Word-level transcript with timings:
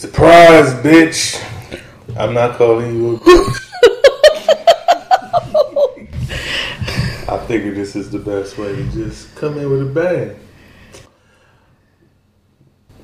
Surprise, 0.00 0.72
bitch. 0.82 1.36
I'm 2.16 2.32
not 2.32 2.56
calling 2.56 2.96
you 2.96 3.16
a 3.16 3.18
bitch. 3.18 3.54
I 7.28 7.46
figured 7.46 7.76
this 7.76 7.94
is 7.94 8.10
the 8.10 8.18
best 8.18 8.56
way 8.56 8.76
to 8.76 8.82
just 8.92 9.36
come 9.36 9.58
in 9.58 9.68
with 9.68 9.82
a 9.82 9.84
bang. 9.84 10.40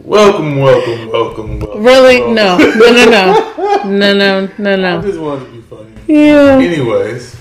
Welcome, 0.01 0.57
welcome, 0.57 1.11
welcome, 1.11 1.61
welcome. 1.61 1.85
Really? 1.85 2.21
welcome. 2.21 2.35
No. 2.35 2.57
No, 2.57 2.91
no, 2.91 3.11
no. 3.11 4.15
No, 4.15 4.49
no, 4.57 4.77
no, 4.77 4.99
I 4.99 5.03
just 5.03 5.21
wanted 5.21 5.45
to 5.45 5.53
be 5.53 5.61
funny. 5.61 5.93
Yeah. 6.07 6.57
Anyways, 6.57 7.37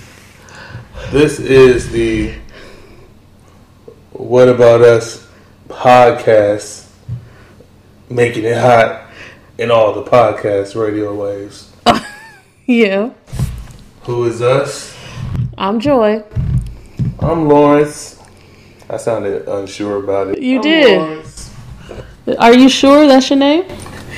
this 1.12 1.40
is 1.40 1.90
the 1.90 2.34
What 4.12 4.50
About 4.50 4.82
Us 4.82 5.26
podcast, 5.70 6.90
making 8.10 8.44
it 8.44 8.58
hot 8.58 9.05
in 9.58 9.70
all 9.70 9.92
the 9.92 10.02
podcast 10.02 10.80
radio 10.80 11.14
waves. 11.14 11.72
Yeah. 12.68 13.12
Who 14.02 14.24
is 14.24 14.42
us? 14.42 14.92
I'm 15.56 15.78
Joy. 15.78 16.24
I'm 17.20 17.46
Lawrence. 17.46 18.20
I 18.90 18.96
sounded 18.96 19.46
unsure 19.46 20.02
about 20.02 20.26
it. 20.28 20.42
You 20.42 20.56
I'm 20.56 20.62
did. 20.62 20.98
Lawrence. 21.00 21.54
Are 22.40 22.52
you 22.52 22.68
sure 22.68 23.06
that's 23.06 23.30
your 23.30 23.38
name? 23.38 23.62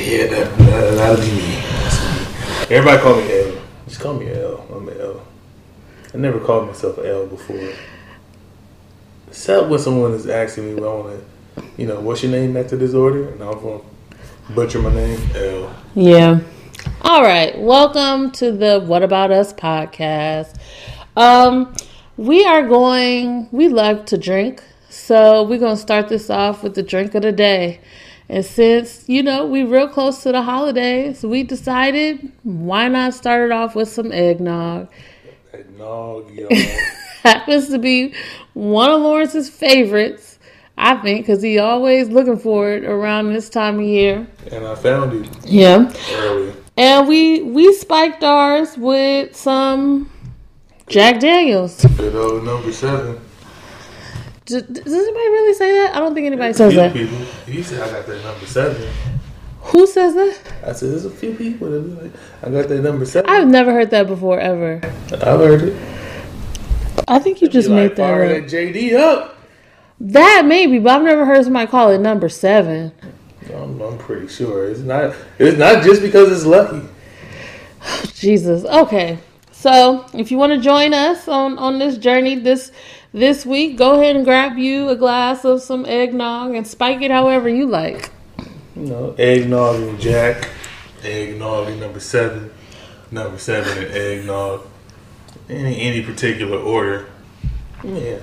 Yeah, 0.01 0.29
that, 0.29 0.59
that, 0.61 0.95
that'll 0.95 1.23
be 1.23 1.31
me. 1.31 1.57
That's 1.61 2.71
me. 2.71 2.77
Everybody 2.77 3.03
call 3.03 3.17
me 3.17 3.39
L. 3.39 3.63
Just 3.87 4.01
call 4.01 4.15
me 4.15 4.33
L. 4.33 4.67
I'm 4.75 4.89
an 4.89 4.99
L. 4.99 5.27
I 6.15 6.17
never 6.17 6.41
called 6.41 6.69
myself 6.69 6.97
L 7.05 7.27
before. 7.27 7.69
Except 9.27 9.69
when 9.69 9.79
someone 9.79 10.13
is 10.13 10.27
asking 10.27 10.75
me, 10.75 10.83
I 10.83 10.87
want 10.87 11.21
to, 11.55 11.65
you 11.77 11.87
know, 11.87 12.01
what's 12.01 12.23
your 12.23 12.33
name 12.33 12.57
after 12.57 12.79
this 12.79 12.95
order? 12.95 13.29
And 13.29 13.43
I'm 13.43 13.61
going 13.61 13.81
to 13.81 13.87
butcher 14.55 14.81
my 14.81 14.93
name, 14.95 15.21
L. 15.35 15.75
Yeah. 15.95 16.41
All 17.03 17.23
right. 17.23 17.59
Welcome 17.59 18.31
to 18.33 18.51
the 18.51 18.81
What 18.81 19.03
About 19.03 19.31
Us 19.31 19.53
podcast. 19.53 20.57
Um, 21.17 21.75
we 22.17 22.45
are 22.47 22.67
going, 22.67 23.49
we 23.53 23.69
love 23.69 24.07
to 24.07 24.17
drink. 24.17 24.63
So 24.89 25.43
we're 25.43 25.59
going 25.59 25.77
to 25.77 25.81
start 25.81 26.09
this 26.09 26.31
off 26.31 26.63
with 26.63 26.75
the 26.75 26.83
drink 26.83 27.15
of 27.15 27.23
the 27.23 27.33
day. 27.33 27.81
And 28.31 28.45
since, 28.45 29.07
you 29.07 29.23
know, 29.23 29.47
we 29.47 29.65
real 29.65 29.89
close 29.89 30.23
to 30.23 30.33
the 30.33 30.43
holidays, 30.43 31.23
we 31.23 31.43
decided 31.43 32.33
why 32.43 32.89
not 32.89 33.15
start 33.15 33.51
it 33.51 33.53
off 33.53 33.75
with 33.75 33.89
some 33.89 34.13
eggnog. 34.13 34.89
Eggnog, 35.53 36.31
y'all. 36.35 36.49
Happens 37.23 37.69
to 37.69 37.79
be 37.79 38.15
one 38.55 38.91
of 38.91 39.03
Lawrence's 39.03 39.51
favorites, 39.51 40.38
I 40.81 40.95
think, 40.97 41.27
because 41.27 41.43
he 41.43 41.59
always 41.59 42.09
looking 42.09 42.39
for 42.39 42.71
it 42.71 42.85
around 42.85 43.33
this 43.33 43.49
time 43.51 43.81
of 43.81 43.85
year. 43.85 44.27
and 44.53 44.65
I 44.67 44.75
found 44.77 45.13
it 45.25 45.29
Yeah. 45.45 45.93
early. 46.15 46.53
And 46.77 47.09
we 47.09 47.43
we 47.43 47.75
spiked 47.75 48.23
ours 48.23 48.79
with 48.79 49.35
some 49.35 50.09
Jack 50.89 51.19
Daniels. 51.21 51.85
Good 51.97 52.15
old 52.15 52.45
number 52.45 52.73
seven. 52.73 53.19
D- 54.47 54.61
does 54.61 54.87
anybody 54.95 55.29
really 55.29 55.55
say 55.55 55.73
that? 55.73 55.97
I 55.97 55.99
don't 55.99 56.15
think 56.15 56.27
anybody 56.27 56.53
says 56.55 56.73
few 56.73 56.81
that. 56.81 56.93
people. 56.93 57.19
He 57.47 57.63
said 57.63 57.83
I 57.83 57.91
got 57.91 58.07
that 58.07 58.25
number 58.25 58.47
seven. 58.47 58.89
Who 59.63 59.87
says 59.87 60.15
that? 60.15 60.39
I 60.67 60.73
said 60.73 60.93
there's 60.93 61.05
a 61.05 61.11
few 61.11 61.35
people 61.35 61.69
that 61.71 61.81
be 61.81 62.03
like, 62.03 62.13
I 62.43 62.49
got 62.51 62.69
that 62.69 62.81
number 62.83 63.05
seven. 63.05 63.29
I've 63.29 63.49
never 63.49 63.73
heard 63.73 63.91
that 63.91 64.07
before 64.07 64.39
ever. 64.39 64.81
I've 65.13 65.41
heard 65.41 65.63
it. 65.63 65.77
I 67.09 67.19
think 67.19 67.43
you 67.43 67.49
just 67.49 67.69
Be 67.69 67.75
made 67.75 67.89
like, 67.89 67.97
that 67.97 68.13
up. 68.15 68.45
JD 68.45 68.95
up. 68.95 69.38
That 70.01 70.45
maybe, 70.47 70.79
but 70.79 70.97
I've 70.97 71.03
never 71.03 71.25
heard 71.27 71.45
somebody 71.45 71.67
call 71.67 71.91
it 71.91 71.99
number 71.99 72.29
seven. 72.29 72.93
I'm, 73.53 73.81
I'm 73.81 73.99
pretty 73.99 74.29
sure 74.29 74.69
it's 74.69 74.81
not. 74.81 75.15
It's 75.39 75.59
not 75.59 75.83
just 75.83 76.03
because 76.03 76.31
it's 76.31 76.45
lucky. 76.45 76.87
Jesus. 78.15 78.65
Okay. 78.65 79.19
So 79.51 80.07
if 80.15 80.31
you 80.31 80.39
want 80.39 80.53
to 80.53 80.61
join 80.61 80.95
us 80.95 81.27
on 81.27 81.59
on 81.59 81.81
this 81.81 81.99
journey 81.99 82.37
this 82.37 82.71
this 83.13 83.45
week, 83.45 83.77
go 83.77 83.99
ahead 83.99 84.15
and 84.15 84.25
grab 84.25 84.57
you 84.57 84.89
a 84.89 84.95
glass 84.97 85.45
of 85.45 85.63
some 85.63 85.85
eggnog 85.85 86.55
and 86.55 86.67
spike 86.67 87.03
it 87.03 87.11
however 87.11 87.49
you 87.49 87.67
like. 87.67 88.11
You 88.77 88.83
know, 88.83 89.15
eggnog 89.19 89.77
and 89.77 90.01
Jack, 90.01 90.49
eggnog 91.03 91.69
and 91.69 91.81
number 91.81 91.99
seven, 91.99 92.53
number 93.11 93.39
seven 93.39 93.85
and 93.85 93.93
eggnog. 93.93 94.65
Any 95.49 95.81
any 95.81 96.03
particular 96.03 96.59
order. 96.59 97.09
Yeah. 97.83 98.21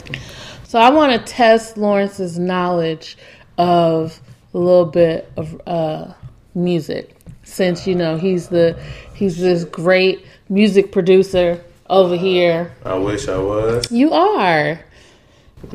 So 0.75 0.81
I 0.81 0.89
want 0.89 1.13
to 1.13 1.33
test 1.33 1.77
Lawrence's 1.77 2.37
knowledge 2.37 3.17
of 3.57 4.19
a 4.53 4.57
little 4.57 4.83
bit 4.83 5.31
of 5.37 5.61
uh, 5.65 6.13
music, 6.53 7.15
since 7.43 7.87
you 7.87 7.95
know 7.95 8.17
he's 8.17 8.49
the 8.49 8.77
he's 9.13 9.37
this 9.37 9.63
great 9.63 10.25
music 10.49 10.91
producer 10.91 11.63
over 11.89 12.17
here. 12.17 12.75
I 12.83 12.95
wish 12.95 13.29
I 13.29 13.37
was. 13.37 13.89
You 13.89 14.11
are, 14.11 14.81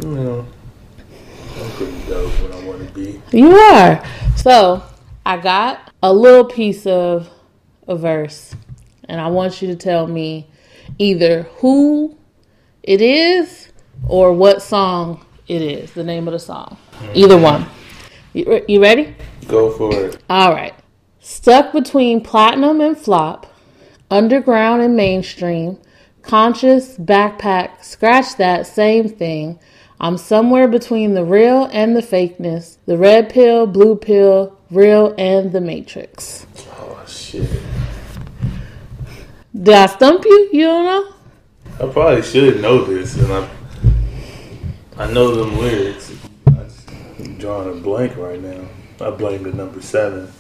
You 0.03 0.07
know, 0.07 0.47
I'm 1.57 1.71
pretty 1.71 1.99
dope 2.07 2.31
when 2.43 2.53
I 2.53 2.67
want 2.67 2.87
to 2.87 2.93
be. 2.93 3.23
you 3.33 3.57
are. 3.57 4.05
So 4.37 4.83
I 5.25 5.39
got 5.39 5.95
a 6.03 6.13
little 6.13 6.45
piece 6.45 6.87
of 6.87 7.27
a 7.89 7.97
verse, 7.97 8.55
and 9.05 9.19
I 9.19 9.29
want 9.29 9.63
you 9.63 9.69
to 9.69 9.77
tell 9.77 10.07
me 10.07 10.47
either 10.99 11.45
who 11.61 12.19
it 12.83 13.01
is 13.01 13.70
or 14.07 14.33
what 14.33 14.63
song 14.63 15.25
it 15.49 15.63
is. 15.63 15.93
The 15.93 16.05
name 16.05 16.29
of 16.29 16.33
the 16.33 16.39
song, 16.39 16.77
either 17.15 17.37
hmm. 17.37 17.43
one. 17.43 17.67
You, 18.33 18.65
you 18.69 18.81
ready? 18.81 19.15
Go 19.49 19.71
for 19.73 19.93
it. 19.93 20.23
All 20.31 20.53
right. 20.53 20.75
Stuck 21.19 21.73
between 21.73 22.23
platinum 22.23 22.81
and 22.81 22.97
flop, 22.97 23.53
underground 24.11 24.83
and 24.83 24.97
mainstream, 24.97 25.79
conscious, 26.23 26.97
backpack, 26.97 27.85
scratch 27.85 28.37
that, 28.37 28.67
same 28.67 29.09
thing. 29.09 29.59
I'm 29.99 30.17
somewhere 30.17 30.67
between 30.67 31.15
the 31.15 31.25
real 31.25 31.69
and 31.73 31.95
the 31.95 32.01
fakeness, 32.01 32.79
the 32.87 32.97
red 32.97 33.29
pill, 33.29 33.67
blue 33.67 33.97
pill, 33.97 34.57
real 34.71 35.15
and 35.19 35.53
the 35.53 35.61
matrix. 35.61 36.47
Oh 36.79 37.05
shit. 37.07 37.51
Did 39.55 39.75
I 39.75 39.87
stump 39.87 40.25
you? 40.25 40.49
You 40.53 40.65
don't 40.65 40.85
know? 40.85 41.15
I 41.81 41.93
probably 41.93 42.23
should 42.23 42.63
know 42.63 42.85
this, 42.85 43.17
and 43.17 43.33
I 43.33 43.49
I 45.01 45.11
know 45.11 45.35
them 45.35 45.57
lyrics. 45.57 46.13
I'm 46.47 47.39
drawing 47.39 47.71
a 47.71 47.81
blank 47.81 48.19
right 48.19 48.39
now. 48.39 48.69
I 49.01 49.09
blame 49.09 49.45
the 49.45 49.53
number 49.55 49.81
seven. 49.81 50.31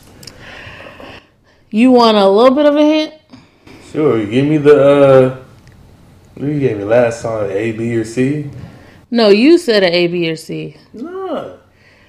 You 1.70 1.92
want 1.92 2.18
a 2.18 2.28
little 2.28 2.54
bit 2.54 2.66
of 2.66 2.76
a 2.76 2.82
hint? 2.82 3.14
Sure, 3.90 4.18
you 4.18 4.26
give 4.26 4.46
me 4.46 4.58
the 4.58 4.76
uh 4.78 5.44
you 6.36 6.60
gave 6.60 6.76
me 6.76 6.84
last 6.84 7.22
song 7.22 7.50
A, 7.50 7.72
B, 7.72 7.96
or 7.96 8.04
C? 8.04 8.50
No, 9.10 9.30
you 9.30 9.56
said 9.56 9.82
A, 9.82 10.06
B, 10.08 10.30
or 10.30 10.36
C. 10.36 10.76
Nah. 10.92 11.56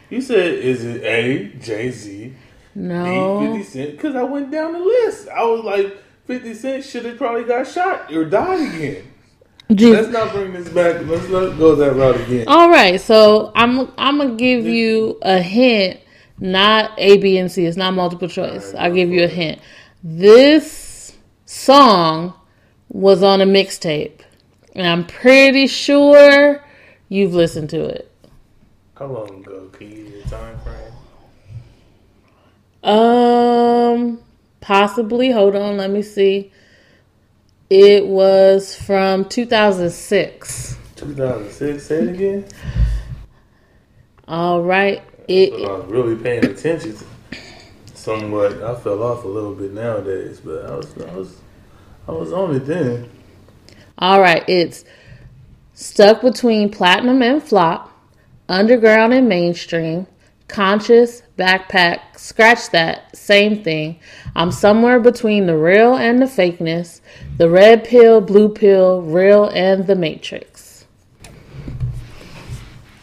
You 0.10 0.20
said 0.20 0.54
is 0.54 0.84
it 0.84 1.04
A, 1.06 1.54
J, 1.58 1.90
Z, 1.90 2.28
B, 2.28 2.36
No. 2.76 3.54
50 3.54 3.64
Cent? 3.64 3.92
Because 3.92 4.16
I 4.18 4.24
went 4.24 4.52
down 4.52 4.74
the 4.74 4.80
list. 4.80 5.30
I 5.30 5.46
was 5.46 5.64
like, 5.64 5.98
50 6.26 6.54
Cent 6.56 6.84
should 6.84 7.06
have 7.06 7.18
probably 7.18 7.46
got 7.46 7.66
shot 7.66 8.12
or 8.12 8.26
died 8.26 8.76
again. 8.76 9.11
Let's 9.72 10.10
not 10.10 10.34
bring 10.34 10.52
this 10.54 10.68
back. 10.70 11.06
Let's 11.06 11.30
not 11.30 11.58
go 11.58 11.76
that 11.76 11.94
route 11.94 12.20
again. 12.22 12.46
All 12.48 12.70
right, 12.70 13.00
so 13.00 13.52
I'm 13.56 13.92
I'm 13.98 14.18
gonna 14.18 14.36
give 14.36 14.66
you 14.66 15.18
a 15.22 15.40
hint, 15.40 16.00
not 16.40 16.92
A, 16.98 17.18
B, 17.18 17.38
and 17.38 17.50
C. 17.50 17.66
It's 17.66 17.78
not 17.78 17.94
multiple 17.94 18.28
choice. 18.28 18.74
I'll 18.78 18.94
give 18.94 19.10
you 19.10 19.24
a 19.24 19.28
hint. 19.28 19.62
This 20.04 21.14
song 21.46 22.34
was 22.90 23.24
on 23.24 23.40
a 23.40 23.46
mixtape, 23.46 24.22
and 24.76 24.86
I'm 24.86 25.06
pretty 25.06 25.68
sure 25.68 26.62
you've 27.08 27.34
listened 27.34 27.70
to 27.70 27.86
it. 27.86 28.12
How 28.96 29.06
long 29.06 29.42
ago? 29.42 29.70
Can 29.72 29.90
you 29.90 30.22
a 30.26 30.30
time 30.30 30.60
frame? 30.60 30.94
Um, 32.84 34.20
possibly. 34.60 35.32
Hold 35.32 35.56
on, 35.56 35.78
let 35.78 35.92
me 35.92 36.02
see. 36.02 36.52
It 37.72 38.06
was 38.06 38.76
from 38.76 39.24
2006. 39.24 40.78
2006. 40.98 41.82
Say 41.82 41.96
it 41.96 42.10
again. 42.10 42.46
All 44.28 44.62
right. 44.62 45.02
It 45.30 45.54
I 45.54 45.72
was 45.72 45.86
really 45.86 46.22
paying 46.22 46.44
attention. 46.44 46.98
To 46.98 47.06
somewhat, 47.94 48.62
I 48.62 48.76
fell 48.76 49.02
off 49.02 49.24
a 49.24 49.28
little 49.30 49.56
bit 49.56 49.72
nowadays, 49.72 50.42
but 50.42 50.66
I 50.66 50.76
was, 50.76 50.98
I 50.98 51.16
was, 51.16 51.38
I 52.10 52.12
was 52.12 52.34
on 52.34 52.54
it 52.58 52.66
then. 52.66 53.10
All 54.00 54.20
right, 54.20 54.44
it's 54.50 54.84
stuck 55.74 56.22
between 56.22 56.72
platinum 56.72 57.22
and 57.22 57.42
flop, 57.42 57.90
underground 58.50 59.14
and 59.14 59.30
mainstream, 59.30 60.08
conscious, 60.52 61.24
backpack, 61.38 62.18
scratch 62.18 62.70
that, 62.72 63.16
same 63.16 63.64
thing. 63.64 64.00
I'm 64.36 64.52
somewhere 64.52 65.00
between 65.00 65.46
the 65.48 65.58
real 65.58 65.96
and 65.96 66.22
the 66.22 66.26
fakeness, 66.26 67.02
the 67.38 67.50
red 67.50 67.84
pill, 67.84 68.22
blue 68.22 68.50
pill, 68.50 69.02
real 69.02 69.46
and 69.50 69.88
the 69.88 69.96
matrix. 69.96 70.86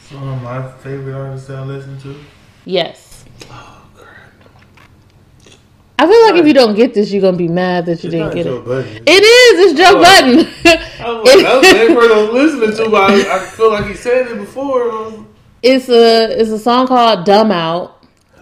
Some 0.03 0.27
of 0.29 0.43
my 0.43 0.71
favorite 0.79 1.15
artists 1.15 1.49
that 1.49 1.59
I 1.59 1.65
listen 1.65 1.99
to. 2.01 2.19
Yes. 2.65 3.25
Oh 3.51 3.83
crap! 3.95 4.33
I 5.99 6.07
feel 6.07 6.23
like 6.27 6.37
if 6.37 6.47
you 6.47 6.55
don't 6.55 6.75
get 6.75 6.95
this, 6.95 7.11
you're 7.13 7.21
gonna 7.23 7.37
be 7.37 7.49
mad 7.49 7.87
that 7.87 8.03
you 8.03 8.09
It's 8.09 8.13
didn't 8.13 8.19
not 8.21 8.35
get 8.35 8.45
Joe 8.45 8.57
it. 8.59 8.65
Budden. 8.65 9.03
It 9.07 9.23
is. 9.23 9.71
It's 9.73 9.79
Joe 9.79 9.93
Oh. 9.97 10.03
Budden. 10.03 10.39
I 11.01 11.11
was 11.11 11.35
like, 11.35 11.45
that 11.45 11.61
was 11.61 11.89
the 11.89 11.95
first 11.95 12.11
I 12.13 12.23
was 12.23 12.31
listening 12.33 12.77
to, 12.87 12.91
but 12.91 13.11
I, 13.11 13.37
I 13.37 13.39
feel 13.47 13.71
like 13.71 13.87
he 13.87 13.95
said 13.95 14.29
it 14.29 14.37
before. 14.39 15.25
It's 15.63 15.89
a 15.89 16.41
it's 16.41 16.51
a 16.51 16.59
song 16.59 16.87
called 16.87 17.25
"Dumb 17.25 17.51
Out" 17.51 17.97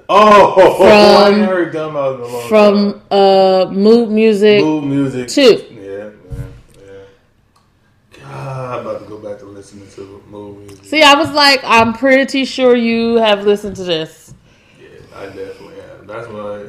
Oh, 0.08 0.76
From- 0.78 1.34
ain't 1.40 1.48
heard 1.48 1.72
dumb 1.72 1.96
out 1.96 2.16
in 2.16 2.20
a 2.20 2.26
long 2.26 2.48
from 2.48 3.02
uh 3.10 3.66
Mood 3.72 4.10
Muzik. 4.10 4.62
Mood 4.62 4.84
Muzik 4.84 5.28
Two. 5.28 5.64
Yeah, 5.70 6.10
man, 6.30 6.52
yeah. 6.80 8.18
God, 8.22 8.78
I'm 8.78 8.86
about 8.86 9.02
to 9.02 9.08
go 9.08 9.18
back 9.18 9.38
to 9.40 9.46
listening 9.46 9.88
to 9.96 10.22
Mood 10.28 10.58
Muzik. 10.58 10.84
See, 10.84 11.02
I 11.02 11.14
was 11.14 11.30
like, 11.30 11.60
I'm 11.64 11.92
pretty 11.94 12.44
sure 12.44 12.76
you 12.76 13.16
have 13.16 13.44
listened 13.44 13.76
to 13.76 13.84
this. 13.84 14.34
Yeah, 14.80 14.86
I 15.16 15.26
definitely 15.26 15.76
have. 15.76 16.06
That's 16.06 16.28
why 16.28 16.66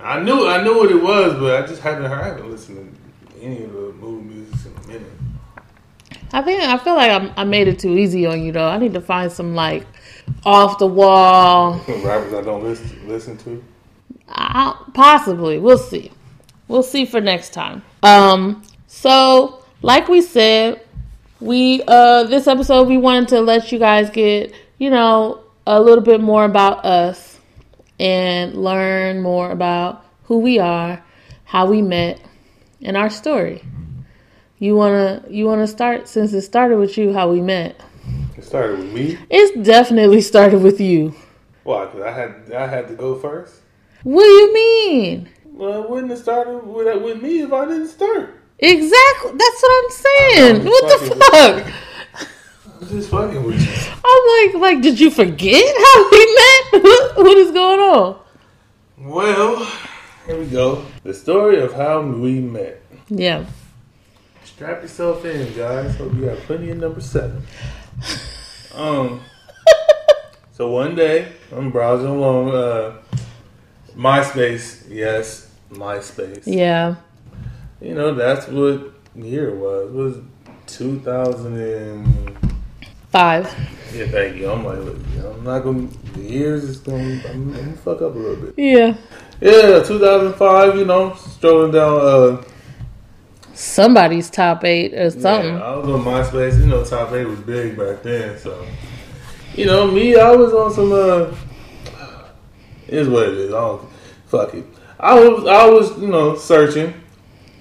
I 0.00 0.20
knew 0.20 0.46
I 0.46 0.62
knew 0.62 0.76
what 0.78 0.90
it 0.90 1.02
was, 1.02 1.34
but 1.34 1.62
I 1.62 1.66
just 1.66 1.80
haven't 1.80 2.10
heard. 2.10 2.20
I 2.20 2.28
haven't 2.28 2.50
listened 2.50 2.94
to 3.30 3.40
any 3.42 3.62
of 3.64 3.72
the 3.72 3.92
Mood 3.94 4.26
Muzik 4.26 4.66
in 4.66 4.84
a 4.84 4.86
minute. 4.88 5.12
I 6.32 6.42
think 6.42 6.62
I 6.62 6.76
feel 6.78 6.94
like 6.94 7.10
I'm, 7.10 7.32
I 7.36 7.44
made 7.44 7.68
it 7.68 7.78
too 7.78 7.96
easy 7.96 8.26
on 8.26 8.42
you 8.42 8.52
though. 8.52 8.68
I 8.68 8.78
need 8.78 8.94
to 8.94 9.00
find 9.00 9.30
some 9.30 9.54
like 9.54 9.86
off 10.44 10.78
the 10.78 10.86
wall. 10.86 11.80
Rappers 11.88 12.34
I 12.34 12.42
don't 12.42 12.62
listen 12.62 13.08
listen 13.08 13.38
to. 13.38 13.62
I, 14.28 14.76
possibly, 14.92 15.58
we'll 15.58 15.78
see. 15.78 16.10
We'll 16.68 16.82
see 16.82 17.04
for 17.06 17.20
next 17.20 17.50
time. 17.50 17.82
Um. 18.02 18.62
So, 18.86 19.64
like 19.82 20.08
we 20.08 20.20
said, 20.20 20.84
we 21.40 21.82
uh 21.86 22.24
this 22.24 22.46
episode 22.46 22.88
we 22.88 22.96
wanted 22.96 23.28
to 23.28 23.40
let 23.40 23.70
you 23.70 23.78
guys 23.78 24.10
get 24.10 24.54
you 24.78 24.90
know 24.90 25.44
a 25.66 25.80
little 25.80 26.02
bit 26.02 26.20
more 26.20 26.44
about 26.44 26.84
us 26.84 27.38
and 27.98 28.54
learn 28.54 29.22
more 29.22 29.50
about 29.50 30.04
who 30.24 30.38
we 30.38 30.58
are, 30.58 31.02
how 31.44 31.66
we 31.66 31.82
met, 31.82 32.20
and 32.82 32.96
our 32.96 33.10
story. 33.10 33.62
You 34.58 34.74
wanna 34.74 35.22
you 35.28 35.44
wanna 35.44 35.66
start 35.66 36.08
since 36.08 36.32
it 36.32 36.42
started 36.42 36.78
with 36.78 36.96
you 36.96 37.12
how 37.12 37.30
we 37.30 37.40
met. 37.40 37.78
It 38.36 38.44
started 38.44 38.78
with 38.78 38.92
me. 38.92 39.18
It's 39.28 39.66
definitely 39.66 40.22
started 40.22 40.62
with 40.62 40.80
you. 40.80 41.14
Why? 41.64 41.84
Because 41.86 42.02
I 42.02 42.10
had 42.10 42.52
I 42.52 42.66
had 42.66 42.88
to 42.88 42.94
go 42.94 43.18
first. 43.18 43.60
What 44.02 44.24
do 44.24 44.30
you 44.30 44.54
mean? 44.54 45.28
Well, 45.44 45.84
it 45.84 45.90
wouldn't 45.90 46.10
have 46.10 46.20
started 46.20 46.66
with 46.66 47.02
with 47.02 47.22
me 47.22 47.42
if 47.42 47.52
I 47.52 47.66
didn't 47.66 47.88
start. 47.88 48.34
Exactly. 48.58 49.32
That's 49.32 49.62
what 49.62 49.84
I'm 49.84 49.90
saying. 49.90 50.64
What 50.64 50.88
the 50.88 51.16
fuck? 51.16 51.72
I'm 52.80 52.88
just 52.88 53.10
fucking 53.10 53.42
with 53.42 53.60
you. 53.60 53.92
I'm 54.04 54.52
like, 54.52 54.62
like, 54.62 54.82
did 54.82 54.98
you 55.00 55.10
forget 55.10 55.64
how 55.76 56.10
we 56.10 56.36
met? 56.36 56.82
What 57.16 57.36
is 57.38 57.50
going 57.52 57.80
on? 57.80 58.18
Well, 58.98 59.70
here 60.26 60.38
we 60.38 60.46
go. 60.46 60.84
The 61.02 61.14
story 61.14 61.60
of 61.60 61.72
how 61.74 62.00
we 62.00 62.40
met. 62.40 62.82
Yeah. 63.08 63.46
Strap 64.56 64.80
yourself 64.80 65.22
in, 65.26 65.54
guys. 65.54 65.96
Hope 65.96 66.14
you 66.14 66.24
got 66.24 66.38
plenty 66.38 66.70
of 66.70 66.78
number 66.78 67.00
seven. 67.00 67.42
Um. 68.74 69.22
so 70.52 70.70
one 70.70 70.94
day 70.94 71.32
I'm 71.50 71.70
browsing 71.70 72.08
along 72.08 72.50
uh, 72.54 72.98
MySpace. 73.96 74.84
Yes, 74.90 75.50
MySpace. 75.72 76.42
Yeah. 76.44 76.96
You 77.80 77.94
know 77.94 78.12
that's 78.14 78.48
what 78.48 78.92
year 79.14 79.48
it 79.48 79.56
was. 79.56 79.88
It 79.88 79.92
was 79.94 80.16
2000 80.66 81.58
and 81.58 82.36
Five. 83.10 83.44
yeah. 83.94 84.08
Thank 84.08 84.36
you. 84.36 84.50
I'm 84.50 84.62
like, 84.62 84.78
look, 84.78 84.98
I'm 85.24 85.42
not 85.44 85.60
gonna. 85.60 85.88
The 86.12 86.20
years 86.20 86.64
is 86.64 86.76
gonna. 86.76 86.98
I'm, 87.02 87.26
I'm 87.26 87.52
gonna 87.54 87.76
fuck 87.76 88.02
up 88.02 88.14
a 88.14 88.18
little 88.18 88.36
bit. 88.36 88.54
Yeah. 88.58 88.94
Yeah, 89.40 89.82
2005. 89.82 90.76
You 90.76 90.84
know, 90.84 91.14
strolling 91.14 91.72
down. 91.72 92.00
uh 92.00 92.44
Somebody's 93.56 94.28
top 94.28 94.64
eight 94.64 94.92
or 94.92 95.10
something. 95.10 95.54
Yeah, 95.54 95.62
I 95.62 95.76
was 95.76 95.88
on 95.88 96.04
MySpace. 96.04 96.60
You 96.60 96.66
know, 96.66 96.84
top 96.84 97.10
eight 97.12 97.24
was 97.24 97.40
big 97.40 97.74
back 97.76 98.02
then. 98.02 98.38
So, 98.38 98.66
you 99.54 99.64
know, 99.64 99.90
me, 99.90 100.14
I 100.14 100.30
was 100.30 100.52
on 100.52 100.70
some. 100.74 100.92
uh 100.92 101.32
Is 102.86 103.08
what 103.08 103.28
it 103.28 103.34
is. 103.34 103.54
I 103.54 103.58
don't 103.60 103.88
fuck 104.26 104.52
it. 104.52 104.64
I 105.00 105.14
was, 105.18 105.46
I 105.46 105.66
was, 105.70 105.98
you 105.98 106.08
know, 106.08 106.36
searching, 106.36 106.92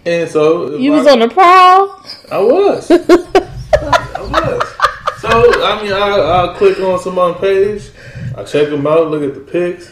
and 0.05 0.29
so 0.29 0.75
You 0.75 0.93
I, 0.93 0.97
was 0.97 1.07
on 1.07 1.19
the 1.19 1.29
prowl. 1.29 2.05
I 2.29 2.39
was, 2.39 2.91
I 2.91 4.21
was. 4.21 5.21
So 5.21 5.63
I 5.63 5.81
mean, 5.81 5.93
I 5.93 6.51
I 6.51 6.55
click 6.57 6.77
on 6.79 6.99
someone's 6.99 7.39
page, 7.39 7.89
I 8.37 8.43
check 8.43 8.69
them 8.69 8.85
out, 8.85 9.09
look 9.11 9.23
at 9.23 9.33
the 9.33 9.39
pics. 9.39 9.89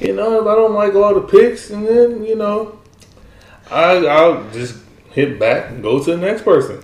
You 0.00 0.14
know, 0.14 0.40
if 0.40 0.46
I 0.46 0.54
don't 0.54 0.72
like 0.72 0.94
all 0.94 1.14
the 1.14 1.20
pics, 1.20 1.68
and 1.70 1.86
then 1.86 2.24
you 2.24 2.36
know, 2.36 2.78
I 3.70 4.06
I'll 4.06 4.50
just 4.50 4.78
hit 5.10 5.38
back 5.38 5.70
and 5.70 5.82
go 5.82 6.02
to 6.02 6.10
the 6.12 6.16
next 6.16 6.42
person, 6.42 6.82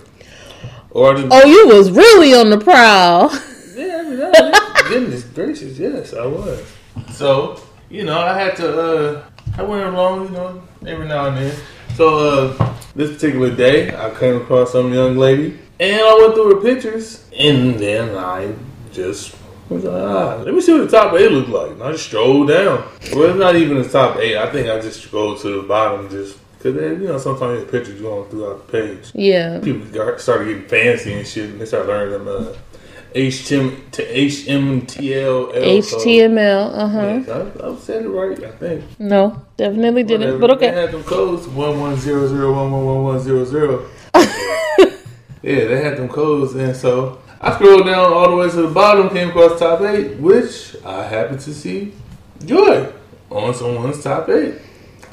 or 0.91 1.15
just 1.15 1.29
Oh, 1.31 1.45
you 1.47 1.69
was 1.69 1.91
really 1.91 2.35
on 2.35 2.51
the 2.51 2.59
prowl. 2.59 3.31
Yeah, 3.77 4.03
that- 4.03 4.85
goodness 4.89 5.25
gracious, 5.25 5.79
yes, 5.79 6.15
I 6.15 6.27
was. 6.27 6.63
So, 7.13 7.61
you 7.91 8.05
know, 8.05 8.19
I 8.19 8.39
had 8.39 8.57
to, 8.57 8.81
uh, 8.81 9.25
I 9.59 9.63
went 9.63 9.85
along, 9.87 10.25
you 10.25 10.31
know, 10.31 10.63
every 10.87 11.07
now 11.07 11.27
and 11.27 11.37
then. 11.37 11.57
So, 11.95 12.19
uh, 12.59 12.75
this 12.95 13.13
particular 13.13 13.55
day, 13.55 13.95
I 13.97 14.11
came 14.19 14.37
across 14.37 14.73
some 14.73 14.93
young 14.93 15.17
lady, 15.17 15.59
and 15.81 16.01
I 16.01 16.15
went 16.21 16.35
through 16.35 16.55
her 16.57 16.61
pictures, 16.63 17.29
and 17.37 17.75
then 17.79 18.17
I 18.17 18.55
just 18.93 19.35
was 19.69 19.85
like, 19.85 20.03
ah, 20.03 20.37
let 20.37 20.55
me 20.55 20.61
see 20.61 20.73
what 20.73 20.89
the 20.91 20.97
top 20.97 21.13
eight 21.15 21.31
look 21.31 21.49
like. 21.49 21.73
And 21.73 21.83
I 21.83 21.93
just 21.93 22.07
strolled 22.07 22.49
down. 22.49 22.85
Well, 23.13 23.25
it's 23.31 23.39
not 23.39 23.57
even 23.57 23.79
the 23.83 23.89
top 23.89 24.17
eight. 24.19 24.37
I 24.37 24.51
think 24.51 24.69
I 24.69 24.81
just 24.81 25.11
go 25.11 25.37
to 25.37 25.61
the 25.63 25.67
bottom 25.67 26.09
just 26.09 26.39
because, 26.59 26.75
then 26.75 27.01
you 27.01 27.09
know, 27.09 27.19
sometimes 27.19 27.61
there's 27.61 27.71
pictures 27.71 28.01
going 28.01 28.29
throughout 28.31 28.67
the 28.67 28.73
page 28.73 29.11
Yeah. 29.15 29.61
people 29.61 29.87
got, 29.89 30.21
started 30.21 30.47
getting 30.47 30.69
fancy 30.69 31.13
and 31.15 31.27
shit, 31.27 31.51
and 31.51 31.61
they 31.61 31.65
started 31.67 31.89
learning 31.89 32.25
them 32.25 32.29
uh, 32.29 32.57
HTM 33.15 33.91
to 33.93 34.03
HMTL. 34.05 35.55
HTML. 35.55 36.71
Uh 36.75 36.89
huh. 36.89 37.01
Yes, 37.01 37.29
I, 37.29 37.67
I 37.69 37.77
said 37.77 38.05
it 38.05 38.09
right, 38.09 38.45
I 38.45 38.51
think. 38.53 38.85
No, 38.99 39.43
definitely 39.57 40.03
didn't. 40.03 40.27
Whatever. 40.27 40.39
But 40.39 40.51
okay. 40.53 40.71
They 40.71 40.81
had 40.83 40.93
them 40.93 41.03
codes 41.05 41.47
one 41.49 41.81
one 41.81 41.97
zero 41.97 42.27
zero 42.29 42.53
one 42.53 42.71
one 42.73 42.85
one 42.85 43.05
one 43.05 43.21
zero 43.21 43.45
zero. 43.45 43.87
Yeah, 45.43 45.67
they 45.67 45.81
had 45.81 45.97
them 45.97 46.09
codes, 46.09 46.55
and 46.57 46.75
so 46.75 47.21
I 47.41 47.55
scrolled 47.55 47.87
down 47.87 48.13
all 48.13 48.31
the 48.31 48.37
way 48.37 48.51
to 48.51 48.63
the 48.63 48.69
bottom, 48.69 49.09
came 49.11 49.29
across 49.29 49.61
top 49.61 49.81
eight, 49.83 50.17
which 50.17 50.75
I 50.85 51.05
happened 51.05 51.39
to 51.41 51.55
see 51.55 51.93
Joy 52.45 52.93
on 53.31 53.55
someone's 53.55 54.03
top 54.03 54.29
eight. 54.29 54.57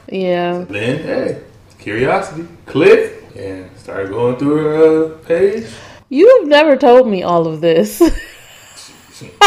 Yeah. 0.10 0.66
Then, 0.70 0.98
hey, 1.00 1.42
curiosity, 1.80 2.48
click, 2.66 3.24
and 3.36 3.70
started 3.78 4.10
going 4.10 4.38
through 4.38 4.56
her 4.58 5.06
uh, 5.06 5.18
page. 5.26 5.68
You've 6.10 6.48
never 6.48 6.78
told 6.78 7.08
me 7.08 7.24
all 7.24 7.48
of 7.48 7.62
this. 7.62 8.02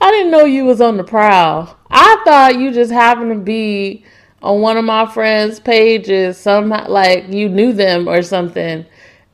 I 0.00 0.10
didn't 0.10 0.30
know 0.30 0.44
you 0.44 0.64
was 0.64 0.80
on 0.80 0.96
the 0.96 1.04
prowl. 1.04 1.76
I 1.90 2.22
thought 2.24 2.58
you 2.58 2.72
just 2.72 2.92
happened 2.92 3.30
to 3.32 3.38
be 3.38 4.04
on 4.42 4.60
one 4.60 4.76
of 4.76 4.84
my 4.84 5.06
friends' 5.06 5.60
pages, 5.60 6.36
somehow 6.36 6.88
like 6.88 7.28
you 7.28 7.48
knew 7.48 7.72
them 7.72 8.08
or 8.08 8.22
something, 8.22 8.84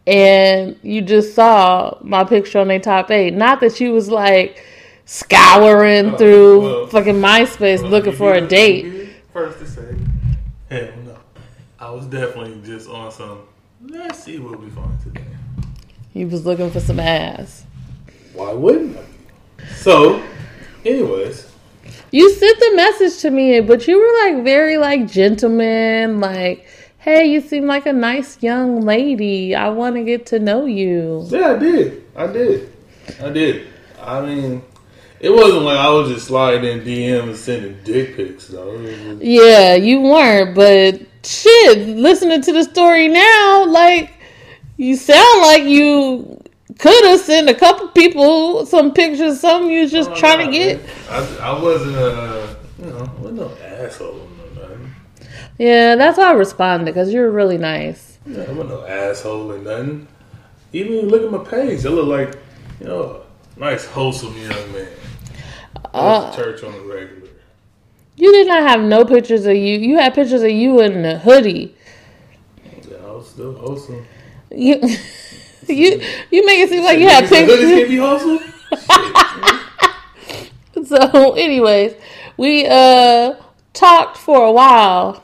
and 0.07 0.78
you 0.83 1.02
just 1.02 1.35
saw 1.35 1.99
my 2.02 2.25
picture 2.25 2.59
on 2.59 2.68
their 2.68 2.80
top 2.80 3.11
eight. 3.11 3.35
Not 3.35 3.61
that 3.61 3.80
you 3.80 3.92
was 3.92 4.11
like 4.11 4.64
scouring 5.04 6.14
Oh, 6.14 6.16
through 6.18 6.61
well, 6.61 6.87
fucking 6.88 7.14
MySpace 7.16 7.82
Well, 7.82 7.90
looking 7.90 8.12
for 8.12 8.32
a 8.35 8.40
date. 8.47 9.11
First 9.32 9.59
to 9.61 9.66
say, 9.68 9.97
hell 10.71 10.88
no. 11.04 11.16
I 11.78 11.90
was 11.90 12.06
definitely 12.06 12.61
just 12.64 12.88
on 12.88 13.11
some. 13.11 13.40
Let's 13.85 14.23
see 14.23 14.38
what 14.38 14.61
we 14.61 14.71
find 14.71 15.00
today. 15.02 15.25
He 16.12 16.25
was 16.25 16.44
looking 16.47 16.71
for 16.71 16.80
some 16.80 17.00
ass. 17.00 17.64
Why 18.35 18.52
wouldn't 18.52 18.97
I? 18.97 19.64
So, 19.76 20.23
anyways, 20.85 21.50
You 22.11 22.30
sent 22.30 22.59
the 22.61 22.73
message 22.76 23.21
to 23.23 23.30
me, 23.30 23.61
but 23.61 23.88
you 23.88 23.99
were 23.99 24.35
like 24.35 24.44
very 24.44 24.76
like 24.78 25.11
gentleman, 25.11 26.21
like, 26.21 26.66
hey, 26.99 27.25
you 27.26 27.40
seem 27.40 27.66
like 27.66 27.87
a 27.87 27.92
nice 27.92 28.42
young 28.42 28.82
lady. 28.82 29.54
I 29.54 29.71
want 29.71 29.97
to 29.97 30.04
get 30.04 30.26
to 30.26 30.38
know 30.38 30.66
you. 30.66 31.25
yeah, 31.28 31.52
I 31.54 31.59
did. 31.59 32.04
I 32.14 32.26
did. 32.28 32.73
I 33.21 33.30
did. 33.30 33.66
I 34.00 34.21
mean, 34.21 34.62
it 35.23 35.31
wasn't 35.31 35.62
like 35.62 35.79
I 35.79 35.88
was 35.91 36.11
just 36.11 36.26
sliding 36.26 36.64
in 36.64 36.85
DM 36.85 37.23
and 37.29 37.37
sending 37.37 37.79
dick 37.85 38.17
pics, 38.17 38.49
though. 38.49 38.76
Just- 38.85 39.23
Yeah, 39.23 39.75
you 39.76 40.00
weren't, 40.02 40.55
but 40.55 41.00
shit, 41.25 41.88
listening 41.97 42.43
to 42.43 42.52
the 42.52 42.64
story 42.64 43.09
now, 43.09 43.64
like, 43.67 44.11
you 44.76 44.97
sound 44.97 45.41
like 45.43 45.62
you 45.64 46.38
could 46.79 47.05
have 47.05 47.21
sent 47.21 47.49
a 47.49 47.55
couple 47.55 47.88
people 47.88 48.67
some 48.67 48.93
pictures, 48.93 49.38
some 49.41 49.71
you 49.71 49.83
was 49.83 49.93
just 49.93 50.11
Oh, 50.11 50.17
trying 50.17 50.38
nah, 50.41 50.47
to 50.47 50.52
get. 50.52 50.81
I, 51.09 51.37
I 51.41 51.62
wasn't 51.62 51.97
a, 51.97 52.57
you 52.81 52.87
know, 52.91 52.99
I 52.99 53.21
wasn't 53.21 53.35
no 53.37 53.52
asshole 53.64 54.29
or 54.29 54.61
nothing. 54.61 54.91
Yeah, 55.59 55.95
that's 55.97 56.19
why 56.19 56.31
I 56.31 56.33
responded 56.33 56.87
because 56.87 57.12
you're 57.12 57.31
really 57.31 57.59
nice. 57.59 58.19
Yeah, 58.26 58.45
I'm 58.49 58.57
no 58.57 58.85
asshole 58.87 59.52
or 59.52 59.59
nothing. 59.59 60.09
Even 60.73 61.09
look 61.09 61.23
at 61.23 61.31
my 61.31 61.49
page, 61.49 61.85
I 61.87 61.91
look 61.91 62.09
like, 62.09 62.37
you 62.81 62.87
know, 62.87 63.21
nice, 63.57 63.85
wholesome 63.87 64.37
young 64.37 64.73
man. 64.73 64.88
Uh, 65.93 66.35
church 66.35 66.62
on 66.62 66.73
the 66.73 66.81
regular. 66.81 67.29
You 68.17 68.33
did 68.33 68.47
not 68.47 68.62
have 68.62 68.81
no 68.83 69.05
pictures 69.05 69.47
of 69.47 69.57
you. 69.57 69.79
You 69.79 69.99
had 69.99 70.15
pictures 70.15 70.43
of 70.43 70.51
you 70.51 70.81
in 70.81 71.05
a 71.05 71.19
hoodie. 71.19 71.75
Yeah, 72.89 72.97
I 72.99 73.11
was 73.12 73.29
still 73.29 73.55
wholesome. 73.55 74.07
You, 74.51 74.75
you, 75.69 76.03
you 76.31 76.47
make 76.47 76.61
it 76.61 76.69
seem 76.69 76.85
like 76.85 76.99
you 76.99 77.09
had 77.09 77.29
pictures. 77.29 77.59
can't 77.59 77.71
pictures. 77.71 77.89
be 77.89 77.97
wholesome. 77.97 78.39
So, 80.85 81.33
anyways, 81.35 81.95
we 82.37 82.67
uh 82.67 83.35
talked 83.73 84.17
for 84.19 84.45
a 84.45 84.53
while 84.53 85.23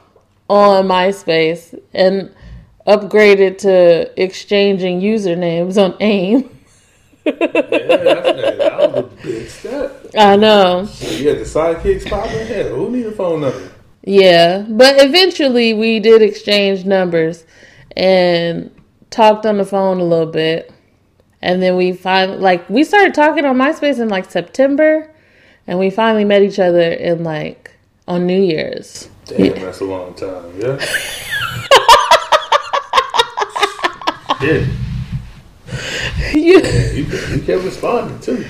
on 0.49 0.87
MySpace 0.87 1.79
and 1.93 2.35
upgraded 2.87 3.59
to 3.59 4.11
exchanging 4.23 5.01
usernames 5.01 5.77
on 5.83 5.97
AIM. 6.01 6.51
Yeah, 7.27 7.35
that 7.35 8.79
was 8.79 8.97
a 8.97 9.03
big 9.23 9.49
step. 9.49 9.98
I 10.17 10.37
know. 10.37 10.89
You 11.01 11.29
had 11.29 11.39
the 11.39 11.45
sidekicks 11.45 12.09
popping. 12.09 12.47
Hell, 12.47 12.75
who 12.75 12.91
need 12.91 13.07
a 13.07 13.13
phone 13.13 13.43
number? 13.43 13.71
Yeah, 14.03 14.65
but 14.69 15.03
eventually 15.05 15.75
we 15.75 16.01
did 16.01 16.23
exchange 16.23 16.85
numbers 16.85 17.45
and 17.97 18.71
talked 19.11 19.45
on 19.45 19.59
the 19.59 19.65
phone 19.65 20.01
a 20.01 20.05
little 20.05 20.31
bit. 20.31 20.73
And 21.43 21.63
then 21.63 21.77
we 21.77 21.93
find 21.93 22.41
like 22.41 22.69
we 22.69 22.85
started 22.85 23.15
talking 23.15 23.45
on 23.45 23.57
MySpace 23.57 24.01
in 24.01 24.09
like 24.09 24.31
September 24.31 25.13
and 25.67 25.79
we 25.79 25.91
finally 25.91 26.25
met 26.25 26.43
each 26.43 26.59
other 26.59 26.81
in 26.81 27.23
like 27.23 27.73
on 28.09 28.27
New 28.27 28.41
Year's. 28.41 29.09
Damn, 29.27 29.61
that's 29.61 29.81
a 29.81 29.85
long 29.85 30.15
time. 30.15 30.59
Yeah. 30.59 30.79
yeah. 34.41 34.67
You, 36.33 36.61
You, 36.61 37.05
you 37.05 37.43
kept 37.43 37.65
responding 37.65 38.19
too. 38.21 38.45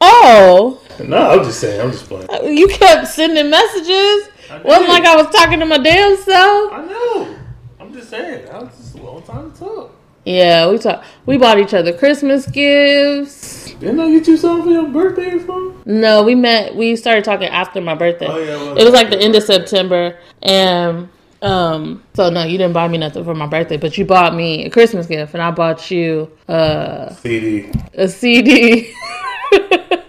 oh, 0.00 0.79
No, 0.98 1.30
I'm 1.30 1.44
just 1.44 1.60
saying. 1.60 1.80
I'm 1.80 1.92
just 1.92 2.06
playing. 2.06 2.56
you 2.56 2.68
kept 2.68 3.08
sending 3.08 3.50
messages. 3.50 4.28
Wasn't 4.64 4.88
like 4.88 5.04
I 5.04 5.16
was 5.16 5.28
talking 5.28 5.60
to 5.60 5.66
my 5.66 5.78
damn 5.78 6.16
self. 6.16 6.72
I 6.72 6.84
know. 6.84 7.36
I'm 7.78 7.92
just 7.92 8.10
saying. 8.10 8.46
That 8.46 8.62
was 8.62 8.76
just 8.76 8.94
a 8.96 9.02
long 9.02 9.22
time 9.22 9.52
to 9.52 9.58
talk. 9.58 9.94
Yeah, 10.24 10.70
we 10.70 10.78
talked. 10.78 11.04
We 11.26 11.38
bought 11.38 11.58
each 11.58 11.72
other 11.72 11.92
Christmas 11.96 12.46
gifts. 12.46 13.72
Didn't 13.74 14.00
I 14.00 14.10
get 14.10 14.26
you 14.28 14.36
something 14.36 14.64
for 14.64 14.70
your 14.70 14.88
birthday 14.88 15.30
or 15.30 15.38
something? 15.38 15.82
No, 15.86 16.22
we 16.22 16.34
met. 16.34 16.76
We 16.76 16.96
started 16.96 17.24
talking 17.24 17.48
after 17.48 17.80
my 17.80 17.94
birthday. 17.94 18.26
Oh, 18.26 18.38
yeah, 18.38 18.56
well, 18.56 18.76
it 18.78 18.84
was 18.84 18.92
like 18.92 19.08
the 19.08 19.18
end 19.18 19.34
of 19.34 19.42
September, 19.42 20.18
and 20.42 21.08
um. 21.40 22.02
So 22.14 22.28
no, 22.28 22.42
you 22.44 22.58
didn't 22.58 22.74
buy 22.74 22.88
me 22.88 22.98
nothing 22.98 23.24
for 23.24 23.34
my 23.34 23.46
birthday, 23.46 23.78
but 23.78 23.96
you 23.96 24.04
bought 24.04 24.34
me 24.34 24.66
a 24.66 24.70
Christmas 24.70 25.06
gift, 25.06 25.32
and 25.32 25.42
I 25.42 25.50
bought 25.52 25.90
you 25.90 26.30
uh, 26.48 27.14
CD. 27.14 27.70
a 27.94 28.06
CD. 28.08 28.94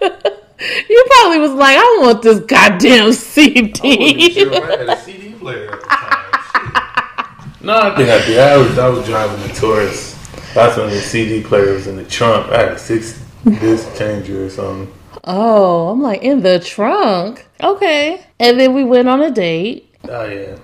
you 0.90 1.06
probably 1.08 1.40
was 1.40 1.52
like, 1.52 1.78
I 1.78 2.00
want 2.02 2.22
this 2.22 2.40
goddamn 2.42 3.14
CD. 3.14 4.32
sure 4.32 4.64
I 4.64 4.78
had 4.78 4.90
a 4.90 5.02
CD 5.02 5.34
player 5.34 5.72
at 5.72 5.82
the 5.82 5.88
time. 5.88 7.54
No, 7.62 7.78
I 7.78 7.96
think 7.96 8.10
I 8.10 8.26
did. 8.26 8.40
I 8.40 8.58
was, 8.58 8.78
I 8.78 8.88
was 8.90 9.06
driving 9.06 9.48
the 9.48 9.54
Taurus. 9.54 10.16
That's 10.54 10.78
when 10.78 10.90
the 10.90 11.00
CD 11.00 11.42
player 11.44 11.74
was 11.74 11.88
in 11.88 11.96
the 11.96 12.04
trunk. 12.04 12.52
I 12.52 12.64
had 12.64 12.72
a 12.74 12.78
six 12.80 13.24
disc 13.46 13.96
changer 13.98 14.46
or 14.46 14.50
something. 14.50 14.94
oh, 15.24 15.90
I'm 15.90 16.02
like 16.02 16.22
in 16.24 16.42
the 16.42 16.60
trunk. 16.60 17.46
Okay, 17.62 18.26
and 18.40 18.60
then 18.60 18.74
we 18.74 18.84
went 18.84 19.08
on 19.08 19.22
a 19.22 19.32
date. 19.32 19.94
Oh 20.10 20.26
yeah. 20.26 20.58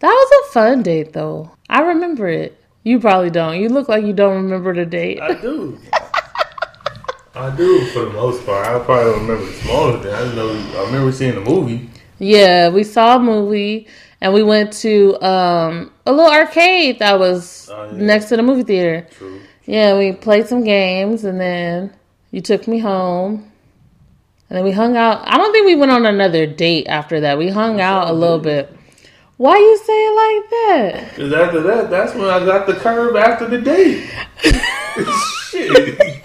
That 0.00 0.08
was 0.08 0.48
a 0.48 0.52
fun 0.52 0.82
date, 0.82 1.14
though. 1.14 1.50
I 1.70 1.80
remember 1.80 2.28
it. 2.28 2.62
You 2.84 3.00
probably 3.00 3.30
don't. 3.30 3.58
You 3.60 3.70
look 3.70 3.88
like 3.88 4.04
you 4.04 4.12
don't 4.12 4.44
remember 4.44 4.74
the 4.74 4.84
date. 4.86 5.20
I 5.20 5.32
do. 5.34 5.78
I 7.36 7.54
do 7.54 7.84
for 7.88 8.06
the 8.06 8.10
most 8.12 8.44
part. 8.46 8.66
I 8.66 8.78
probably 8.84 9.12
don't 9.12 9.20
remember 9.28 9.44
the 9.46 9.52
smaller 9.58 10.02
thing. 10.02 10.14
I 10.14 10.22
just 10.22 10.36
know 10.36 10.48
I 10.80 10.86
remember 10.86 11.12
seeing 11.12 11.34
the 11.34 11.42
movie. 11.42 11.90
Yeah, 12.18 12.70
we 12.70 12.82
saw 12.82 13.16
a 13.16 13.18
movie 13.18 13.86
and 14.22 14.32
we 14.32 14.42
went 14.42 14.72
to 14.74 15.20
um, 15.22 15.92
a 16.06 16.12
little 16.12 16.30
arcade 16.32 16.98
that 17.00 17.18
was 17.18 17.68
Oh, 17.70 17.84
yeah. 17.90 18.02
next 18.02 18.26
to 18.30 18.36
the 18.36 18.42
movie 18.42 18.62
theater. 18.62 19.06
True. 19.10 19.40
Yeah, 19.66 19.98
we 19.98 20.12
played 20.12 20.46
some 20.46 20.64
games 20.64 21.24
and 21.24 21.38
then 21.38 21.92
you 22.30 22.40
took 22.40 22.66
me 22.66 22.78
home. 22.78 23.52
And 24.48 24.56
then 24.56 24.64
we 24.64 24.70
hung 24.72 24.96
out. 24.96 25.22
I 25.26 25.36
don't 25.36 25.52
think 25.52 25.66
we 25.66 25.74
went 25.74 25.90
on 25.92 26.06
another 26.06 26.46
date 26.46 26.86
after 26.86 27.20
that. 27.20 27.36
We 27.36 27.48
hung 27.50 27.80
out 27.82 28.08
a 28.08 28.12
little 28.12 28.38
bit. 28.38 28.72
Why 29.36 29.58
you 29.58 29.76
say 29.76 29.92
it 29.92 30.14
like 30.16 30.50
that? 30.50 31.16
Cause 31.16 31.32
after 31.34 31.60
that, 31.62 31.90
that's 31.90 32.14
when 32.14 32.30
I 32.30 32.42
got 32.46 32.66
the 32.66 32.74
curve 32.74 33.14
after 33.16 33.46
the 33.46 33.60
date. 33.60 34.08
Shit. 35.50 36.22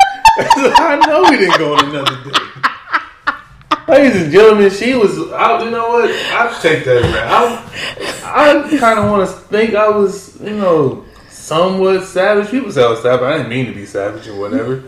I 0.78 1.06
know 1.08 1.30
we 1.30 1.38
didn't 1.38 1.58
go 1.58 1.76
on 1.76 1.90
another 1.90 2.24
date. 2.24 3.88
Ladies 3.88 4.22
and 4.22 4.32
gentlemen, 4.32 4.70
she 4.70 4.94
was 4.94 5.18
out. 5.32 5.64
You 5.64 5.72
know 5.72 5.90
what? 5.90 6.10
I 6.10 6.60
take 6.62 6.86
that 6.86 7.02
back. 7.02 8.24
I, 8.24 8.64
I 8.64 8.78
kind 8.78 9.00
of 9.00 9.10
want 9.10 9.30
to 9.30 9.36
think 9.36 9.76
I 9.76 9.90
was, 9.90 10.40
you 10.40 10.56
know, 10.56 11.06
somewhat 11.30 12.06
savage. 12.06 12.50
People 12.50 12.72
say 12.72 12.84
I 12.84 12.90
was 12.90 13.02
savage. 13.02 13.24
I 13.24 13.38
didn't 13.38 13.50
mean 13.50 13.66
to 13.66 13.74
be 13.74 13.86
savage 13.86 14.28
or 14.28 14.40
whatever, 14.40 14.84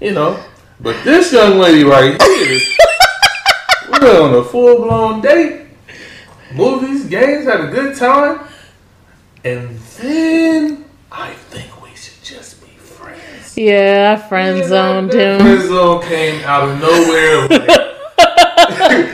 you 0.00 0.12
know. 0.12 0.42
But 0.80 1.02
this 1.04 1.32
young 1.32 1.58
lady 1.58 1.84
right 1.84 2.20
here, 2.20 2.60
we're 3.88 4.20
on 4.20 4.34
a 4.34 4.44
full 4.44 4.82
blown 4.82 5.20
date, 5.20 5.68
movies, 6.52 7.06
games, 7.06 7.46
had 7.46 7.60
a 7.62 7.68
good 7.68 7.96
time, 7.96 8.46
and 9.44 9.78
then 9.78 10.84
I 11.10 11.32
think 11.32 11.82
we 11.82 11.94
should 11.94 12.22
just 12.22 12.60
be 12.60 12.72
friends. 12.76 13.32
Yeah, 13.54 14.16
I 14.18 14.28
friend 14.28 14.64
zoned 14.64 15.10
That- 15.12 15.16
that 15.18 15.40
him. 15.40 15.56
Friend 15.58 15.68
zone 15.68 16.02
came 16.04 16.44
out 16.44 16.68
of 16.68 16.80
nowhere. 16.80 17.48
like- 17.48 17.88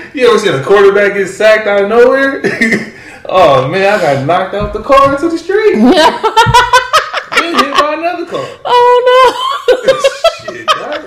you 0.14 0.28
ever 0.28 0.38
seen 0.38 0.54
a 0.54 0.62
quarterback 0.62 1.14
get 1.14 1.28
sacked 1.28 1.66
out 1.66 1.82
of 1.84 1.88
nowhere? 1.88 2.40
oh 3.26 3.68
man, 3.68 3.94
I 3.94 4.00
got 4.14 4.26
knocked 4.26 4.54
out 4.54 4.72
the 4.72 4.82
car 4.82 5.14
into 5.14 5.28
the 5.28 5.38
street. 5.38 5.76
Hit 5.76 7.74
by 7.80 7.94
another 7.98 8.26
car. 8.26 8.44
oh 8.64 9.02
no! 9.08 10.52
Shit, 10.54 10.66
dog. 10.66 11.06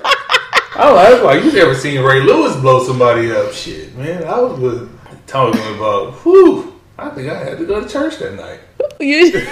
I 0.76 1.12
was 1.14 1.22
like, 1.24 1.44
you 1.44 1.52
never 1.52 1.76
seen 1.76 2.02
Ray 2.02 2.22
Lewis 2.22 2.56
blow 2.58 2.84
somebody 2.84 3.32
up? 3.32 3.52
Shit, 3.54 3.96
man, 3.96 4.24
I 4.24 4.40
was 4.40 4.60
with, 4.60 4.90
talking 5.28 5.62
about. 5.76 6.14
Whew, 6.24 6.80
I 6.98 7.10
think 7.10 7.30
I 7.30 7.44
had 7.44 7.58
to 7.60 7.66
go 7.66 7.82
to 7.82 7.88
church 7.88 8.18
that 8.18 8.36
night. 8.36 8.60
You, 9.00 9.32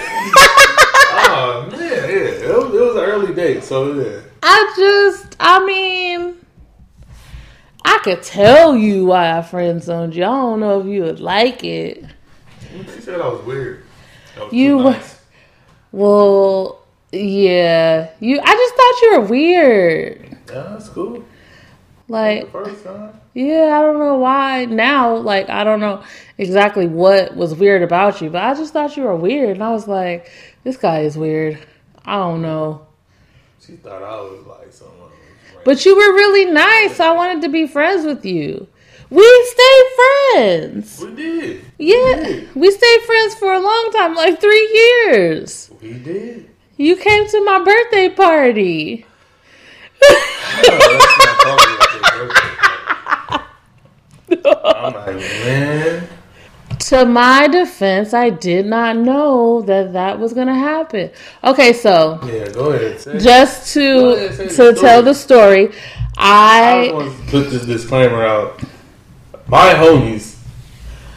Oh 1.32 1.68
man, 1.70 1.80
yeah, 1.80 1.86
it 1.88 2.56
was, 2.56 2.74
it 2.74 2.80
was 2.80 2.96
an 2.96 3.02
early 3.02 3.34
date, 3.34 3.62
so 3.64 3.92
yeah. 3.94 4.20
I 4.42 4.72
just, 4.76 5.36
I 5.40 5.64
mean, 5.64 6.36
I 7.84 7.98
could 8.04 8.22
tell 8.22 8.76
you 8.76 9.06
why 9.06 9.36
I 9.36 9.42
friend 9.42 9.82
zoned 9.82 10.14
you. 10.14 10.22
I 10.24 10.26
don't 10.28 10.60
know 10.60 10.80
if 10.80 10.86
you 10.86 11.02
would 11.02 11.20
like 11.20 11.64
it. 11.64 12.04
She 12.94 13.00
said 13.00 13.20
I 13.20 13.28
was 13.28 13.44
weird. 13.44 13.84
Was 14.38 14.52
You 14.52 14.78
were- 14.78 14.84
nice. 14.92 15.20
Well, 15.92 16.84
yeah, 17.12 18.10
you. 18.20 18.40
I 18.40 18.54
just 18.54 18.74
thought 18.76 19.02
you 19.02 19.18
were 19.20 19.26
weird. 19.26 20.28
Yeah, 20.48 20.62
that's 20.70 20.88
cool. 20.88 21.24
Like, 22.10 22.46
The 22.46 22.50
first 22.50 22.84
time. 22.84 23.12
yeah, 23.34 23.78
I 23.78 23.82
don't 23.82 23.98
know 24.00 24.16
why 24.18 24.64
now. 24.64 25.14
Like, 25.16 25.48
I 25.48 25.62
don't 25.62 25.78
know 25.78 26.02
exactly 26.38 26.86
what 26.86 27.36
was 27.36 27.54
weird 27.54 27.82
about 27.82 28.20
you, 28.20 28.30
but 28.30 28.42
I 28.42 28.54
just 28.54 28.72
thought 28.72 28.96
you 28.96 29.04
were 29.04 29.14
weird, 29.16 29.50
and 29.50 29.62
I 29.62 29.70
was 29.70 29.86
like, 29.86 30.28
this 30.64 30.76
guy 30.76 31.00
is 31.02 31.16
weird. 31.16 31.58
I 32.04 32.16
don't 32.16 32.42
know. 32.42 32.86
She 33.64 33.74
thought 33.76 34.02
I 34.02 34.16
was 34.22 34.44
like 34.46 34.72
someone. 34.72 35.10
But 35.64 35.84
you 35.84 35.94
were 35.94 36.12
really 36.14 36.50
nice. 36.50 36.98
I 36.98 37.12
wanted 37.12 37.42
to 37.42 37.48
be 37.48 37.66
friends 37.68 38.04
with 38.04 38.24
you. 38.24 38.66
We 39.10 39.44
stayed 39.52 39.84
friends. 40.32 41.00
we 41.00 41.14
did. 41.14 41.64
Yeah, 41.78 42.40
we 42.54 42.70
stayed 42.70 43.00
friends 43.02 43.34
for 43.36 43.52
a 43.52 43.60
long 43.60 43.90
time, 43.92 44.14
like 44.14 44.40
three 44.40 44.68
years. 45.06 45.70
We 45.82 45.92
did. 45.92 46.48
You 46.76 46.96
came 46.96 47.28
to 47.28 47.44
my 47.44 47.62
birthday 47.62 48.08
party. 48.08 49.06
I'm 54.46 54.94
like, 54.94 55.16
man. 55.16 56.08
To 56.78 57.04
my 57.04 57.46
defense, 57.46 58.14
I 58.14 58.30
did 58.30 58.64
not 58.64 58.96
know 58.96 59.60
that 59.62 59.92
that 59.92 60.18
was 60.18 60.32
going 60.32 60.46
to 60.46 60.54
happen. 60.54 61.10
Okay, 61.44 61.72
so 61.72 62.18
Yeah, 62.24 62.48
go 62.50 62.72
ahead. 62.72 63.00
Say 63.00 63.18
just 63.18 63.74
Go 63.74 64.14
ahead, 64.14 64.32
to 64.38 64.44
the 64.44 64.48
to 64.74 64.80
tell 64.80 65.02
the 65.02 65.14
story, 65.14 65.72
I 66.16 66.90
I 66.94 67.16
put 67.30 67.50
this 67.50 67.66
disclaimer 67.66 68.24
out. 68.24 68.62
My 69.46 69.74
homies 69.74 70.38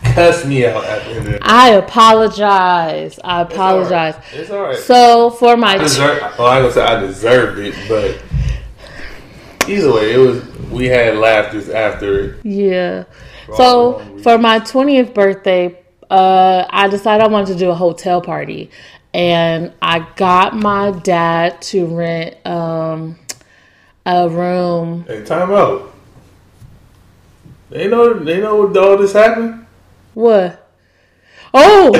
cussed 0.03 0.45
me 0.45 0.65
out 0.65 0.83
at 0.83 1.03
the 1.05 1.11
end 1.11 1.27
of 1.35 1.39
I 1.41 1.69
apologize. 1.71 3.19
I 3.23 3.41
It's 3.41 3.53
all 3.57 3.79
right. 3.79 4.13
apologize. 4.13 4.15
It's 4.33 4.49
all 4.49 4.61
right. 4.63 4.75
So 4.77 5.29
for 5.31 5.57
my 5.57 5.75
I 5.75 5.77
deserve, 5.77 6.21
well, 6.37 6.47
I 6.47 6.59
gonna 6.59 6.71
say 6.73 6.83
I 6.83 6.99
deserved 6.99 7.59
it, 7.59 7.75
but 7.87 8.21
either 9.69 9.93
way, 9.93 10.13
it 10.13 10.17
was. 10.17 10.43
We 10.69 10.87
had 10.87 11.17
laughters 11.17 11.69
after 11.69 12.19
it. 12.19 12.45
Yeah. 12.45 13.03
So 13.55 13.99
for 14.23 14.39
my 14.39 14.59
20th 14.59 15.13
birthday, 15.13 15.79
uh, 16.09 16.65
I 16.69 16.87
decided 16.87 17.23
I 17.23 17.27
wanted 17.27 17.53
to 17.53 17.59
do 17.59 17.69
a 17.69 17.75
hotel 17.75 18.21
party. 18.21 18.71
And 19.13 19.73
I 19.81 20.07
got 20.15 20.55
my 20.55 20.91
dad 20.91 21.61
to 21.63 21.85
rent 21.85 22.43
um, 22.47 23.19
a 24.05 24.27
room. 24.27 25.05
Hey, 25.07 25.23
time 25.23 25.51
out. 25.51 25.93
They 27.69 27.87
know. 27.87 28.13
They 28.13 28.41
know 28.41 28.63
what 28.63 28.75
all 28.77 28.97
this 28.97 29.13
happened. 29.13 29.65
What? 30.13 30.59
Oh, 31.53 31.91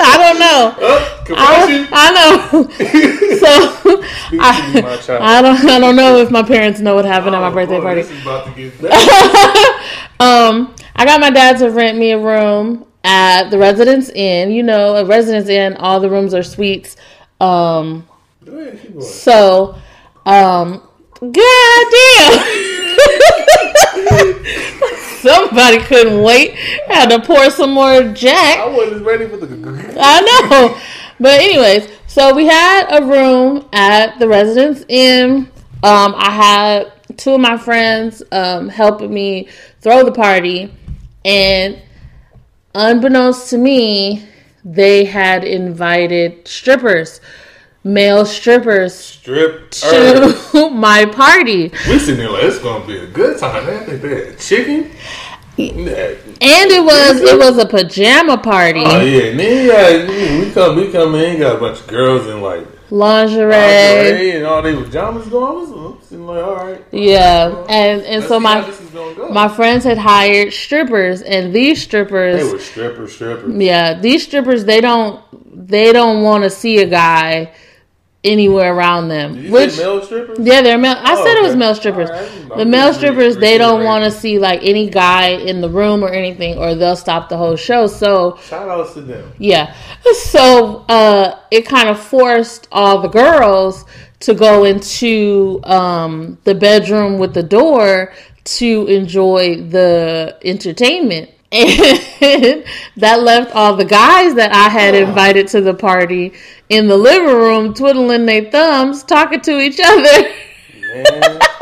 I 0.00 0.16
don't 0.18 0.38
know. 0.38 0.74
Oh, 0.78 1.17
confession. 1.28 1.88
I, 1.92 2.10
I 2.10 2.10
know. 2.12 2.62
so 3.38 4.02
Speak 4.26 4.40
to 4.40 4.72
me, 4.74 4.82
my 4.82 4.96
child. 4.96 5.22
I 5.22 5.42
don't. 5.42 5.64
I 5.68 5.78
don't 5.78 5.96
know 5.96 6.16
if 6.18 6.30
my 6.30 6.42
parents 6.42 6.80
know 6.80 6.94
what 6.94 7.04
happened 7.04 7.34
at 7.34 7.40
my 7.40 7.48
Oh, 7.48 7.54
birthday 7.54 7.76
boy, 7.78 7.82
party. 7.82 8.02
This 8.02 8.10
is 8.10 8.22
about 8.22 8.44
to 8.46 8.70
get. 8.70 8.74
Um, 10.20 10.74
I 10.96 11.04
got 11.04 11.20
my 11.20 11.30
dad 11.30 11.58
to 11.58 11.70
rent 11.70 11.96
me 11.96 12.10
a 12.10 12.18
room 12.18 12.84
at 13.04 13.50
the 13.50 13.58
Residence 13.58 14.08
Inn. 14.10 14.50
You 14.50 14.64
know, 14.64 14.96
a 14.96 15.04
Residence 15.04 15.48
Inn, 15.48 15.76
all 15.76 16.00
the 16.00 16.10
rooms 16.10 16.34
are 16.34 16.42
suites. 16.42 16.96
Um, 17.40 18.08
ahead, 18.44 19.00
so, 19.00 19.76
um, 20.26 20.82
goddamn. 21.20 22.44
Somebody 25.20 25.78
couldn't 25.80 26.22
wait. 26.22 26.54
Had 26.88 27.10
to 27.10 27.20
pour 27.20 27.50
some 27.50 27.72
more 27.72 28.02
Jack. 28.12 28.58
I 28.58 28.68
wasn't 28.68 29.04
ready 29.04 29.28
for 29.28 29.36
the. 29.36 29.46
I 30.00 30.20
know. 30.50 30.80
But 31.20 31.40
anyways, 31.40 31.88
so 32.06 32.34
we 32.34 32.46
had 32.46 32.86
a 32.90 33.04
room 33.04 33.68
at 33.72 34.18
the 34.18 34.28
Residence 34.28 34.84
Inn. 34.88 35.50
Um, 35.82 36.14
I 36.16 36.30
had 36.30 37.16
two 37.16 37.32
of 37.32 37.40
my 37.40 37.56
friends 37.56 38.22
um, 38.30 38.68
helping 38.68 39.12
me 39.12 39.48
throw 39.80 40.04
the 40.04 40.12
party, 40.12 40.72
and 41.24 41.80
unbeknownst 42.74 43.50
to 43.50 43.58
me, 43.58 44.28
they 44.64 45.04
had 45.04 45.44
invited 45.44 46.46
strippers, 46.46 47.20
male 47.82 48.24
strippers, 48.24 48.94
Strip. 48.94 49.70
To 49.72 50.70
my 50.72 51.04
party. 51.06 51.72
We 51.88 51.98
sitting 51.98 52.16
there 52.16 52.30
like 52.30 52.44
it's 52.44 52.58
gonna 52.58 52.86
be 52.86 52.98
a 52.98 53.06
good 53.06 53.38
time. 53.38 53.66
I 53.66 53.84
think 53.84 54.02
they 54.02 54.26
had 54.26 54.38
chicken. 54.38 54.90
And 55.58 56.70
it 56.70 56.84
was 56.84 57.20
it 57.20 57.38
was 57.38 57.58
a 57.58 57.66
pajama 57.66 58.38
party, 58.38 58.82
Oh 58.84 59.00
yeah, 59.00 59.22
and 59.24 59.40
then 59.40 60.40
we 60.40 60.50
come 60.52 60.76
we 60.76 60.92
come 60.92 61.14
in, 61.16 61.40
got 61.40 61.56
a 61.56 61.58
bunch 61.58 61.80
of 61.80 61.86
girls 61.88 62.26
in 62.28 62.40
like 62.40 62.64
lingerie. 62.90 63.50
lingerie 63.50 64.30
and 64.36 64.46
all 64.46 64.62
these 64.62 64.76
pajamas 64.86 65.26
going. 65.28 65.72
I'm 65.96 66.00
sitting 66.02 66.26
like, 66.26 66.44
all 66.44 66.54
right. 66.56 66.84
Yeah, 66.92 67.48
and 67.68 68.02
and 68.02 68.16
Let's 68.20 68.28
so 68.28 68.38
my 68.38 68.60
this 68.60 68.80
is 68.80 68.90
gonna 68.90 69.14
go. 69.16 69.28
my 69.30 69.48
friends 69.48 69.82
had 69.84 69.98
hired 69.98 70.52
strippers, 70.52 71.22
and 71.22 71.52
these 71.52 71.82
strippers 71.82 72.40
they 72.46 72.52
were 72.52 72.58
strippers, 72.60 73.12
strippers. 73.14 73.54
yeah, 73.56 73.98
these 73.98 74.24
strippers 74.24 74.64
they 74.64 74.80
don't 74.80 75.20
they 75.68 75.92
don't 75.92 76.22
want 76.22 76.44
to 76.44 76.50
see 76.50 76.78
a 76.78 76.86
guy 76.86 77.52
anywhere 78.24 78.74
around 78.74 79.08
them. 79.08 79.36
You 79.38 79.52
Which 79.52 79.76
male 79.78 80.02
strippers? 80.02 80.38
yeah, 80.40 80.60
they're 80.60 80.76
male. 80.78 80.96
I 80.98 81.14
Oh, 81.16 81.24
said 81.24 81.36
it 81.36 81.42
was 81.42 81.54
male 81.56 81.74
strippers. 81.74 82.10
Right. 82.10 82.58
The 82.58 82.64
male 82.66 82.92
strippers 82.92 83.36
they 83.36 83.58
don't 83.58 83.84
want 83.84 84.04
to 84.04 84.10
see 84.10 84.38
like 84.38 84.60
any 84.64 84.90
guy 84.90 85.28
in 85.28 85.60
the 85.60 85.68
room 85.68 86.02
or 86.02 86.08
anything, 86.08 86.58
or 86.58 86.74
they'll 86.74 86.96
stop 86.96 87.28
the 87.28 87.36
whole 87.36 87.54
show. 87.56 87.86
So 87.86 88.36
Shout 88.42 88.68
outs 88.68 88.94
to 88.94 89.02
them. 89.02 89.32
yeah. 89.38 89.72
So 90.14 90.84
uh, 90.88 91.38
it 91.50 91.66
kind 91.66 91.88
of 91.88 91.98
forced 92.00 92.66
all 92.72 93.00
the 93.00 93.08
girls 93.08 93.84
to 94.20 94.34
go 94.34 94.64
into 94.64 95.60
um, 95.64 96.38
the 96.44 96.54
bedroom 96.54 97.18
with 97.18 97.34
the 97.34 97.42
door 97.44 98.12
to 98.44 98.86
enjoy 98.86 99.62
the 99.62 100.36
entertainment. 100.44 101.30
And 101.50 102.64
that 102.96 103.22
left 103.22 103.54
all 103.54 103.74
the 103.74 103.84
guys 103.84 104.34
that 104.34 104.52
I 104.52 104.68
had 104.68 104.94
invited 104.94 105.48
to 105.48 105.62
the 105.62 105.72
party 105.72 106.34
in 106.68 106.88
the 106.88 106.96
living 106.96 107.34
room 107.34 107.72
twiddling 107.72 108.26
their 108.26 108.50
thumbs, 108.50 109.02
talking 109.02 109.40
to 109.40 109.58
each 109.58 109.80
other. 109.82 110.30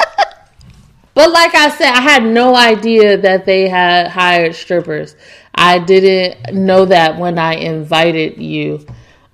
But 1.17 1.31
like 1.31 1.55
I 1.55 1.71
said, 1.71 1.93
I 1.93 2.03
had 2.03 2.25
no 2.25 2.55
idea 2.55 3.17
that 3.17 3.47
they 3.47 3.71
had 3.71 4.09
hired 4.09 4.55
strippers. 4.55 5.17
I 5.55 5.79
didn't 5.79 6.55
know 6.55 6.85
that 6.85 7.19
when 7.19 7.39
I 7.39 7.55
invited 7.55 8.37
you 8.37 8.85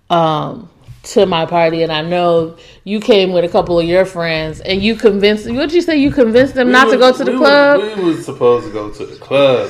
um, 0.08 0.70
to 1.02 1.26
my 1.26 1.44
party, 1.44 1.82
and 1.82 1.90
I 1.90 2.02
know 2.02 2.56
you 2.84 3.00
came 3.00 3.32
with 3.32 3.44
a 3.44 3.48
couple 3.48 3.80
of 3.80 3.84
your 3.84 4.04
friends, 4.04 4.60
and 4.60 4.80
you 4.80 4.94
convinced. 4.94 5.50
What'd 5.50 5.72
you 5.72 5.82
say? 5.82 5.96
You 5.96 6.12
convinced 6.12 6.54
them 6.54 6.70
not 6.70 6.86
we 6.86 6.92
to 6.92 6.98
go 6.98 7.12
to 7.16 7.24
the 7.24 7.32
we 7.32 7.38
club. 7.38 7.80
Was, 7.80 7.96
we 7.96 8.04
was 8.04 8.24
supposed 8.24 8.68
to 8.68 8.72
go 8.72 8.88
to 8.88 9.04
the 9.04 9.16
club. 9.16 9.68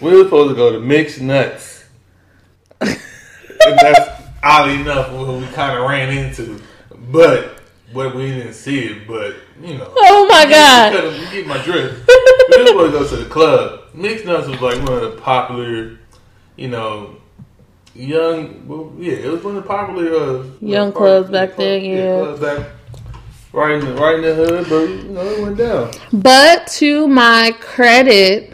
We 0.00 0.12
were 0.16 0.24
supposed 0.24 0.50
to 0.50 0.56
go 0.56 0.72
to 0.72 0.80
Mixed 0.80 1.20
Nuts. 1.20 1.84
and 2.80 2.96
that's 3.60 4.22
oddly 4.42 4.80
enough 4.80 5.12
what 5.12 5.28
we 5.40 5.46
kind 5.48 5.76
of 5.78 5.88
ran 5.88 6.16
into. 6.16 6.60
But, 7.10 7.58
but 7.92 8.14
we 8.14 8.28
didn't 8.30 8.52
see 8.54 8.80
it. 8.80 9.08
But, 9.08 9.36
you 9.62 9.76
know. 9.78 9.92
oh 9.96 10.26
my 10.30 10.44
You 10.44 10.50
god! 10.50 10.92
you 11.20 11.30
get 11.30 11.46
my 11.46 11.58
drift. 11.62 12.08
we 12.08 12.62
were 12.62 12.66
supposed 12.66 12.92
to 12.92 12.98
go 12.98 13.08
to 13.08 13.16
the 13.24 13.30
club. 13.30 13.80
Mixed 13.94 14.24
Nuts 14.24 14.46
was 14.48 14.60
like 14.60 14.78
one 14.82 14.92
of 14.92 15.02
the 15.02 15.20
popular, 15.20 15.98
you 16.56 16.68
know, 16.68 17.16
young. 17.94 18.66
Well, 18.68 18.92
yeah, 18.98 19.14
it 19.14 19.30
was 19.32 19.42
one 19.42 19.56
of 19.56 19.62
the 19.64 19.68
popular 19.68 20.14
uh, 20.14 20.44
Young 20.60 20.92
clubs 20.92 21.30
back 21.30 21.56
then, 21.56 21.84
yeah. 21.84 22.20
clubs 22.20 22.40
back 22.40 22.68
right 23.52 23.72
in 23.72 23.80
the 23.84 23.94
right 23.94 24.14
in 24.16 24.22
the 24.22 24.34
hood, 24.34 24.66
but 24.68 24.88
you 24.88 25.08
know 25.10 25.22
it 25.22 25.42
went 25.42 25.56
down. 25.56 25.90
But 26.12 26.68
to 26.78 27.08
my 27.08 27.52
credit, 27.60 28.52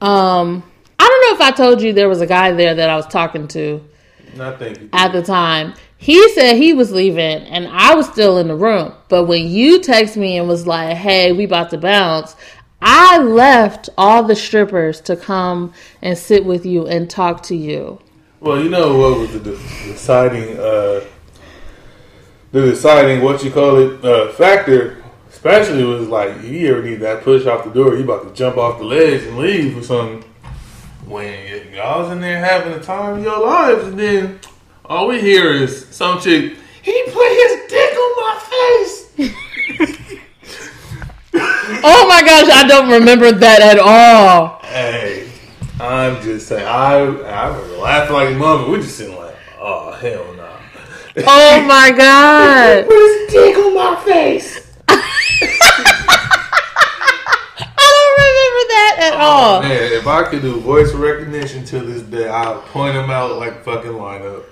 um, 0.00 0.62
I 0.98 1.08
don't 1.08 1.38
know 1.40 1.44
if 1.44 1.52
I 1.52 1.56
told 1.56 1.82
you 1.82 1.92
there 1.92 2.08
was 2.08 2.20
a 2.20 2.26
guy 2.26 2.52
there 2.52 2.74
that 2.74 2.88
I 2.88 2.96
was 2.96 3.06
talking 3.06 3.48
to. 3.48 3.60
You. 3.60 4.90
at 4.92 5.12
the 5.12 5.22
time. 5.22 5.74
He 5.98 6.28
said 6.34 6.56
he 6.56 6.74
was 6.74 6.92
leaving 6.92 7.42
and 7.44 7.66
I 7.68 7.94
was 7.94 8.06
still 8.06 8.38
in 8.38 8.48
the 8.48 8.54
room. 8.54 8.92
But 9.08 9.24
when 9.24 9.48
you 9.48 9.80
text 9.80 10.16
me 10.16 10.36
and 10.36 10.46
was 10.46 10.66
like, 10.66 10.96
hey, 10.96 11.32
we 11.32 11.44
about 11.44 11.70
to 11.70 11.78
bounce, 11.78 12.36
I 12.82 13.18
left 13.18 13.88
all 13.96 14.22
the 14.22 14.36
strippers 14.36 15.00
to 15.02 15.16
come 15.16 15.72
and 16.02 16.18
sit 16.18 16.44
with 16.44 16.66
you 16.66 16.86
and 16.86 17.08
talk 17.08 17.42
to 17.44 17.56
you. 17.56 17.98
Well, 18.40 18.62
you 18.62 18.68
know 18.68 18.98
what 18.98 19.18
was 19.18 19.32
the 19.32 19.40
deciding, 19.40 20.58
uh, 20.58 21.04
the 22.52 22.60
deciding 22.60 23.22
what 23.22 23.42
you 23.42 23.50
call 23.50 23.76
it 23.76 24.04
uh, 24.04 24.32
factor, 24.32 25.02
especially 25.36 25.84
was 25.84 26.08
like 26.08 26.42
you 26.42 26.70
ever 26.70 26.82
need 26.82 26.94
that 26.96 27.22
push 27.22 27.44
off 27.46 27.62
the 27.64 27.70
door, 27.70 27.94
you 27.94 28.04
about 28.04 28.26
to 28.26 28.32
jump 28.32 28.56
off 28.56 28.78
the 28.78 28.84
ledge 28.84 29.22
and 29.22 29.36
leave 29.36 29.76
or 29.76 29.82
something. 29.82 30.24
When 31.06 31.72
y'all 31.74 32.02
was 32.02 32.10
in 32.10 32.20
there 32.22 32.42
having 32.42 32.72
the 32.72 32.80
time 32.80 33.18
of 33.18 33.22
your 33.22 33.38
lives, 33.38 33.84
and 33.86 33.98
then 33.98 34.40
all 34.86 35.06
we 35.08 35.20
hear 35.20 35.52
is 35.52 35.86
some 35.90 36.18
chick. 36.20 36.54
He 36.82 37.02
put 37.12 37.28
his 37.28 37.60
dick 37.68 37.92
on 37.92 38.12
my 38.16 38.38
face. 38.50 39.02
Oh 41.88 42.06
my 42.08 42.22
gosh, 42.22 42.48
I 42.50 42.66
don't 42.66 42.88
remember 42.90 43.30
that 43.30 43.60
at 43.60 43.78
all. 43.78 44.58
Hey, 44.62 45.28
I'm 45.78 46.20
just 46.22 46.48
saying. 46.48 46.64
I 46.66 46.94
I 46.94 47.48
remember 47.48 47.76
laughing 47.76 48.14
like 48.14 48.34
a 48.34 48.38
mother. 48.38 48.70
We 48.70 48.78
just 48.78 48.96
sitting 48.96 49.14
like, 49.16 49.36
oh 49.60 49.90
hell 49.92 50.24
no. 50.34 50.48
Oh 51.26 51.60
my 51.68 51.90
god. 51.96 52.86
Put 52.86 52.96
his 52.96 53.30
dick 53.32 53.56
on 53.58 53.74
my 53.74 54.02
face. 54.04 54.62
I 54.88 55.02
don't 57.92 58.16
remember 58.24 58.62
that 58.72 58.95
at 59.14 59.20
all. 59.20 59.62
Man, 59.62 59.92
if 59.92 60.06
I 60.06 60.24
could 60.24 60.42
do 60.42 60.60
voice 60.60 60.92
recognition 60.92 61.64
to 61.66 61.80
this 61.80 62.02
day, 62.02 62.28
I'll 62.28 62.60
point 62.62 62.94
them 62.94 63.10
out 63.10 63.36
like 63.38 63.64
fucking 63.64 63.90
lineup. 63.92 64.44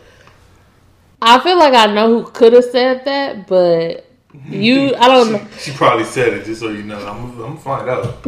I 1.23 1.41
feel 1.41 1.59
like 1.59 1.75
I 1.75 1.87
know 1.93 2.23
who 2.23 2.31
could 2.31 2.53
have 2.53 2.65
said 2.65 3.05
that, 3.07 3.47
but 3.47 4.07
you, 4.47 4.95
I 4.97 5.09
don't 5.09 5.33
know. 5.33 5.47
She 5.59 5.73
probably 5.73 6.05
said 6.05 6.35
it 6.35 6.45
just 6.45 6.61
so 6.61 6.69
you 6.69 6.83
know. 6.83 6.99
I'm, 6.99 7.31
I'm 7.33 7.39
gonna 7.39 7.57
find 7.61 7.89
out. 7.89 8.23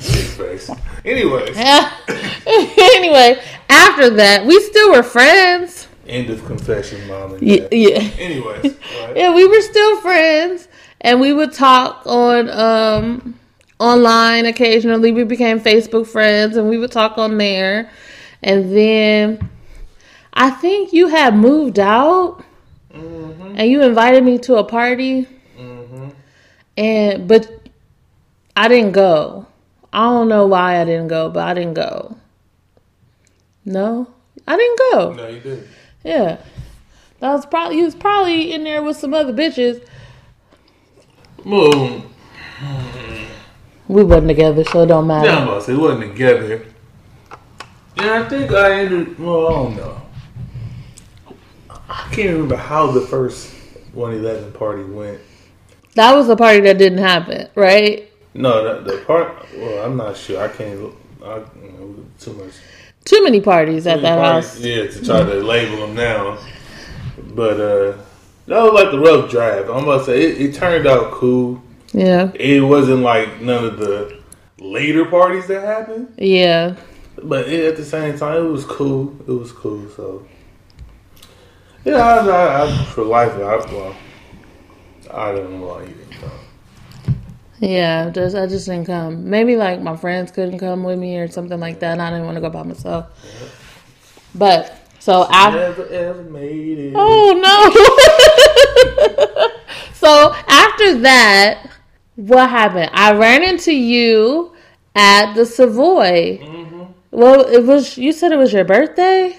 Face. 0.00 0.70
Anyways, 1.04 1.56
anyway, 1.56 3.40
after 3.68 4.10
that, 4.10 4.44
we 4.46 4.58
still 4.60 4.90
were 4.92 5.02
friends. 5.04 5.86
end 6.08 6.28
of 6.30 6.44
confession, 6.46 7.06
mom 7.06 7.34
and 7.34 7.42
Yeah, 7.42 7.68
yeah. 7.70 7.98
Anyways, 8.18 8.64
right? 9.00 9.16
Yeah, 9.16 9.34
we 9.34 9.46
were 9.46 9.60
still 9.60 10.00
friends, 10.00 10.66
and 11.00 11.20
we 11.20 11.32
would 11.32 11.52
talk 11.52 12.02
on 12.06 12.48
um 12.50 13.38
online 13.78 14.46
occasionally. 14.46 15.12
We 15.12 15.24
became 15.24 15.60
Facebook 15.60 16.06
friends, 16.06 16.56
and 16.56 16.68
we 16.68 16.78
would 16.78 16.92
talk 16.92 17.18
on 17.18 17.38
there. 17.38 17.90
And 18.42 18.74
then 18.74 19.50
I 20.32 20.50
think 20.50 20.92
you 20.92 21.08
had 21.08 21.34
moved 21.34 21.78
out, 21.78 22.44
mm-hmm. 22.92 23.54
and 23.56 23.70
you 23.70 23.82
invited 23.82 24.24
me 24.24 24.38
to 24.40 24.56
a 24.56 24.64
party, 24.64 25.26
mm-hmm. 25.58 26.08
and 26.76 27.28
but 27.28 27.50
I 28.54 28.68
didn't 28.68 28.92
go. 28.92 29.46
I 29.92 30.00
don't 30.04 30.28
know 30.28 30.46
why 30.46 30.80
I 30.80 30.84
didn't 30.84 31.08
go, 31.08 31.30
but 31.30 31.46
I 31.46 31.54
didn't 31.54 31.74
go. 31.74 32.16
No, 33.64 34.08
I 34.46 34.56
didn't 34.56 34.78
go. 34.92 35.12
no, 35.14 35.28
you 35.28 35.40
did. 35.40 35.68
Yeah. 36.04 36.38
That 37.20 37.32
was 37.32 37.46
probably 37.46 37.78
you 37.78 37.84
was 37.84 37.94
probably 37.94 38.52
in 38.52 38.64
there 38.64 38.82
with 38.82 38.96
some 38.96 39.14
other 39.14 39.32
bitches. 39.32 39.86
Well, 41.44 42.04
We 43.88 44.02
wasn't 44.02 44.28
together, 44.28 44.64
so 44.64 44.82
it 44.82 44.86
don't 44.86 45.06
matter. 45.06 45.28
yeah, 45.28 45.38
I'm 45.38 45.48
about 45.48 45.60
to 45.60 45.66
say, 45.66 45.72
it 45.74 45.78
wasn't 45.78 46.12
together. 46.12 46.64
Yeah, 47.96 48.22
I 48.22 48.28
think 48.28 48.50
I 48.52 48.80
ended. 48.80 49.18
Well, 49.18 49.46
I 49.46 49.50
don't 49.52 49.76
know. 49.76 50.02
I 51.88 52.08
can't 52.10 52.32
remember 52.32 52.56
how 52.56 52.90
the 52.90 53.00
first 53.02 53.54
111 53.92 54.52
party 54.52 54.82
went. 54.82 55.20
That 55.94 56.14
was 56.14 56.26
the 56.26 56.36
party 56.36 56.60
that 56.60 56.78
didn't 56.78 56.98
happen, 56.98 57.48
right? 57.54 58.10
No, 58.34 58.82
the, 58.82 58.92
the 58.92 58.98
part. 59.04 59.46
Well, 59.56 59.84
I'm 59.86 59.96
not 59.96 60.16
sure. 60.16 60.42
I 60.42 60.48
can't. 60.48 60.92
I, 61.24 61.36
you 61.38 61.72
know, 61.72 62.04
too 62.18 62.32
much. 62.34 62.52
Too 63.04 63.22
many 63.22 63.40
parties 63.40 63.86
at 63.86 63.96
too 63.96 64.02
that 64.02 64.16
many 64.16 64.30
parties, 64.30 64.50
house. 64.50 64.60
Yeah, 64.60 64.86
to 64.88 65.04
try 65.04 65.18
to 65.22 65.42
label 65.42 65.86
them 65.86 65.94
now. 65.94 66.38
But 67.34 67.60
uh 67.60 67.96
that 68.46 68.62
was 68.62 68.72
like 68.72 68.90
the 68.90 68.98
rough 68.98 69.30
draft. 69.30 69.68
I'm 69.70 69.84
about 69.84 70.00
to 70.00 70.04
say 70.06 70.22
it, 70.22 70.40
it 70.40 70.54
turned 70.54 70.86
out 70.86 71.12
cool. 71.12 71.62
Yeah. 71.92 72.32
It 72.34 72.60
wasn't 72.62 73.02
like 73.02 73.40
none 73.40 73.64
of 73.64 73.78
the 73.78 74.18
later 74.58 75.04
parties 75.04 75.46
that 75.46 75.62
happened, 75.62 76.12
Yeah. 76.18 76.74
but 77.22 77.48
it, 77.48 77.64
at 77.64 77.76
the 77.76 77.84
same 77.84 78.18
time, 78.18 78.44
it 78.46 78.50
was 78.50 78.64
cool. 78.64 79.14
It 79.20 79.30
was 79.32 79.52
cool. 79.52 79.88
So 79.90 80.26
yeah, 81.84 81.96
I, 81.96 82.26
I, 82.26 82.64
I 82.64 82.84
for 82.86 83.04
life, 83.04 83.32
I 83.34 83.56
well, 83.72 83.94
I 85.12 85.32
don't 85.32 85.60
know 85.60 85.66
why 85.66 85.82
you 85.82 85.88
didn't 85.94 86.10
come. 86.12 86.30
Yeah, 87.60 88.10
just 88.10 88.34
I 88.36 88.46
just 88.46 88.66
didn't 88.66 88.86
come. 88.86 89.30
Maybe 89.30 89.56
like 89.56 89.80
my 89.80 89.96
friends 89.96 90.30
couldn't 90.30 90.58
come 90.58 90.82
with 90.84 90.98
me 90.98 91.16
or 91.18 91.28
something 91.28 91.58
like 91.60 91.78
that, 91.80 91.92
and 91.92 92.02
I 92.02 92.10
didn't 92.10 92.26
want 92.26 92.36
to 92.36 92.40
go 92.42 92.50
by 92.50 92.62
myself. 92.64 93.06
But 94.34 94.76
so 94.98 95.26
after, 95.30 95.58
Never 95.60 95.86
ever 95.88 96.22
made 96.24 96.78
it. 96.78 96.92
oh 96.96 97.32
no. 97.40 97.70
so 99.94 100.34
after 100.48 100.98
that, 101.00 101.70
what 102.16 102.50
happened? 102.50 102.90
I 102.92 103.12
ran 103.14 103.42
into 103.42 103.72
you 103.72 104.52
at 104.94 105.34
the 105.34 105.44
Savoy. 105.46 106.38
hmm 106.46 106.84
Well, 107.10 107.40
it 107.46 107.64
was 107.64 107.96
you 107.98 108.12
said 108.12 108.32
it 108.32 108.36
was 108.36 108.52
your 108.52 108.64
birthday, 108.64 109.38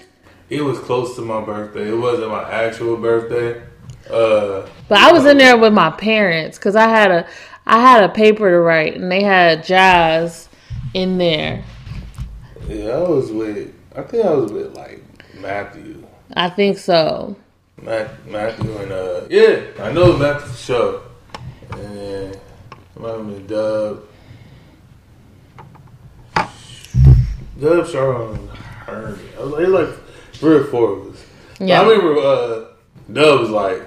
It 0.50 0.62
was 0.62 0.78
close 0.78 1.14
to 1.16 1.22
my 1.22 1.40
birthday. 1.44 1.88
It 1.90 1.96
wasn't 1.96 2.30
my 2.30 2.50
actual 2.50 2.96
birthday. 2.96 3.62
Uh, 4.10 4.66
but 4.88 4.98
I 4.98 5.12
was 5.12 5.26
in 5.26 5.36
there 5.36 5.58
with 5.58 5.72
my 5.74 5.90
parents 5.90 6.56
because 6.58 6.74
I 6.76 6.88
had 6.88 7.10
a 7.10 7.26
I 7.66 7.78
had 7.80 8.02
a 8.04 8.08
paper 8.08 8.48
to 8.50 8.58
write, 8.60 8.94
and 8.96 9.12
they 9.12 9.22
had 9.22 9.62
jazz 9.64 10.48
in 10.94 11.18
there. 11.18 11.62
yeah, 12.66 12.90
I 12.90 13.02
was 13.08 13.30
with. 13.30 13.74
I 13.94 14.02
think 14.02 14.24
I 14.24 14.32
was 14.32 14.50
with 14.52 14.74
like 14.74 15.02
Matthew. 15.34 16.06
I 16.34 16.48
think 16.50 16.78
so. 16.78 17.36
Matt, 17.82 18.26
Matthew 18.26 18.76
and 18.78 18.92
uh, 18.92 19.20
yeah, 19.30 19.62
I 19.80 19.92
know 19.92 20.16
Matthew 20.16 20.48
for 20.48 20.56
sure. 20.56 21.02
And 21.72 22.38
then 23.00 23.10
it 23.10 23.18
might 23.18 23.18
have 23.18 23.26
been 23.26 23.46
Dub, 23.46 24.02
Dub, 27.60 27.86
Sharon, 27.88 28.38
and 28.38 28.48
Hermie. 28.50 29.18
I 29.36 29.40
was 29.42 29.50
like, 29.52 29.62
it 29.62 29.68
was 29.70 29.88
like 29.88 29.98
three 30.34 30.56
or 30.56 30.64
four 30.64 30.92
of 30.92 31.06
us. 31.14 31.24
But 31.58 31.66
Yeah. 31.68 31.80
I 31.82 31.88
remember 31.88 32.18
uh, 32.20 32.64
Dub 33.12 33.40
was 33.40 33.50
like, 33.50 33.82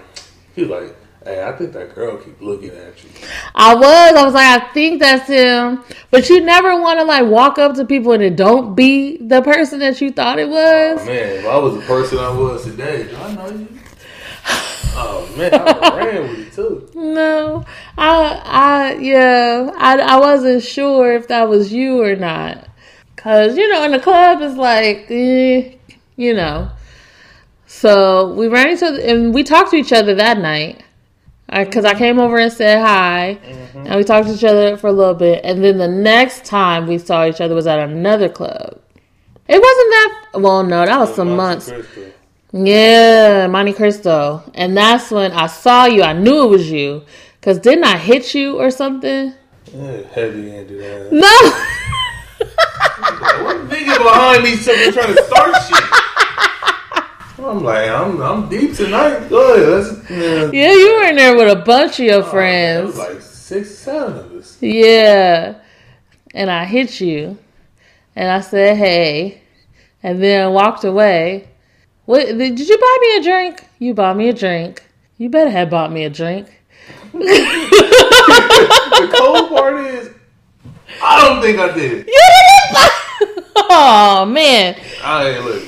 he 0.55 0.63
was 0.63 0.69
like, 0.71 0.95
hey, 1.23 1.43
I 1.43 1.51
think 1.53 1.71
that 1.73 1.95
girl 1.95 2.17
keep 2.17 2.41
looking 2.41 2.71
at 2.71 3.01
you. 3.03 3.09
I 3.55 3.75
was. 3.75 4.13
I 4.17 4.25
was 4.25 4.33
like, 4.33 4.61
I 4.61 4.73
think 4.73 4.99
that's 5.01 5.27
him. 5.27 5.83
But 6.09 6.27
you 6.29 6.41
never 6.41 6.79
want 6.81 6.99
to 6.99 7.05
like 7.05 7.25
walk 7.27 7.57
up 7.57 7.75
to 7.75 7.85
people 7.85 8.11
and 8.11 8.23
it 8.23 8.35
don't 8.35 8.75
be 8.75 9.17
the 9.17 9.41
person 9.41 9.79
that 9.79 10.01
you 10.01 10.11
thought 10.11 10.39
it 10.39 10.49
Oh 10.49 10.95
was. 10.95 11.05
man, 11.05 11.29
if 11.39 11.45
I 11.45 11.57
was 11.57 11.75
the 11.75 11.81
person 11.81 12.17
I 12.17 12.29
was 12.31 12.65
today, 12.65 13.03
do 13.07 13.15
I 13.15 13.33
know 13.35 13.47
you? 13.49 13.67
Man, 15.41 15.53
I 15.53 15.97
ran 15.97 16.29
with 16.29 16.39
it 16.47 16.53
too. 16.53 16.87
No, 16.95 17.65
I, 17.97 18.41
I, 18.45 18.93
yeah, 18.99 19.71
I, 19.77 19.99
I 19.99 20.19
wasn't 20.19 20.63
sure 20.63 21.13
if 21.13 21.27
that 21.29 21.49
was 21.49 21.73
you 21.73 22.01
or 22.01 22.15
not. 22.15 22.67
Cause 23.15 23.57
you 23.57 23.67
know, 23.67 23.83
in 23.83 23.91
the 23.91 23.99
club 23.99 24.41
it's 24.41 24.57
like, 24.57 25.07
eh, 25.09 25.75
you 26.15 26.33
know. 26.33 26.69
So 27.65 28.33
we 28.33 28.47
ran 28.47 28.69
into 28.69 28.85
and 29.07 29.33
we 29.33 29.43
talked 29.43 29.71
to 29.71 29.77
each 29.77 29.93
other 29.93 30.15
that 30.15 30.37
night. 30.39 30.83
Cause 31.51 31.83
I 31.83 31.95
came 31.95 32.17
over 32.17 32.37
and 32.37 32.51
said 32.51 32.79
hi, 32.79 33.37
and 33.75 33.95
we 33.95 34.05
talked 34.05 34.27
to 34.27 34.33
each 34.33 34.43
other 34.43 34.77
for 34.77 34.87
a 34.87 34.93
little 34.93 35.13
bit, 35.13 35.41
and 35.43 35.61
then 35.61 35.77
the 35.77 35.87
next 35.87 36.45
time 36.45 36.87
we 36.87 36.97
saw 36.97 37.25
each 37.25 37.41
other 37.41 37.53
was 37.55 37.67
at 37.67 37.79
another 37.79 38.29
club. 38.29 38.79
It 39.49 39.59
wasn't 39.61 39.89
that 39.91 40.29
well, 40.35 40.63
no, 40.63 40.85
that 40.85 40.97
was 40.97 41.13
some 41.13 41.35
months. 41.35 41.71
Yeah, 42.53 43.47
Monte 43.47 43.73
Cristo. 43.73 44.43
And 44.53 44.75
that's 44.75 45.09
when 45.11 45.31
I 45.31 45.47
saw 45.47 45.85
you. 45.85 46.03
I 46.03 46.13
knew 46.13 46.43
it 46.43 46.49
was 46.49 46.69
you. 46.69 47.03
Because 47.39 47.59
didn't 47.59 47.85
I 47.85 47.97
hit 47.97 48.35
you 48.35 48.59
or 48.59 48.69
something? 48.71 49.33
Yeah, 49.73 50.01
heavy-handed 50.13 50.81
ass. 50.81 51.11
No. 51.11 51.67
What 53.43 53.57
nigga 53.69 53.97
behind 53.97 54.43
me 54.43 54.55
something 54.55 54.91
trying 54.93 55.15
to 55.15 55.23
start 55.23 55.55
shit? 55.63 55.83
I'm 57.43 57.63
like, 57.63 57.89
I'm 57.89 58.21
I'm 58.21 58.49
deep 58.49 58.75
tonight. 58.75 59.29
Go 59.29 59.53
ahead, 59.53 59.67
let's. 59.69 60.09
Man. 60.09 60.53
yeah, 60.53 60.71
you 60.71 60.93
were 60.95 61.03
in 61.07 61.15
there 61.15 61.35
with 61.35 61.49
a 61.57 61.61
bunch 61.61 61.99
of 61.99 62.05
your 62.05 62.15
oh, 62.15 62.17
It 62.17 62.21
was 62.23 62.29
friends. 62.31 62.97
like 62.97 63.21
six, 63.21 63.75
seven 63.75 64.17
of 64.17 64.31
us. 64.33 64.57
Yeah. 64.61 65.55
And 66.33 66.49
I 66.51 66.65
hit 66.65 66.99
you. 67.01 67.37
And 68.15 68.29
I 68.29 68.41
said, 68.41 68.77
hey. 68.77 69.41
And 70.03 70.21
then 70.21 70.53
walked 70.53 70.83
away. 70.83 71.49
What, 72.11 72.25
did 72.37 72.59
you 72.59 72.77
buy 72.77 72.97
me 72.99 73.15
a 73.15 73.23
drink? 73.23 73.63
You 73.79 73.93
bought 73.93 74.17
me 74.17 74.27
a 74.27 74.33
drink. 74.33 74.83
You 75.17 75.29
better 75.29 75.49
have 75.49 75.69
bought 75.69 75.93
me 75.93 76.03
a 76.03 76.09
drink. 76.09 76.45
The 77.13 77.23
cold 79.17 79.47
part 79.47 79.79
is, 79.85 80.09
I 81.01 81.21
don't 81.21 81.41
think 81.41 81.57
I 81.57 81.71
did. 81.73 82.05
You 82.07 82.27
didn't 82.35 82.73
buy. 82.73 82.89
Oh, 83.73 84.25
man. 84.25 84.77
I 85.01 85.39
look. 85.39 85.63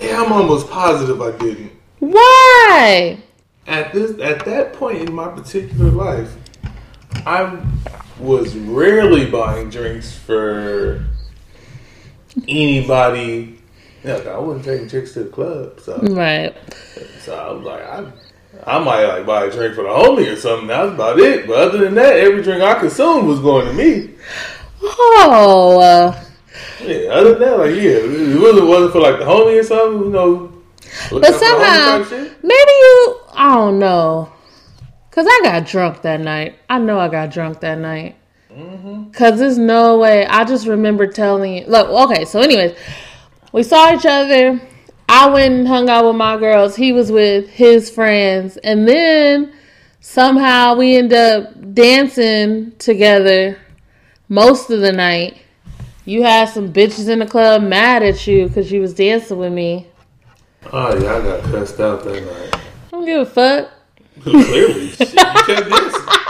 Yeah, 0.00 0.22
I'm 0.22 0.32
almost 0.32 0.70
positive 0.70 1.20
I 1.20 1.32
didn't. 1.32 1.72
Why? 1.98 3.18
At 3.66 3.92
this, 3.92 4.18
at 4.18 4.46
that 4.46 4.72
point 4.72 5.06
in 5.06 5.14
my 5.14 5.28
particular 5.28 5.90
life, 5.90 6.34
I 7.26 7.62
was 8.18 8.56
rarely 8.56 9.30
buying 9.30 9.68
drinks 9.68 10.16
for 10.16 11.04
anybody. 12.48 13.57
Yeah, 14.04 14.16
I 14.28 14.38
wasn't 14.38 14.64
taking 14.64 14.88
chicks 14.88 15.12
to 15.14 15.24
the 15.24 15.30
club, 15.30 15.80
so 15.80 15.98
Right. 16.10 16.54
so 17.20 17.34
I 17.34 17.50
was 17.52 17.64
like, 17.64 17.82
I, 17.82 18.76
I 18.76 18.78
might 18.78 19.04
like 19.06 19.26
buy 19.26 19.44
a 19.44 19.50
drink 19.50 19.74
for 19.74 19.82
the 19.82 19.88
homie 19.88 20.32
or 20.32 20.36
something. 20.36 20.68
That's 20.68 20.92
about 20.92 21.18
it. 21.18 21.46
But 21.46 21.56
other 21.56 21.78
than 21.78 21.94
that, 21.94 22.16
every 22.16 22.42
drink 22.42 22.62
I 22.62 22.78
consumed 22.78 23.26
was 23.26 23.40
going 23.40 23.66
to 23.66 23.72
me. 23.72 24.14
Oh, 24.80 25.80
uh, 25.80 26.24
Yeah, 26.80 27.08
other 27.10 27.34
than 27.34 27.40
that, 27.40 27.58
like 27.58 27.74
yeah, 27.74 27.98
it 27.98 28.38
really 28.38 28.62
wasn't 28.66 28.92
for 28.92 29.00
like 29.00 29.18
the 29.18 29.24
homie 29.24 29.58
or 29.58 29.62
something. 29.64 30.04
You 30.04 30.10
know, 30.10 30.52
but 31.10 31.24
out 31.24 31.34
for 31.34 31.38
the 31.40 31.46
homie 31.46 32.04
somehow, 32.04 32.34
maybe 32.42 32.70
you, 32.70 33.20
I 33.32 33.54
don't 33.54 33.78
know. 33.78 34.32
Cause 35.10 35.26
I 35.28 35.40
got 35.42 35.66
drunk 35.66 36.02
that 36.02 36.20
night. 36.20 36.60
I 36.70 36.78
know 36.78 37.00
I 37.00 37.08
got 37.08 37.32
drunk 37.32 37.58
that 37.60 37.78
night. 37.78 38.14
Cause 39.12 39.38
there's 39.40 39.58
no 39.58 39.98
way. 39.98 40.24
I 40.26 40.44
just 40.44 40.66
remember 40.68 41.08
telling 41.08 41.56
you. 41.56 41.64
Look, 41.66 41.88
okay. 42.10 42.24
So, 42.24 42.40
anyways, 42.40 42.76
we 43.52 43.62
saw 43.62 43.94
each 43.94 44.06
other. 44.06 44.60
I 45.08 45.30
went 45.30 45.54
and 45.54 45.68
hung 45.68 45.88
out 45.88 46.04
with 46.04 46.16
my 46.16 46.36
girls. 46.36 46.76
He 46.76 46.92
was 46.92 47.10
with 47.10 47.48
his 47.48 47.88
friends, 47.90 48.58
and 48.58 48.86
then 48.86 49.54
somehow 50.00 50.74
we 50.74 50.96
end 50.96 51.12
up 51.12 51.74
dancing 51.74 52.72
together 52.78 53.58
most 54.28 54.70
of 54.70 54.80
the 54.80 54.92
night. 54.92 55.38
You 56.04 56.22
had 56.22 56.48
some 56.48 56.72
bitches 56.72 57.08
in 57.08 57.20
the 57.20 57.26
club 57.26 57.62
mad 57.62 58.02
at 58.02 58.26
you 58.26 58.48
because 58.48 58.70
you 58.70 58.80
was 58.80 58.94
dancing 58.94 59.38
with 59.38 59.52
me. 59.52 59.86
Oh 60.72 60.98
yeah, 60.98 61.16
I 61.16 61.22
got 61.22 61.44
cussed 61.44 61.80
out 61.80 62.04
that 62.04 62.24
night. 62.24 62.54
I 62.54 62.90
don't 62.90 63.04
give 63.04 63.20
a 63.22 63.26
fuck. 63.26 63.70
Clearly, 64.22 64.88
shit, 64.88 65.12
you 65.12 65.16
kept 65.16 65.70
dancing. 65.70 66.27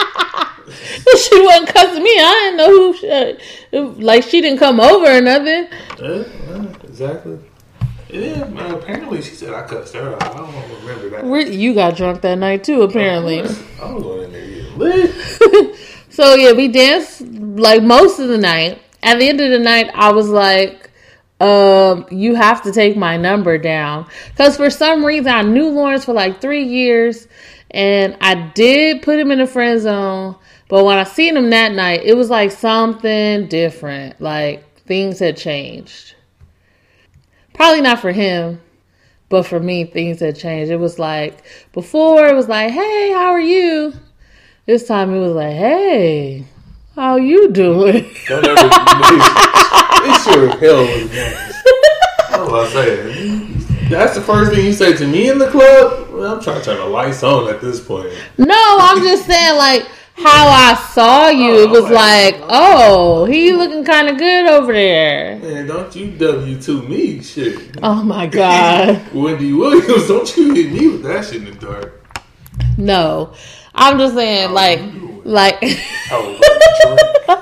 she 1.16 1.42
wasn't 1.42 1.68
cussing 1.68 2.02
me. 2.02 2.10
I 2.10 2.32
didn't 2.42 2.56
know 2.56 2.70
who. 2.70 2.96
She, 2.96 4.02
like 4.02 4.22
she 4.24 4.40
didn't 4.40 4.58
come 4.58 4.80
over 4.80 5.06
or 5.06 5.20
nothing. 5.20 5.68
Yeah, 5.98 6.24
yeah, 6.48 6.74
exactly. 6.84 7.38
Yeah, 8.10 8.44
man, 8.44 8.74
apparently 8.74 9.20
she 9.20 9.34
said 9.34 9.52
I 9.52 9.66
cussed 9.66 9.94
her 9.94 10.14
out. 10.14 10.22
I 10.22 10.32
don't 10.34 10.80
remember 10.80 11.10
that. 11.10 11.52
You 11.52 11.74
got 11.74 11.96
drunk 11.96 12.22
that 12.22 12.36
night 12.36 12.64
too, 12.64 12.82
apparently. 12.82 13.40
I 13.40 13.42
was 13.42 14.02
going 14.02 14.24
in 14.24 14.32
there 14.32 14.76
lit. 14.76 15.76
So 16.18 16.34
yeah, 16.34 16.50
we 16.50 16.66
danced 16.66 17.20
like 17.20 17.80
most 17.80 18.18
of 18.18 18.26
the 18.26 18.38
night. 18.38 18.82
At 19.04 19.20
the 19.20 19.28
end 19.28 19.40
of 19.40 19.52
the 19.52 19.58
night, 19.60 19.88
I 19.94 20.10
was 20.10 20.28
like, 20.28 20.90
um, 21.38 22.06
"You 22.10 22.34
have 22.34 22.62
to 22.62 22.72
take 22.72 22.96
my 22.96 23.16
number 23.16 23.56
down," 23.56 24.06
because 24.30 24.56
for 24.56 24.68
some 24.68 25.04
reason 25.04 25.28
I 25.28 25.42
knew 25.42 25.70
Lawrence 25.70 26.06
for 26.06 26.14
like 26.14 26.40
three 26.40 26.64
years, 26.64 27.28
and 27.70 28.16
I 28.20 28.34
did 28.34 29.02
put 29.02 29.20
him 29.20 29.30
in 29.30 29.38
the 29.38 29.46
friend 29.46 29.80
zone. 29.80 30.34
But 30.68 30.84
when 30.84 30.98
I 30.98 31.04
seen 31.04 31.36
him 31.36 31.50
that 31.50 31.72
night, 31.72 32.02
it 32.04 32.14
was 32.14 32.28
like 32.30 32.50
something 32.52 33.46
different. 33.48 34.20
Like 34.20 34.82
things 34.82 35.18
had 35.18 35.36
changed. 35.36 36.14
Probably 37.54 37.80
not 37.80 38.00
for 38.00 38.12
him, 38.12 38.60
but 39.30 39.46
for 39.46 39.58
me, 39.58 39.84
things 39.84 40.20
had 40.20 40.36
changed. 40.36 40.70
It 40.70 40.76
was 40.76 40.98
like 40.98 41.42
before, 41.72 42.26
it 42.26 42.34
was 42.34 42.48
like, 42.48 42.70
"Hey, 42.70 43.12
how 43.12 43.30
are 43.30 43.40
you?" 43.40 43.94
This 44.66 44.86
time 44.86 45.12
it 45.14 45.18
was 45.18 45.32
like, 45.32 45.54
"Hey, 45.54 46.44
how 46.94 47.16
you 47.16 47.50
doing?" 47.50 48.10
Don't 48.28 48.46
ever. 48.46 48.68
it 50.04 50.22
sure 50.22 50.48
hell 50.58 50.82
was 50.82 51.10
dangerous. 51.10 51.62
That's 52.30 52.50
what 52.50 52.66
I 52.66 52.70
say. 52.70 53.38
That's 53.88 54.14
the 54.14 54.20
first 54.20 54.52
thing 54.52 54.66
you 54.66 54.74
say 54.74 54.94
to 54.94 55.06
me 55.06 55.30
in 55.30 55.38
the 55.38 55.48
club. 55.50 56.10
Well, 56.12 56.34
I'm 56.34 56.42
trying 56.42 56.58
to 56.58 56.64
turn 56.64 56.76
the 56.76 56.84
lights 56.84 57.22
on 57.22 57.48
at 57.48 57.62
this 57.62 57.80
point. 57.80 58.12
no, 58.36 58.78
I'm 58.80 59.02
just 59.02 59.24
saying, 59.24 59.56
like, 59.56 59.88
how 60.22 60.48
I 60.48 60.74
saw 60.92 61.28
you, 61.28 61.50
Oh, 61.50 61.62
it 61.62 61.70
was 61.70 61.84
like, 61.84 62.38
like, 62.40 62.44
oh, 62.48 63.24
he 63.24 63.52
looking 63.52 63.84
kind 63.84 64.08
of 64.08 64.18
good 64.18 64.46
over 64.48 64.72
there. 64.72 65.38
Man, 65.38 65.66
don't 65.66 65.94
you 65.94 66.10
W 66.12 66.60
two 66.60 66.82
me 66.82 67.22
shit. 67.22 67.78
Oh 67.82 68.02
my 68.02 68.26
god, 68.26 69.02
Wendy 69.14 69.52
Williams, 69.52 70.08
don't 70.08 70.36
you 70.36 70.54
hit 70.54 70.72
me 70.72 70.88
with 70.88 71.02
that 71.04 71.24
shit 71.24 71.36
in 71.36 71.44
the 71.46 71.66
dark. 71.66 72.06
no. 72.76 73.32
I'm 73.74 73.96
just 73.96 74.14
saying, 74.14 74.52
like, 74.52 74.80
like, 75.24 75.58
I 75.62 76.18
was 76.18 76.40
like, 76.40 76.58
drink. 76.82 77.38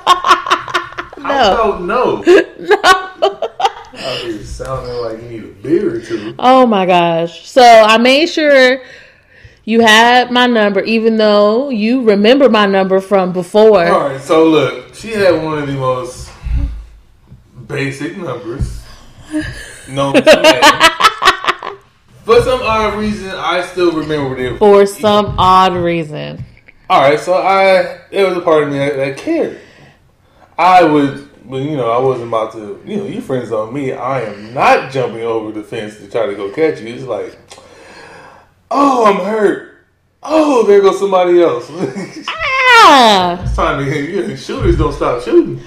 I 1.25 1.55
don't 1.57 1.87
know. 1.87 2.21
no. 2.59 3.51
Out 3.99 4.19
here 4.21 4.43
sounding 4.45 4.93
like 5.03 5.23
you 5.23 5.29
need 5.29 5.45
a 5.45 5.53
beer 5.63 5.97
or 5.97 6.01
two. 6.01 6.35
Oh 6.39 6.67
my 6.67 6.85
gosh. 6.85 7.49
So 7.49 7.63
I 7.63 7.97
made 7.97 8.27
sure 8.27 8.83
you 9.67 9.81
had 9.81 10.31
my 10.31 10.47
number, 10.47 10.81
even 10.81 11.17
though 11.17 11.71
you 11.71 12.03
remember 12.03 12.49
my 12.49 12.67
number 12.67 13.01
from 13.01 13.33
before. 13.33 13.85
All 13.85 14.09
right, 14.09 14.21
so 14.21 14.49
look, 14.49 14.95
she 14.95 15.11
had 15.11 15.43
one 15.43 15.59
of 15.59 15.67
the 15.67 15.75
most 15.75 16.31
basic 17.67 18.17
numbers 18.17 18.81
known. 19.89 20.15
For 22.25 22.43
some 22.43 22.61
odd 22.63 22.95
reason, 22.95 23.31
I 23.31 23.63
still 23.63 23.93
remember 23.93 24.37
it. 24.39 24.59
For 24.59 24.87
some 24.87 25.35
odd 25.39 25.75
reason. 25.75 26.45
All 26.89 27.01
right, 27.01 27.19
so 27.19 27.35
I 27.35 28.01
it 28.13 28.25
was 28.25 28.37
a 28.37 28.41
part 28.41 28.63
of 28.63 28.69
me 28.71 28.79
that, 28.79 28.97
that 28.97 29.17
cared. 29.17 29.61
I 30.57 30.85
would, 30.85 31.29
but 31.45 31.63
you 31.63 31.77
know, 31.77 31.91
I 31.91 31.99
wasn't 31.99 32.29
about 32.29 32.53
to. 32.53 32.81
You 32.85 32.99
know, 32.99 33.05
you 33.05 33.21
friends 33.21 33.51
on 33.51 33.75
me. 33.75 33.93
I 33.93 34.23
am 34.23 34.55
not 34.55 34.93
jumping 34.93 35.23
over 35.23 35.51
the 35.51 35.65
fence 35.65 35.99
to 35.99 36.09
try 36.09 36.27
to 36.27 36.35
go 36.37 36.53
catch 36.53 36.81
you. 36.81 36.95
It's 36.95 37.03
like, 37.03 37.37
oh, 38.71 39.05
I'm 39.07 39.25
hurt. 39.25 39.79
Oh, 40.23 40.65
there 40.67 40.81
goes 40.81 40.99
somebody 40.99 41.41
else. 41.43 41.69
ah! 42.29 43.43
it's 43.45 43.57
time 43.57 43.85
to 43.85 44.11
you 44.11 44.37
shooters 44.37 44.77
don't 44.77 44.93
stop 44.93 45.23
shooting. 45.23 45.61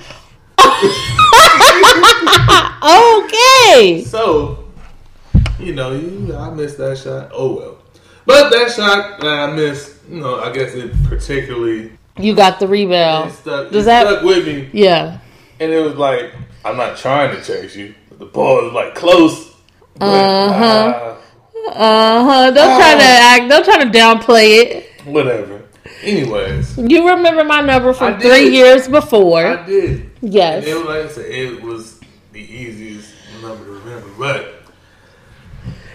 Okay. 2.82 4.04
So, 4.06 4.66
you 5.60 5.74
know, 5.74 5.92
you, 5.92 6.34
I 6.36 6.50
missed 6.50 6.78
that 6.78 6.98
shot. 6.98 7.30
Oh 7.34 7.56
well, 7.58 7.78
but 8.26 8.50
that 8.52 8.72
shot 8.72 9.20
that 9.20 9.28
I 9.28 9.52
missed, 9.54 9.96
you 10.10 10.22
know, 10.22 10.40
I 10.40 10.52
guess 10.52 10.74
it 10.74 10.92
particularly 11.04 11.92
You 12.18 12.36
got 12.36 12.60
the 12.60 12.68
rebound. 12.68 13.32
it 13.32 13.34
stuck, 13.34 13.72
Does 13.72 13.86
that- 13.86 14.08
stuck 14.08 14.24
with 14.24 14.46
me. 14.48 14.70
Yeah. 14.74 15.20
And 15.60 15.72
it 15.72 15.82
was 15.84 15.96
like, 15.96 16.34
I'm 16.64 16.78
not 16.78 16.98
trying 16.98 17.36
to 17.36 17.44
chase 17.44 17.76
you. 17.76 17.94
The 18.18 18.26
ball 18.26 18.68
is 18.68 18.74
like 18.74 18.96
close. 18.96 19.54
But, 19.96 20.06
Uh-huh. 20.08 21.16
Uh, 21.70 22.20
Uh 22.20 22.24
huh. 22.24 22.52
Don't 22.52 22.78
try 22.80 22.94
to 22.96 23.04
act. 23.04 23.50
Don't 23.50 23.64
try 23.66 23.84
to 23.84 23.90
downplay 23.90 24.64
it. 24.64 24.92
whatever. 25.06 25.64
Anyways, 26.02 26.78
You 26.78 27.10
remember 27.10 27.44
my 27.44 27.60
number 27.62 27.92
from 27.94 28.20
three 28.22 28.50
years 28.50 28.88
before. 28.88 29.46
I 29.46 29.66
did. 29.66 30.10
yes. 30.22 30.64
And 30.64 30.68
it 30.68 30.76
was 30.76 30.86
like 30.86 31.06
I 31.06 31.08
said, 31.10 31.26
it 31.26 31.62
was 31.62 32.00
the 32.32 32.40
easiest 32.40 33.14
number 33.42 33.66
to 33.66 33.72
remember. 33.72 34.08
But 34.18 34.64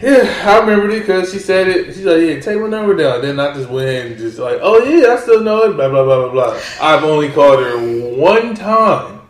yeah, 0.03 0.43
I 0.47 0.59
remember 0.59 0.91
it 0.91 1.01
because 1.01 1.33
she 1.33 1.39
said 1.39 1.69
it. 1.69 1.87
She's 1.95 2.05
like, 2.05 2.21
"Yeah, 2.21 2.39
take 2.41 2.61
my 2.61 2.67
number 2.69 2.95
down." 2.95 3.23
Then 3.23 3.41
I 3.41 3.55
just 3.55 3.71
went 3.71 4.07
and 4.09 4.19
just 4.19 4.39
like, 4.39 4.59
"Oh 4.61 4.85
yeah, 4.85 5.15
I 5.15 5.17
still 5.17 5.41
know 5.41 5.63
it." 5.65 5.73
Blah 5.77 5.89
blah 5.89 6.05
blah 6.05 6.29
blah 6.29 6.33
blah. 6.33 6.61
I've 6.83 7.05
only 7.05 7.31
called 7.31 7.61
her 7.65 7.79
one 8.19 8.55
time, 8.55 9.23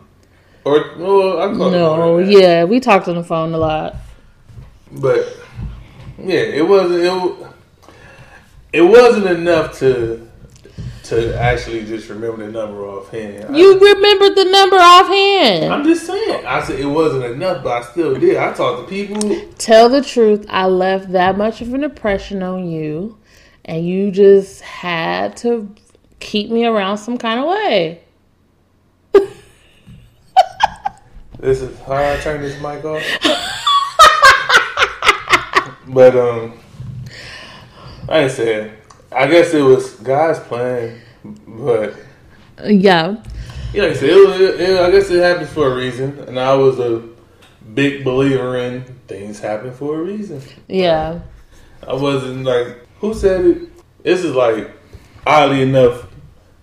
or 0.65 0.91
well, 0.97 1.39
I 1.41 1.55
called 1.55 1.71
her 1.73 1.79
no. 1.79 2.17
than 2.17 2.25
that. 2.25 2.31
Yeah. 2.41 2.63
We 2.65 2.81
talked 2.81 3.07
on 3.07 3.15
the 3.15 3.23
phone 3.23 3.53
a 3.53 3.57
lot. 3.57 3.95
But 4.91 5.37
yeah, 6.17 6.39
it 6.39 6.67
wasn't. 6.67 7.03
It, 7.03 7.47
it 8.73 8.81
wasn't 8.81 9.27
enough 9.27 9.77
to 9.79 10.29
to 11.03 11.39
actually 11.39 11.85
just 11.85 12.09
remember 12.09 12.45
the 12.45 12.51
number 12.51 12.83
offhand. 12.83 13.45
I- 13.53 13.57
You 13.57 13.79
remembered 13.79 14.35
the 14.35 14.45
number 14.45 14.75
offhand. 14.77 15.71
I'm 15.71 15.83
just 15.83 16.05
saying. 16.07 16.45
I 16.45 16.63
said 16.63 16.79
it 16.79 16.85
wasn't 16.85 17.25
enough, 17.25 17.63
but 17.63 17.83
I 17.83 17.85
still 17.91 18.15
did. 18.15 18.37
I 18.37 18.53
talked 18.53 18.81
to 18.81 18.89
people. 18.89 19.39
Tell 19.59 19.87
the 19.87 20.01
truth, 20.01 20.45
I 20.49 20.65
left 20.65 21.11
that 21.11 21.37
much 21.37 21.61
of 21.61 21.73
an 21.75 21.83
impression 21.83 22.41
on 22.41 22.67
you, 22.67 23.17
and 23.65 23.85
you 23.85 24.09
just 24.11 24.61
had 24.61 25.37
to 25.37 25.73
keep 26.19 26.49
me 26.49 26.65
around 26.65 26.97
some 26.97 27.17
kind 27.19 27.39
of 27.39 27.47
way. 27.47 28.01
This 31.39 31.61
is 31.61 31.79
how 31.81 31.93
I 31.93 32.17
turn 32.21 32.41
this 32.41 32.59
mic 32.61 32.83
off. 32.83 33.03
but 35.87 36.15
um, 36.15 36.53
like 38.07 38.25
I 38.25 38.27
said, 38.27 38.77
I 39.11 39.27
guess 39.27 39.53
it 39.53 39.61
was 39.61 39.91
guys 39.95 40.39
playing, 40.39 40.99
but 41.47 41.95
Yeah. 42.63 43.17
Yeah, 43.73 43.83
like 43.83 43.91
I 43.91 43.95
said, 43.95 44.09
it 44.09 44.27
was, 44.27 44.39
it, 44.39 44.61
it- 44.61 44.79
I 44.79 44.91
guess 44.91 45.09
it 45.09 45.21
happens 45.21 45.49
for 45.49 45.71
a 45.71 45.75
reason, 45.75 46.19
and 46.27 46.39
I 46.39 46.53
was 46.55 46.79
a 46.79 47.03
big 47.73 48.03
believer 48.05 48.57
in 48.57 48.83
things 49.07 49.39
happen 49.39 49.73
for 49.73 49.99
a 49.99 50.03
reason. 50.03 50.41
Yeah. 50.67 51.19
I 51.85 51.93
wasn't 51.93 52.43
like, 52.45 52.87
who 52.99 53.13
said 53.13 53.45
it? 53.45 54.03
This 54.03 54.23
is 54.23 54.33
like, 54.33 54.71
oddly 55.27 55.61
enough, 55.63 56.07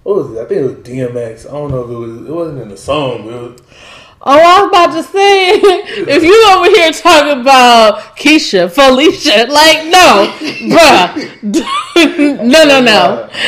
what 0.05 0.17
was 0.17 0.31
it? 0.37 0.41
I 0.41 0.47
think 0.47 0.61
it 0.61 0.65
was 0.65 0.75
DMX. 0.87 1.47
I 1.49 1.53
don't 1.53 1.71
know 1.71 1.85
if 1.85 1.91
it 1.91 1.95
was. 1.95 2.29
It 2.29 2.33
wasn't 2.33 2.63
in 2.63 2.69
the 2.69 2.77
song. 2.77 3.25
But 3.25 3.35
it 3.35 3.41
was, 3.43 3.61
Oh, 4.25 4.39
I 4.39 4.63
was 4.63 4.69
about 4.69 4.93
to 4.95 5.03
say, 5.03 5.51
if 6.07 6.23
you 6.23 6.47
over 6.55 6.71
here 6.71 6.93
talking 6.93 7.41
about 7.41 8.17
Keisha, 8.17 8.71
Felicia, 8.71 9.47
like, 9.51 9.87
no, 9.87 10.33
bruh. 10.71 11.17
no, 12.47 12.65
no, 12.65 12.81
no. 12.81 13.29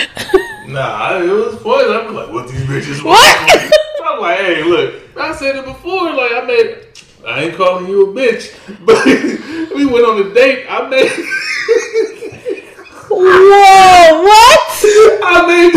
Nah, 0.66 1.20
it 1.20 1.28
was 1.28 1.54
funny. 1.62 1.94
I'm 1.94 2.12
like, 2.12 2.32
what 2.32 2.48
these 2.48 2.62
bitches 2.62 3.04
want? 3.04 3.20
What? 3.20 3.72
I'm 4.04 4.20
like, 4.20 4.38
hey, 4.38 4.64
look, 4.64 4.94
I 5.16 5.32
said 5.37 5.54
it 5.54 5.64
before. 5.64 6.12
Like, 6.12 6.32
I 6.32 6.44
made, 6.44 6.87
I 7.24 7.44
ain't 7.44 7.54
calling 7.54 7.87
you 7.87 8.10
a 8.10 8.12
bitch, 8.12 8.50
but 8.84 9.04
we 9.76 9.87
went 9.87 10.04
on 10.04 10.26
a 10.26 10.34
date. 10.34 10.66
I 10.68 10.88
made, 10.88 11.12
Whoa, 13.08 14.22
what? 14.24 14.60
I 15.22 15.46
made. 15.46 15.74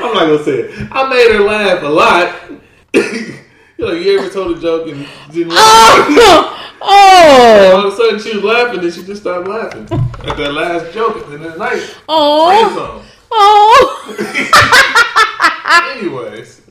I'm 0.00 0.14
not 0.14 0.26
gonna 0.26 0.44
say 0.44 0.60
it. 0.60 0.88
I 0.90 1.08
made 1.10 1.32
her 1.32 1.40
laugh 1.40 1.82
a 1.82 1.88
lot. 1.88 2.61
you 2.94 3.38
know, 3.78 3.92
you 3.92 4.18
ever 4.18 4.28
told 4.28 4.56
a 4.56 4.60
joke 4.60 4.88
and 4.88 5.06
didn't 5.32 5.52
oh, 5.52 5.56
laugh? 5.56 6.06
Oh, 6.10 6.76
oh, 6.82 7.76
All 7.76 7.86
of 7.86 7.92
a 7.92 7.96
sudden, 7.96 8.20
she 8.20 8.34
was 8.36 8.44
laughing, 8.44 8.80
and 8.80 8.92
she 8.92 9.02
just 9.02 9.22
stopped 9.22 9.48
laughing 9.48 9.82
at 9.82 10.36
that 10.36 10.52
last 10.52 10.92
joke 10.92 11.16
at 11.16 11.26
the 11.28 11.34
end 11.34 11.44
of 11.46 11.52
the 11.54 11.58
night. 11.58 11.96
Oh, 12.08 13.04
oh. 13.30 13.98
Anyways, 15.96 16.62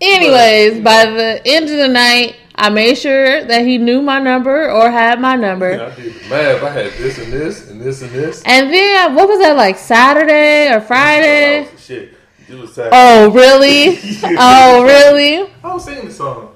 Anyways, 0.00 0.82
by 0.82 1.06
the 1.06 1.40
end 1.46 1.70
of 1.70 1.76
the 1.76 1.88
night, 1.88 2.36
I 2.54 2.68
made 2.68 2.96
sure 2.98 3.44
that 3.44 3.64
he 3.64 3.78
knew 3.78 4.02
my 4.02 4.18
number 4.18 4.70
or 4.70 4.90
had 4.90 5.20
my 5.20 5.36
number. 5.36 5.72
I 5.72 5.94
did 5.94 6.14
the 6.14 6.28
math. 6.28 6.62
I 6.62 6.70
had 6.70 6.92
this 6.92 7.18
and 7.18 7.32
this 7.32 7.70
and 7.70 7.80
this 7.80 8.02
and 8.02 8.10
this. 8.10 8.42
And 8.44 8.70
then, 8.72 9.14
what 9.14 9.28
was 9.28 9.38
that, 9.40 9.56
like 9.56 9.78
Saturday 9.78 10.72
or 10.72 10.80
Friday? 10.80 11.68
Oh, 11.72 11.76
shit. 11.78 12.15
It 12.48 12.54
was 12.54 12.72
sad. 12.74 12.90
Oh, 12.92 13.30
really? 13.32 13.98
Oh, 14.38 14.82
really? 14.84 15.50
I 15.64 15.74
was 15.74 15.84
singing 15.84 16.06
the 16.06 16.12
song. 16.12 16.54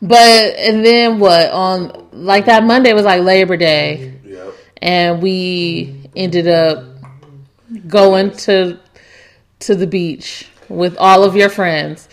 But, 0.00 0.56
and 0.56 0.84
then 0.84 1.18
what? 1.18 1.50
On, 1.50 2.08
like 2.12 2.46
that 2.46 2.64
Monday 2.64 2.92
was 2.92 3.04
like 3.04 3.22
Labor 3.22 3.56
Day. 3.56 4.14
Mm-hmm. 4.24 4.28
Yep. 4.32 4.54
And 4.82 5.22
we 5.22 6.08
ended 6.16 6.48
up 6.48 6.84
going 7.86 8.32
to 8.36 8.78
to 9.60 9.74
the 9.76 9.86
beach 9.86 10.48
with 10.68 10.96
all 10.98 11.22
of 11.22 11.36
your 11.36 11.48
friends. 11.48 12.08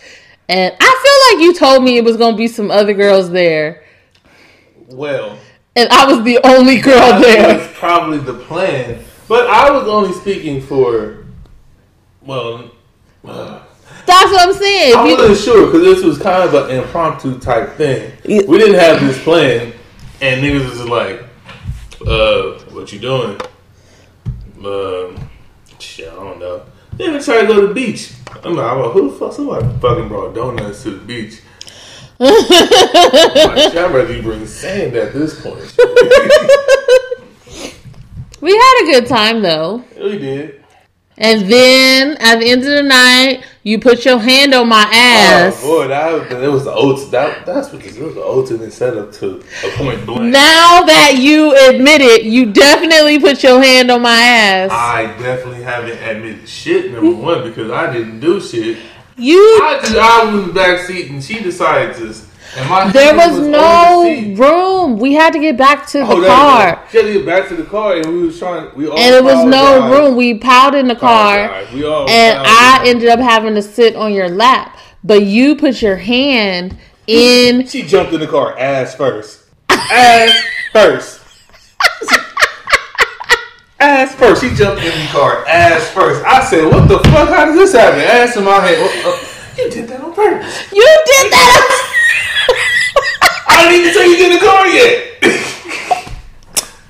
And 0.48 0.74
I 0.80 1.30
feel 1.30 1.38
like 1.38 1.44
you 1.44 1.54
told 1.54 1.82
me 1.82 1.96
it 1.96 2.04
was 2.04 2.16
going 2.16 2.32
to 2.34 2.38
be 2.38 2.46
some 2.48 2.70
other 2.70 2.94
girls 2.94 3.30
there. 3.30 3.84
Well, 4.88 5.36
And 5.76 5.88
I 5.90 6.06
was 6.12 6.24
the 6.24 6.38
only 6.44 6.80
girl 6.80 7.20
there. 7.20 7.58
was 7.58 7.68
probably 7.74 8.18
the 8.18 8.34
plan. 8.34 9.04
But 9.28 9.48
I 9.48 9.70
was 9.70 9.86
only 9.88 10.12
speaking 10.12 10.60
for, 10.60 11.24
well, 12.22 12.70
That's 13.24 14.32
what 14.32 14.48
I'm 14.48 14.54
saying. 14.54 14.94
I 14.96 15.02
If 15.04 15.10
you- 15.10 15.16
wasn't 15.16 15.38
sure 15.38 15.66
because 15.66 15.82
this 15.82 16.02
was 16.04 16.18
kind 16.18 16.42
of 16.42 16.54
an 16.54 16.70
impromptu 16.78 17.38
type 17.38 17.76
thing. 17.76 18.12
Yeah. 18.24 18.42
We 18.46 18.58
didn't 18.58 18.78
have 18.80 19.00
this 19.00 19.22
plan, 19.22 19.72
and 20.20 20.42
niggas 20.42 20.68
was 20.70 20.84
like, 20.88 21.22
uh, 22.06 22.58
what 22.72 22.92
you 22.92 22.98
doing? 22.98 23.40
Um, 24.64 25.16
shit, 25.78 26.08
I 26.08 26.14
don't 26.16 26.38
know. 26.40 26.62
Then 26.96 27.12
we 27.14 27.20
tried 27.20 27.42
to 27.42 27.46
go 27.46 27.60
to 27.60 27.66
the 27.68 27.74
beach. 27.74 28.12
I'm 28.44 28.54
like, 28.56 28.66
I'm 28.72 28.80
like, 28.80 28.92
who 28.92 29.10
the 29.10 29.16
fuck? 29.16 29.32
Somebody 29.32 29.66
fucking 29.80 30.08
brought 30.08 30.34
donuts 30.34 30.82
to 30.84 30.90
the 30.92 30.98
beach. 31.04 31.40
like, 32.20 32.36
shit, 32.38 33.76
I'd 33.76 33.92
rather 33.94 34.12
you 34.14 34.22
bring 34.22 34.46
sand 34.46 34.94
at 34.96 35.12
this 35.14 35.40
point. 35.40 35.58
we 38.42 38.52
had 38.52 38.82
a 38.82 38.86
good 38.92 39.06
time 39.06 39.40
though. 39.42 39.82
we 39.96 40.18
did. 40.18 40.59
And 41.20 41.52
then 41.52 42.16
at 42.18 42.40
the 42.40 42.46
end 42.48 42.62
of 42.62 42.68
the 42.68 42.82
night, 42.82 43.44
you 43.62 43.78
put 43.78 44.06
your 44.06 44.18
hand 44.18 44.54
on 44.54 44.70
my 44.70 44.88
ass. 44.90 45.60
Oh 45.62 45.82
boy, 45.82 45.88
that, 45.88 46.30
that 46.30 46.50
was 46.50 46.64
the 46.64 46.72
ultimate. 46.72 47.10
That, 47.10 47.44
that's 47.44 47.70
what 47.70 47.82
this 47.82 47.98
was 47.98 48.14
the 48.14 48.22
ultimate 48.22 48.72
setup 48.72 49.12
to 49.16 49.44
a 49.64 49.76
point 49.76 50.06
blank. 50.06 50.32
Now 50.32 50.82
that 50.82 51.18
you 51.18 51.54
admit 51.68 52.00
it, 52.00 52.22
you 52.22 52.50
definitely 52.50 53.18
put 53.18 53.42
your 53.42 53.62
hand 53.62 53.90
on 53.90 54.00
my 54.00 54.18
ass. 54.18 54.70
I 54.72 55.08
definitely 55.18 55.62
haven't 55.62 55.98
admitted 55.98 56.48
shit. 56.48 56.90
Number 56.90 57.14
one, 57.14 57.42
because 57.42 57.70
I 57.70 57.92
didn't 57.92 58.20
do 58.20 58.40
shit. 58.40 58.78
you 59.18 59.60
I 59.62 59.78
just 59.82 59.94
I 59.94 60.24
was 60.24 60.40
in 60.40 60.48
the 60.48 60.54
back 60.54 60.80
seat 60.86 61.10
and 61.10 61.22
she 61.22 61.42
decided 61.42 61.96
to. 61.96 62.29
There 62.54 63.14
hand 63.14 63.16
was 63.16 63.38
no 63.38 64.02
the 64.04 64.34
room. 64.34 64.98
We 64.98 65.12
had 65.14 65.32
to 65.32 65.38
get 65.38 65.56
back 65.56 65.86
to 65.88 65.98
the 65.98 66.06
Oh, 66.06 66.20
that- 66.20 66.26
car. 66.28 66.82
She 66.90 66.96
had 66.98 67.06
to 67.06 67.12
get 67.12 67.26
back 67.26 67.48
to 67.48 67.54
the 67.54 67.62
car, 67.64 67.94
and 67.94 68.06
we 68.06 68.26
was 68.26 68.38
trying. 68.38 68.68
We 68.74 68.88
all 68.88 68.98
And 68.98 69.14
there 69.14 69.22
was 69.22 69.44
no 69.44 69.88
room. 69.90 70.16
We 70.16 70.34
piled 70.34 70.74
in 70.74 70.88
the 70.88 70.96
car. 70.96 71.62
We 71.72 71.84
all 71.84 72.08
and 72.10 72.38
I 72.44 72.82
ended 72.86 73.08
up 73.08 73.20
having 73.20 73.54
to 73.54 73.62
sit 73.62 73.94
on 73.94 74.12
your 74.12 74.28
lap. 74.28 74.76
But 75.04 75.22
you 75.22 75.54
put 75.56 75.80
your 75.80 75.96
hand 75.96 76.76
in. 77.06 77.66
She 77.66 77.82
jumped 77.82 78.12
in 78.12 78.20
the 78.20 78.26
car 78.26 78.58
ass 78.58 78.94
first. 78.94 79.40
Ass 79.70 80.32
first. 80.72 81.20
ass 83.80 84.14
first. 84.14 84.42
She 84.42 84.50
jumped 84.54 84.82
in 84.82 84.90
the 84.90 85.06
car 85.10 85.44
ass 85.48 85.88
first. 85.90 86.24
I 86.24 86.44
said, 86.44 86.64
"What 86.66 86.88
the 86.88 86.98
fuck? 87.10 87.28
How 87.28 87.46
does 87.46 87.56
this 87.56 87.72
happen?" 87.72 88.00
Ass 88.00 88.36
in 88.36 88.44
my 88.44 88.60
head. 88.60 88.78
You 89.56 89.70
did 89.70 89.88
that 89.88 90.00
on 90.00 90.12
purpose. 90.14 90.72
You 90.72 90.82
did 91.06 91.32
that. 91.32 91.86
I 93.60 93.70
didn't 93.70 93.80
even 93.80 93.92
tell 93.92 94.10
you 94.10 94.16
get 94.16 94.32
in 94.32 94.38
the 94.38 94.46
car 94.46 94.66
yet. 94.68 95.20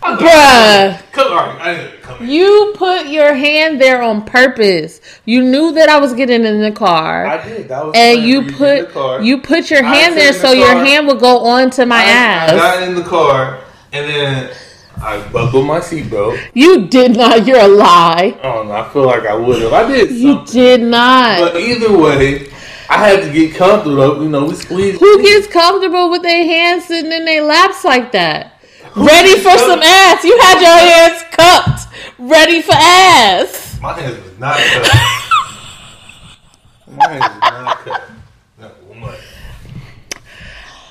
Bruh. 0.00 1.12
Come 1.12 1.32
on, 1.32 1.60
I 1.60 1.74
didn't 1.74 2.02
come 2.02 2.22
in. 2.22 2.30
You 2.30 2.72
put 2.76 3.06
your 3.08 3.34
hand 3.34 3.80
there 3.80 4.02
on 4.02 4.24
purpose. 4.24 5.00
You 5.24 5.42
knew 5.42 5.72
that 5.72 5.88
I 5.88 5.98
was 5.98 6.14
getting 6.14 6.44
in 6.44 6.60
the 6.60 6.72
car. 6.72 7.26
I 7.26 7.44
did. 7.46 7.68
That 7.68 7.86
was 7.86 7.94
and 7.96 8.22
you 8.22 8.42
for 8.42 8.48
to 8.48 8.54
get 8.56 8.78
in 8.78 8.84
the 8.84 8.90
put 8.90 9.22
you 9.22 9.40
put 9.40 9.70
your 9.70 9.82
hand 9.82 10.16
there 10.16 10.32
the 10.32 10.38
so 10.38 10.52
your 10.52 10.74
hand 10.74 11.06
would 11.08 11.20
go 11.20 11.40
onto 11.44 11.84
my 11.84 11.96
I, 11.96 12.00
I 12.00 12.04
ass. 12.04 12.50
got 12.52 12.82
in 12.88 12.94
the 12.94 13.02
car 13.02 13.60
and 13.92 14.08
then 14.08 14.50
I 15.02 15.26
buckled 15.30 15.66
my 15.66 15.80
seatbelt. 15.80 16.40
You 16.54 16.86
did 16.86 17.16
not. 17.16 17.46
You're 17.46 17.60
a 17.60 17.68
lie. 17.68 18.38
Oh, 18.42 18.48
I 18.50 18.54
don't. 18.54 18.70
I 18.70 18.88
feel 18.92 19.06
like 19.06 19.26
I 19.26 19.34
would 19.34 19.62
have. 19.62 19.72
I 19.72 19.88
did 19.88 20.10
You 20.10 20.44
did 20.44 20.82
not. 20.82 21.40
But 21.40 21.56
either 21.56 21.96
way, 21.96 22.49
I 22.90 23.08
had 23.08 23.22
to 23.22 23.32
get 23.32 23.54
comfortable. 23.54 24.20
You 24.20 24.28
know, 24.28 24.46
we 24.46 24.54
squeezed. 24.56 24.98
Who 24.98 25.22
gets 25.22 25.46
comfortable 25.46 26.10
with 26.10 26.22
their 26.22 26.44
hands 26.44 26.86
sitting 26.86 27.12
in 27.12 27.24
their 27.24 27.44
laps 27.44 27.84
like 27.84 28.10
that? 28.12 28.60
Ready 28.96 29.36
for 29.36 29.50
gets 29.50 29.62
some 29.62 29.80
ass. 29.80 30.24
You 30.24 30.36
had 30.40 30.60
your 30.60 30.76
hands 30.76 31.22
cupped, 31.30 31.86
ready 32.18 32.60
for 32.60 32.74
ass. 32.74 33.78
My 33.80 33.92
hands 33.92 34.20
was 34.24 34.38
not 34.40 34.56
cut. 34.56 34.88
My 36.88 37.08
hands 37.08 37.34
was 37.34 37.40
not 37.40 37.78
cut. 37.78 38.10
Not 38.58 38.82
one. 38.82 39.14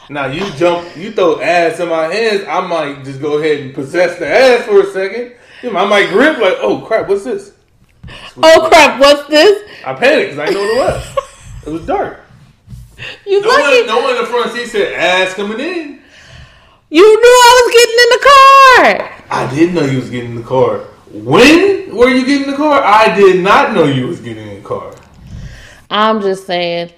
Now 0.10 0.28
you 0.28 0.50
jump, 0.52 0.96
you 0.96 1.12
throw 1.12 1.42
ass 1.42 1.82
in 1.82 1.90
my 1.90 2.06
hands. 2.06 2.46
I 2.48 2.62
might 2.66 3.04
just 3.04 3.20
go 3.20 3.38
ahead 3.40 3.60
and 3.60 3.74
possess 3.76 4.18
the 4.18 4.26
ass 4.26 4.64
for 4.66 4.80
a 4.80 4.86
second. 4.94 5.34
I 5.62 5.86
might 5.86 6.10
grip 6.10 6.38
like, 6.38 6.56
oh 6.60 6.80
crap, 6.88 7.10
what's 7.10 7.26
this? 7.26 7.52
Oh 8.42 8.68
crap, 8.70 9.02
what's 9.02 9.28
this? 9.28 9.70
I 9.86 9.94
panicked 9.94 10.32
because 10.32 10.40
I 10.40 10.46
didn't 10.46 10.62
know 10.62 10.82
what 10.82 10.96
it 10.96 11.16
was. 11.16 11.19
It 11.65 11.69
was 11.69 11.86
dark. 11.86 12.22
You 13.26 13.41
No 13.41 13.48
lucky. 13.48 13.78
one, 13.80 13.88
no 13.88 14.02
one 14.02 14.15
in 14.15 14.22
the 14.24 14.28
front 14.28 14.52
seat 14.52 14.67
said 14.67 14.93
ass 14.93 15.34
coming 15.34 15.60
in. 15.60 16.00
You 16.89 17.02
knew 17.04 17.28
I 17.28 17.62
was 17.63 17.74
getting 17.74 18.00
in 18.04 18.10
the 18.10 18.24
car. 19.10 19.38
I 19.41 19.56
didn't 19.56 19.76
know 19.76 19.84
you 19.84 20.00
was 20.00 20.10
getting 20.10 20.32
in 20.32 20.36
the 20.36 20.43
car. 20.43 20.80
When 21.12 21.95
were 21.95 22.10
you 22.10 22.26
getting 22.26 22.45
in 22.45 22.52
the 22.52 22.58
car? 22.58 22.82
I 22.84 23.15
did 23.15 23.41
not 23.43 23.74
know 23.74 23.86
you 23.86 24.08
was 24.08 24.19
getting 24.19 24.48
in 24.48 24.62
the 24.62 24.67
car. 24.67 24.93
I'm 25.89 26.22
just 26.22 26.45
saying, 26.45 26.91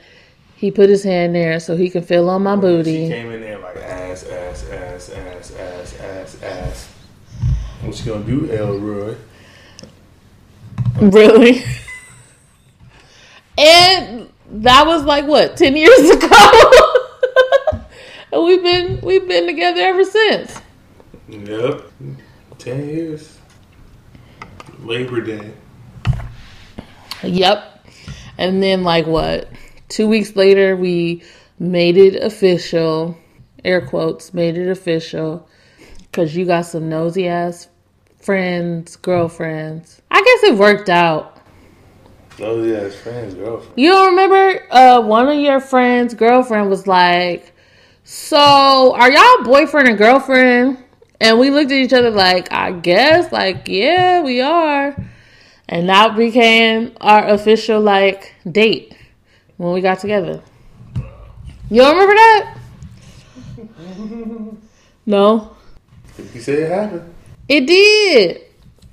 he 0.56 0.72
put 0.72 0.90
his 0.90 1.04
hand 1.04 1.36
there 1.36 1.60
so 1.60 1.76
he 1.76 1.90
can 1.90 2.04
feel 2.04 2.30
on 2.30 2.44
my 2.44 2.56
She 2.56 2.62
booty. 2.62 3.08
came 3.10 3.32
in 3.32 3.42
there 3.42 3.60
like 3.60 3.78
ass, 3.78 4.24
ass, 4.26 4.68
ass, 4.70 5.10
ass, 5.10 5.52
ass, 5.56 6.00
ass, 6.00 6.44
ass. 6.44 6.88
What 7.82 8.00
you 8.06 8.12
gonna 8.14 8.26
do, 8.26 8.52
Elroy? 8.52 9.16
Really? 11.00 11.64
and 13.58 14.31
that 14.52 14.86
was 14.86 15.04
like 15.04 15.26
what, 15.26 15.58
ten 15.58 15.76
years 15.76 16.10
ago? 16.10 16.30
and 18.32 18.44
we've 18.44 18.64
been 18.64 19.02
we've 19.02 19.28
been 19.28 19.48
together 19.48 19.82
ever 19.82 20.04
since. 20.04 20.62
Yep. 21.28 21.92
Ten 22.58 22.88
years. 22.88 23.38
Labor 24.80 25.22
Day. 25.22 25.54
Yep. 27.24 27.88
And 28.38 28.62
then 28.62 28.84
like 28.84 29.06
what? 29.08 29.50
Two 29.90 30.08
weeks 30.08 30.36
later 30.36 30.76
we 30.76 31.24
made 31.60 31.98
it 31.98 32.22
official. 32.22 33.18
Air 33.64 33.86
quotes, 33.86 34.34
made 34.34 34.58
it 34.58 34.70
official. 34.70 35.48
Cause 36.12 36.36
you 36.36 36.46
got 36.46 36.66
some 36.66 36.90
nosy 36.90 37.28
ass 37.28 37.68
friends, 38.20 38.96
girlfriends. 38.98 40.02
I 40.12 40.22
guess 40.22 40.52
it 40.52 40.58
worked 40.58 40.90
out. 40.90 41.31
Oh 42.42 42.64
yeah, 42.64 42.80
his 42.80 42.96
friend's 42.96 43.36
girlfriend. 43.36 43.74
You 43.78 44.08
remember 44.08 44.66
uh 44.72 45.02
one 45.02 45.28
of 45.30 45.40
your 45.40 45.60
friends' 45.60 46.14
girlfriend 46.14 46.70
was 46.70 46.88
like, 46.88 47.54
So 48.04 48.96
are 48.96 49.12
y'all 49.12 49.44
boyfriend 49.44 49.88
and 49.88 49.98
girlfriend? 49.98 50.84
And 51.20 51.40
we 51.40 51.52
looked 51.52 51.72
at 51.72 51.78
each 51.78 51.94
other 51.94 52.10
like, 52.10 52.52
I 52.52 52.72
guess, 52.72 53.32
like, 53.32 53.68
yeah, 53.68 54.22
we 54.24 54.42
are. 54.42 54.96
And 55.70 55.88
that 55.88 56.18
became 56.18 56.94
our 57.00 57.28
official 57.28 57.80
like 57.80 58.34
date 58.52 58.98
when 59.58 59.72
we 59.74 59.82
got 59.82 60.00
together. 60.00 60.42
You 61.70 61.82
don't 61.82 61.94
remember 61.96 62.16
that? 62.16 62.58
No. 65.04 65.56
You 66.34 66.42
said 66.42 66.60
it 66.60 66.70
happened. 66.70 67.14
It 67.50 67.66
did. 67.66 68.42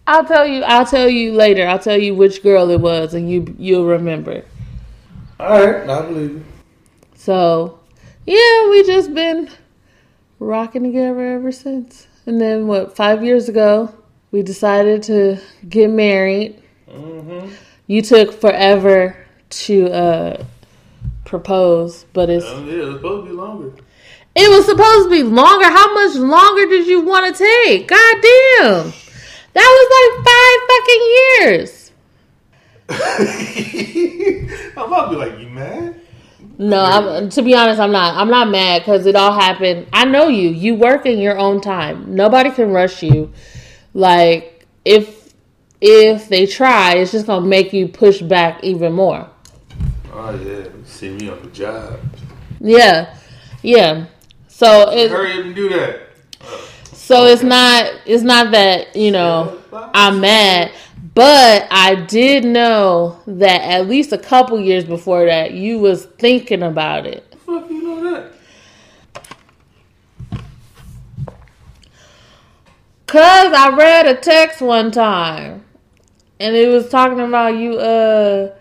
I'll 0.08 0.24
tell 0.24 0.46
you 0.46 0.62
I'll 0.64 0.86
tell 0.86 1.08
you 1.08 1.34
later. 1.34 1.66
I'll 1.68 1.78
tell 1.78 1.98
you 1.98 2.14
which 2.14 2.42
girl 2.42 2.70
it 2.70 2.80
was 2.80 3.12
and 3.14 3.30
you 3.30 3.54
you'll 3.58 3.86
remember. 3.86 4.42
Alright, 5.38 5.88
I 5.88 6.02
believe 6.02 6.30
you. 6.30 6.44
So, 7.14 7.78
yeah, 8.26 8.70
we 8.70 8.84
just 8.84 9.12
been 9.14 9.50
rocking 10.40 10.82
together 10.82 11.34
ever 11.34 11.52
since. 11.52 12.06
And 12.26 12.40
then, 12.40 12.66
what, 12.66 12.96
five 12.96 13.22
years 13.22 13.48
ago, 13.48 13.94
we 14.32 14.42
decided 14.42 15.02
to 15.04 15.38
get 15.68 15.90
married. 15.90 16.60
Mm-hmm. 16.90 17.48
You 17.86 18.02
took 18.02 18.32
forever 18.32 19.16
to 19.50 19.86
uh, 19.90 20.44
propose, 21.24 22.04
but 22.12 22.30
it's 22.30 22.46
Um, 22.46 22.66
yeah, 22.66 22.74
it 22.74 22.84
was 22.86 22.94
supposed 22.96 23.26
to 23.26 23.30
be 23.30 23.36
longer. 23.36 23.72
it 24.34 24.50
was 24.50 24.66
supposed 24.66 25.04
to 25.06 25.10
be 25.10 25.22
longer. 25.22 25.66
How 25.66 25.94
much 25.94 26.16
longer 26.16 26.66
did 26.66 26.86
you 26.86 27.00
want 27.02 27.34
to 27.34 27.44
take? 27.66 27.88
God 27.88 28.16
damn. 28.22 28.92
That 29.58 29.70
was 29.76 29.88
like 29.98 30.14
five 30.28 30.58
fucking 30.70 31.04
years. 31.42 31.92
I'm 34.76 34.86
about 34.86 35.06
to 35.06 35.10
be 35.10 35.16
like, 35.16 35.40
you 35.40 35.48
mad? 35.48 36.00
No, 36.58 36.80
I'm, 36.80 37.28
to 37.30 37.42
be 37.42 37.56
honest, 37.56 37.80
I'm 37.80 37.90
not. 37.90 38.16
I'm 38.16 38.30
not 38.30 38.48
mad 38.50 38.82
because 38.82 39.04
it 39.06 39.16
all 39.16 39.32
happened. 39.32 39.88
I 39.92 40.04
know 40.04 40.28
you. 40.28 40.50
You 40.50 40.76
work 40.76 41.06
in 41.06 41.18
your 41.18 41.36
own 41.36 41.60
time. 41.60 42.14
Nobody 42.14 42.52
can 42.52 42.70
rush 42.70 43.02
you. 43.02 43.32
Like 43.94 44.64
if 44.84 45.34
if 45.80 46.28
they 46.28 46.46
try, 46.46 46.94
it's 46.94 47.10
just 47.10 47.26
gonna 47.26 47.44
make 47.44 47.72
you 47.72 47.88
push 47.88 48.22
back 48.22 48.62
even 48.62 48.92
more. 48.92 49.28
Oh 50.12 50.34
yeah, 50.36 50.68
see 50.84 51.10
me 51.10 51.28
on 51.28 51.42
the 51.42 51.50
job. 51.50 51.98
Yeah, 52.60 53.16
yeah. 53.62 54.06
So 54.46 54.90
it 54.90 55.10
Hurry 55.10 55.32
up 55.32 55.46
and 55.46 55.54
do 55.56 55.68
that. 55.70 56.07
So 57.08 57.24
it's 57.24 57.42
not 57.42 57.90
it's 58.04 58.22
not 58.22 58.50
that 58.50 58.94
you 58.94 59.10
know 59.10 59.58
I'm 59.72 60.20
mad, 60.20 60.72
but 61.14 61.66
I 61.70 61.94
did 61.94 62.44
know 62.44 63.22
that 63.26 63.62
at 63.62 63.88
least 63.88 64.12
a 64.12 64.18
couple 64.18 64.60
years 64.60 64.84
before 64.84 65.24
that 65.24 65.52
you 65.52 65.78
was 65.78 66.04
thinking 66.04 66.62
about 66.62 67.06
it. 67.06 67.34
Fuck 67.46 67.70
you 67.70 67.82
know 67.82 68.12
that? 68.12 68.32
Cause 73.06 73.54
I 73.54 73.74
read 73.74 74.06
a 74.06 74.14
text 74.14 74.60
one 74.60 74.90
time, 74.90 75.64
and 76.38 76.54
it 76.54 76.68
was 76.68 76.90
talking 76.90 77.20
about 77.20 77.56
you. 77.56 77.78
Uh, 77.78 78.54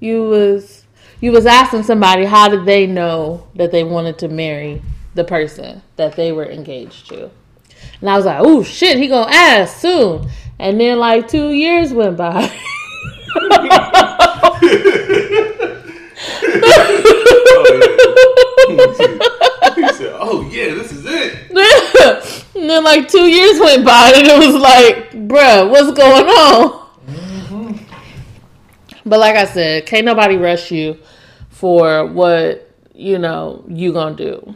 you 0.00 0.24
was 0.24 0.84
you 1.22 1.32
was 1.32 1.46
asking 1.46 1.84
somebody 1.84 2.26
how 2.26 2.50
did 2.50 2.66
they 2.66 2.86
know 2.86 3.46
that 3.54 3.72
they 3.72 3.84
wanted 3.84 4.18
to 4.18 4.28
marry 4.28 4.82
the 5.14 5.24
person 5.24 5.80
that 5.96 6.14
they 6.14 6.30
were 6.30 6.44
engaged 6.44 7.08
to, 7.08 7.30
and 8.00 8.10
I 8.10 8.16
was 8.16 8.26
like, 8.26 8.38
oh 8.40 8.62
shit, 8.62 8.98
he 8.98 9.08
gonna 9.08 9.32
ask 9.32 9.78
soon. 9.78 10.28
And 10.58 10.80
then 10.80 10.98
like 10.98 11.28
two 11.28 11.52
years 11.52 11.92
went 11.92 12.16
by. 12.16 12.52
Oh, 13.38 13.58
yeah. 13.62 14.06
he 19.76 19.88
said, 19.92 20.16
"Oh 20.18 20.48
yeah, 20.50 20.74
this 20.74 20.92
is 20.92 21.04
it." 21.06 21.50
and 22.56 22.70
then 22.70 22.84
like 22.84 23.08
two 23.08 23.26
years 23.26 23.58
went 23.60 23.84
by, 23.84 24.12
and 24.14 24.26
it 24.26 24.38
was 24.38 24.60
like, 24.60 25.10
bruh, 25.28 25.70
what's 25.70 25.96
going 25.96 26.26
on? 26.26 26.88
Mm-hmm. 27.06 27.72
But 29.04 29.20
like 29.20 29.36
I 29.36 29.44
said, 29.44 29.86
can't 29.86 30.04
nobody 30.04 30.36
rush 30.36 30.70
you 30.70 30.98
for 31.50 32.06
what 32.06 32.70
you 32.94 33.18
know 33.18 33.64
you 33.68 33.92
gonna 33.92 34.16
do. 34.16 34.54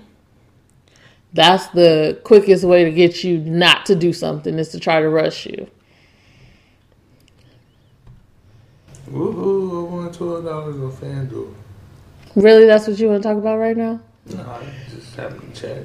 That's 1.33 1.69
the 1.69 2.21
quickest 2.25 2.65
way 2.65 2.85
to 2.85 2.91
get 2.91 3.23
you 3.23 3.39
not 3.39 3.87
to 3.87 3.95
do 3.95 4.13
something 4.13 4.59
is 4.59 4.71
to 4.71 4.81
try 4.81 5.01
to 5.01 5.09
rush 5.09 5.47
you. 5.47 5.69
Woohoo! 9.09 9.89
I 9.89 9.91
won 9.91 10.13
twelve 10.13 10.45
dollars 10.45 10.77
on 10.77 10.93
FanDuel. 10.93 11.55
Really, 12.37 12.67
that's 12.67 12.87
what 12.87 12.99
you 12.99 13.09
want 13.09 13.23
to 13.23 13.29
talk 13.29 13.39
about 13.39 13.59
right 13.59 13.77
now? 13.77 14.01
No, 14.27 14.43
I 14.43 14.65
just 14.91 15.17
having 15.17 15.51
a 15.51 15.55
chat. 15.55 15.85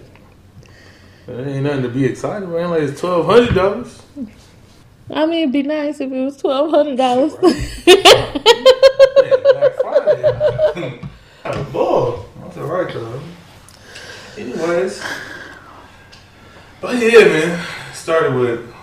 It 1.27 1.47
ain't 1.47 1.63
nothing 1.63 1.83
to 1.83 1.89
be 1.89 2.05
excited 2.05 2.47
about. 2.47 2.69
Like 2.69 2.83
it's 2.83 2.99
twelve 2.99 3.25
hundred 3.25 3.55
dollars. 3.55 4.01
I 5.09 5.25
mean, 5.25 5.41
it'd 5.41 5.53
be 5.53 5.63
nice 5.63 5.99
if 5.99 6.11
it 6.11 6.23
was 6.23 6.37
twelve 6.37 6.69
hundred 6.69 6.97
dollars. 6.97 7.33
Black 7.35 7.55
Friday. 9.81 11.01
Ball. 11.71 12.25
That's 12.41 12.57
alright 12.57 12.93
though. 12.93 13.21
Anyways, 14.37 15.01
but 16.85 17.01
yeah, 17.01 17.25
man. 17.25 17.65
Started 17.93 18.35
with, 18.35 18.73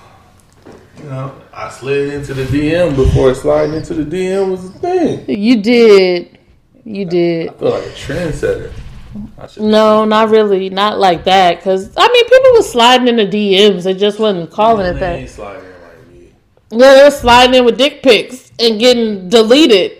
you 0.98 1.04
know, 1.04 1.40
I 1.52 1.70
slid 1.70 2.14
into 2.14 2.34
the 2.34 2.44
DM 2.44 2.96
before 2.96 3.34
sliding 3.34 3.76
into 3.76 3.94
the 3.94 4.04
DM 4.04 4.50
was 4.50 4.64
a 4.64 4.70
thing. 4.70 5.24
you 5.28 5.62
did, 5.62 6.38
you 6.84 7.04
did. 7.04 7.50
I 7.50 7.52
feel 7.52 7.70
like 7.70 7.84
a 7.84 7.90
trendsetter. 7.90 8.72
No, 9.58 10.04
not 10.04 10.30
really, 10.30 10.70
not 10.70 10.98
like 10.98 11.24
that. 11.24 11.62
Cause 11.62 11.92
I 11.96 12.08
mean, 12.08 12.24
people 12.24 12.52
were 12.54 12.62
sliding 12.62 13.08
in 13.08 13.16
the 13.16 13.26
DMs. 13.26 13.84
They 13.84 13.94
just 13.94 14.18
wasn't 14.18 14.50
calling 14.50 14.86
it 14.86 14.98
that. 14.98 15.28
sliding 15.28 15.62
like. 15.62 16.32
Yeah, 16.70 16.94
they 16.94 17.04
were 17.04 17.10
sliding 17.10 17.54
in 17.54 17.64
with 17.64 17.78
dick 17.78 18.02
pics 18.02 18.50
and 18.58 18.80
getting 18.80 19.28
deleted. 19.28 19.98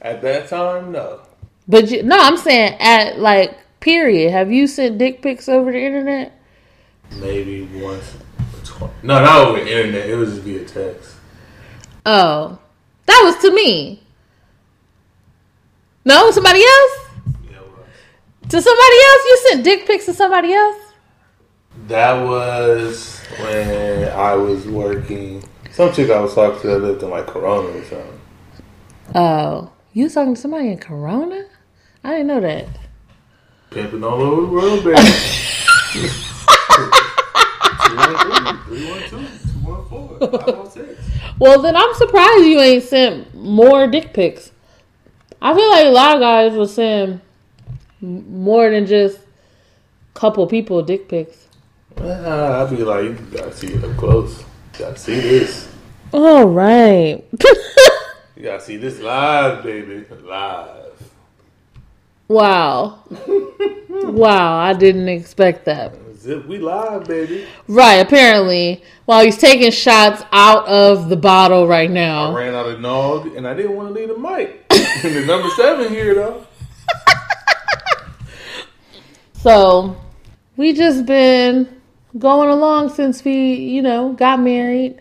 At 0.00 0.22
that 0.22 0.48
time, 0.48 0.92
no. 0.92 1.20
But 1.68 1.90
you, 1.90 2.02
no, 2.02 2.18
I'm 2.18 2.36
saying 2.36 2.76
at 2.80 3.18
like 3.18 3.58
period. 3.80 4.32
Have 4.32 4.52
you 4.52 4.66
sent 4.66 4.98
dick 4.98 5.22
pics 5.22 5.48
over 5.48 5.72
the 5.72 5.80
internet? 5.80 6.32
Maybe 7.16 7.64
once 7.80 8.16
or 8.16 8.64
twice. 8.64 8.90
No, 9.02 9.20
not 9.20 9.48
over 9.48 9.60
the 9.60 9.70
internet. 9.70 10.08
It 10.08 10.16
was 10.16 10.30
just 10.30 10.42
via 10.42 10.64
text. 10.64 11.16
Oh, 12.06 12.58
that 13.06 13.22
was 13.24 13.36
to 13.42 13.54
me. 13.54 14.02
No, 16.04 16.30
somebody 16.30 16.60
else. 16.60 16.92
Yeah, 17.50 17.60
To 18.48 18.62
somebody 18.62 18.96
else, 18.96 19.24
you 19.24 19.38
sent 19.48 19.64
dick 19.64 19.86
pics 19.86 20.06
to 20.06 20.14
somebody 20.14 20.52
else. 20.52 20.83
That 21.88 22.14
was 22.14 23.20
when 23.38 24.08
I 24.12 24.34
was 24.34 24.66
working. 24.66 25.44
Some 25.70 25.92
chick 25.92 26.10
I 26.10 26.20
was 26.20 26.34
talking 26.34 26.60
to 26.62 26.66
that 26.68 26.78
lived 26.78 27.02
in 27.02 27.10
like 27.10 27.26
Corona 27.26 27.68
or 27.68 27.84
something. 27.84 28.20
Oh, 29.14 29.72
you 29.92 30.04
was 30.04 30.14
talking 30.14 30.34
to 30.34 30.40
somebody 30.40 30.68
in 30.68 30.78
Corona? 30.78 31.44
I 32.02 32.12
didn't 32.12 32.28
know 32.28 32.40
that. 32.40 32.66
Pimping 33.70 34.04
all 34.04 34.20
over 34.20 34.42
the 34.42 34.48
world, 34.48 34.84
baby. 34.84 35.00
312-214-506. 38.64 40.96
Well, 41.38 41.62
then 41.62 41.76
I'm 41.76 41.94
surprised 41.94 42.44
you 42.44 42.60
ain't 42.60 42.82
sent 42.84 43.34
more 43.34 43.86
dick 43.86 44.12
pics. 44.12 44.50
I 45.42 45.54
feel 45.54 45.68
like 45.70 45.86
a 45.86 45.90
lot 45.90 46.16
of 46.16 46.20
guys 46.20 46.52
will 46.54 46.66
send 46.66 47.20
more 48.00 48.70
than 48.70 48.86
just 48.86 49.18
couple 50.14 50.46
people 50.46 50.82
dick 50.82 51.08
pics. 51.08 51.48
Well, 51.96 52.66
I'd 52.66 52.70
be 52.70 52.84
like, 52.84 53.04
you 53.04 53.14
gotta 53.32 53.52
see 53.52 53.68
it 53.68 53.84
up 53.84 53.96
close. 53.96 54.40
You 54.40 54.80
gotta 54.80 54.98
see 54.98 55.20
this. 55.20 55.68
All 56.12 56.44
right. 56.44 57.24
You 58.36 58.42
gotta 58.42 58.60
see 58.60 58.76
this 58.76 59.00
live, 59.00 59.62
baby. 59.62 60.04
Live. 60.22 61.12
wow. 62.28 62.98
wow, 63.90 64.58
I 64.58 64.72
didn't 64.72 65.08
expect 65.08 65.64
that. 65.66 65.94
Zip, 66.16 66.46
we 66.46 66.58
live, 66.58 67.06
baby. 67.06 67.46
Right, 67.68 67.96
apparently, 67.96 68.82
while 69.04 69.24
he's 69.24 69.38
taking 69.38 69.70
shots 69.70 70.24
out 70.32 70.66
of 70.66 71.08
the 71.08 71.16
bottle 71.16 71.68
right 71.68 71.90
now. 71.90 72.32
I 72.32 72.34
ran 72.34 72.54
out 72.54 72.66
of 72.66 72.80
nog 72.80 73.28
and 73.36 73.46
I 73.46 73.54
didn't 73.54 73.76
want 73.76 73.88
to 73.88 73.94
leave 73.94 74.08
the 74.08 74.18
mic. 74.18 74.64
and 75.04 75.16
the 75.16 75.24
number 75.26 75.48
seven 75.50 75.90
here 75.92 76.14
though. 76.14 76.46
So, 79.36 80.00
we 80.56 80.72
just 80.72 81.04
been 81.04 81.68
going 82.18 82.48
along 82.48 82.90
since 82.90 83.24
we, 83.24 83.54
you 83.54 83.82
know, 83.82 84.12
got 84.12 84.40
married 84.40 85.00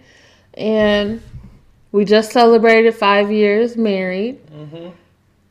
and 0.56 1.22
we 1.92 2.06
just 2.06 2.32
celebrated 2.32 2.96
5 2.96 3.32
years 3.32 3.78
married. 3.78 4.46
Mm-hmm. 4.48 4.90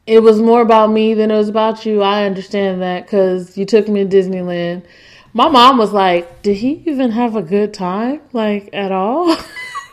It 0.06 0.20
was 0.20 0.40
more 0.40 0.60
about 0.60 0.90
me 0.90 1.14
than 1.14 1.30
it 1.30 1.36
was 1.36 1.48
about 1.48 1.86
you. 1.86 2.02
I 2.02 2.24
understand 2.24 2.82
that 2.82 3.06
cuz 3.06 3.56
you 3.56 3.64
took 3.64 3.88
me 3.88 4.04
to 4.04 4.16
Disneyland. 4.16 4.82
My 5.32 5.48
mom 5.48 5.78
was 5.78 5.92
like, 5.92 6.42
"Did 6.42 6.56
he 6.56 6.82
even 6.84 7.12
have 7.12 7.36
a 7.36 7.42
good 7.42 7.72
time 7.72 8.20
like 8.32 8.68
at 8.72 8.90
all?" 8.90 9.36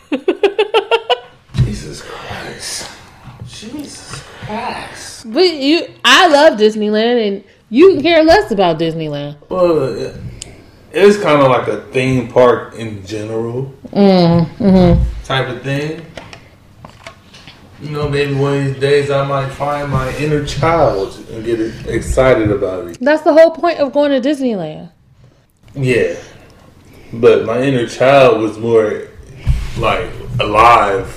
Jesus 1.54 2.02
Christ. 2.02 2.90
Jesus 3.48 4.24
Christ. 4.46 5.32
But 5.32 5.54
you, 5.54 5.88
I 6.04 6.28
love 6.28 6.58
Disneyland, 6.58 7.28
and 7.28 7.44
you 7.70 7.94
can 7.94 8.02
care 8.02 8.24
less 8.24 8.52
about 8.52 8.80
Disneyland. 8.80 9.38
Well, 9.50 10.14
it's 10.92 11.22
kind 11.22 11.42
of 11.42 11.50
like 11.50 11.68
a 11.68 11.82
theme 11.92 12.28
park 12.28 12.76
in 12.76 13.06
general 13.06 13.74
mm-hmm. 13.88 15.24
type 15.24 15.48
of 15.50 15.62
thing. 15.62 16.06
You 17.82 17.92
know, 17.92 18.10
maybe 18.10 18.34
one 18.34 18.58
of 18.58 18.66
these 18.66 18.80
days 18.80 19.10
I 19.10 19.26
might 19.26 19.50
find 19.50 19.90
my 19.90 20.14
inner 20.18 20.46
child 20.46 21.18
and 21.32 21.46
get 21.46 21.60
excited 21.88 22.52
about 22.52 22.88
it. 22.88 22.98
That's 23.00 23.22
the 23.22 23.34
whole 23.34 23.52
point 23.52 23.80
of 23.80 23.94
going 23.94 24.22
to 24.22 24.28
Disneyland. 24.28 24.92
Yeah. 25.74 26.16
But 27.14 27.46
my 27.46 27.62
inner 27.62 27.88
child 27.88 28.42
was 28.42 28.58
more 28.58 29.08
like 29.78 30.12
alive 30.42 31.08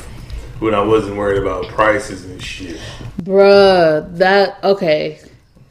when 0.61 0.75
I 0.75 0.83
wasn't 0.83 1.17
worried 1.17 1.43
about 1.43 1.67
prices 1.69 2.25
and 2.27 2.41
shit. 2.41 2.79
Bruh, 3.23 4.17
that 4.19 4.63
okay. 4.63 5.21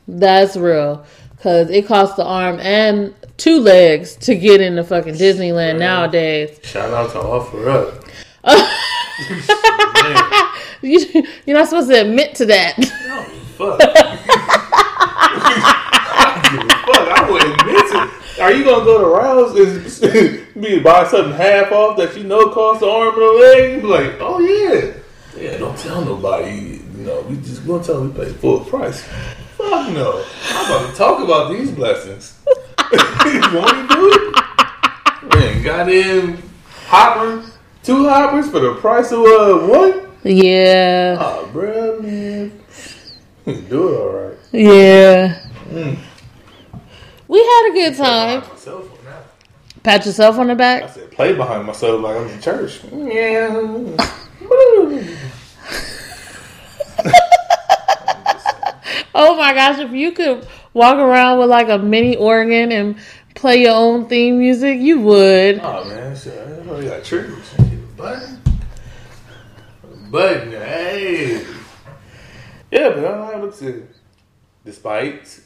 That's 0.08 0.58
real. 0.58 1.06
Cause 1.42 1.70
it 1.72 1.88
costs 1.88 2.16
the 2.16 2.24
arm 2.24 2.60
and 2.60 3.16
two 3.38 3.60
legs 3.60 4.16
to 4.18 4.36
get 4.36 4.62
into 4.62 4.84
fucking 4.84 5.16
Disneyland 5.16 5.80
nowadays. 5.80 6.60
Shout 6.64 6.94
out 6.94 7.10
to 7.12 7.18
OfferUp. 7.18 8.08
You, 10.82 11.00
you're 11.46 11.58
not 11.58 11.68
supposed 11.68 11.90
to 11.90 12.02
admit 12.02 12.34
to 12.36 12.46
that. 12.48 12.78
no, 12.80 13.24
fuck. 13.56 13.80
I 13.84 13.86
don't 16.34 16.52
give 16.52 16.66
a 16.66 16.70
fuck. 16.70 17.08
I 17.08 17.30
wouldn't 17.30 17.66
miss 17.68 17.92
it. 17.94 18.10
Are 18.42 18.52
you 18.52 18.64
gonna 18.64 18.84
go 18.84 18.98
to 19.02 19.06
Rouse 19.06 19.56
and 19.60 19.84
be 20.62 20.80
buy 20.80 21.06
something 21.08 21.34
half 21.34 21.72
off 21.72 21.98
that 21.98 22.18
you 22.18 22.24
know 22.24 22.50
costs 22.50 22.82
the 22.82 22.90
arm 22.90 23.14
and 23.14 23.24
a 23.24 23.32
leg? 23.32 23.84
Like, 23.84 24.16
oh 24.20 24.40
yeah, 24.40 24.94
yeah. 25.40 25.58
Don't 25.58 25.78
tell 25.78 26.04
nobody. 26.04 26.82
You 26.98 27.04
know, 27.06 27.22
we 27.22 27.36
just 27.38 27.64
gonna 27.68 27.84
tell 27.84 28.00
them 28.00 28.14
we 28.16 28.26
pay 28.26 28.32
full 28.34 28.62
price. 28.62 29.08
Fuck 29.70 29.94
no. 29.94 30.26
I'm 30.50 30.66
about 30.66 30.90
to 30.90 30.96
talk 30.96 31.24
about 31.24 31.52
these 31.52 31.72
blessings. 31.72 32.40
you 32.48 33.40
want 33.54 33.90
to 33.90 33.96
do 33.96 34.12
it? 34.14 35.36
Man, 35.36 35.64
goddamn 35.64 36.44
hopper, 36.88 37.46
two 37.84 38.08
hoppers 38.08 38.50
for 38.50 38.60
the 38.60 38.76
price 38.76 39.12
of 39.12 39.20
uh, 39.20 39.68
one. 39.68 40.12
Yeah. 40.24 41.18
Oh, 41.20 41.50
bruh, 41.54 42.02
man. 42.02 42.52
Do 43.46 43.90
it 43.90 44.00
all 44.00 44.10
right. 44.10 44.38
Yeah. 44.52 45.42
Mm. 45.70 45.98
We 47.28 47.40
had 47.40 47.70
a 47.70 47.74
good 47.74 47.98
time. 47.98 48.42
Myself 48.42 48.92
on 48.92 49.06
that. 49.06 49.26
Pat 49.84 50.06
yourself 50.06 50.38
on 50.38 50.48
the 50.48 50.56
back. 50.56 50.84
I 50.84 50.88
said, 50.88 51.12
play 51.12 51.34
behind 51.34 51.66
myself 51.66 52.02
like 52.02 52.18
I'm 52.18 52.28
in 52.28 52.42
church. 52.42 52.82
Yeah. 52.94 53.98
Oh 59.14 59.36
my 59.36 59.54
gosh, 59.54 59.80
if 59.80 59.92
you 59.92 60.12
could 60.12 60.48
walk 60.74 60.98
around 60.98 61.40
with 61.40 61.50
like 61.50 61.70
a 61.70 61.78
mini 61.78 62.16
organ 62.16 62.72
and 62.72 62.96
play 63.36 63.62
your 63.62 63.76
own 63.76 64.08
theme 64.08 64.40
music, 64.40 64.80
you 64.80 65.02
would. 65.02 65.60
oh 65.62 65.86
man, 65.86 66.66
know 66.66 66.80
you 66.80 66.90
got 66.90 67.04
triggers. 67.04 67.54
Button. 67.98 68.42
Button. 70.10 70.52
Hey. 70.52 71.46
Yeah, 72.72 72.90
but 72.90 73.06
I 73.06 73.40
look 73.40 73.58
to 73.60 73.88
despite 74.64 75.42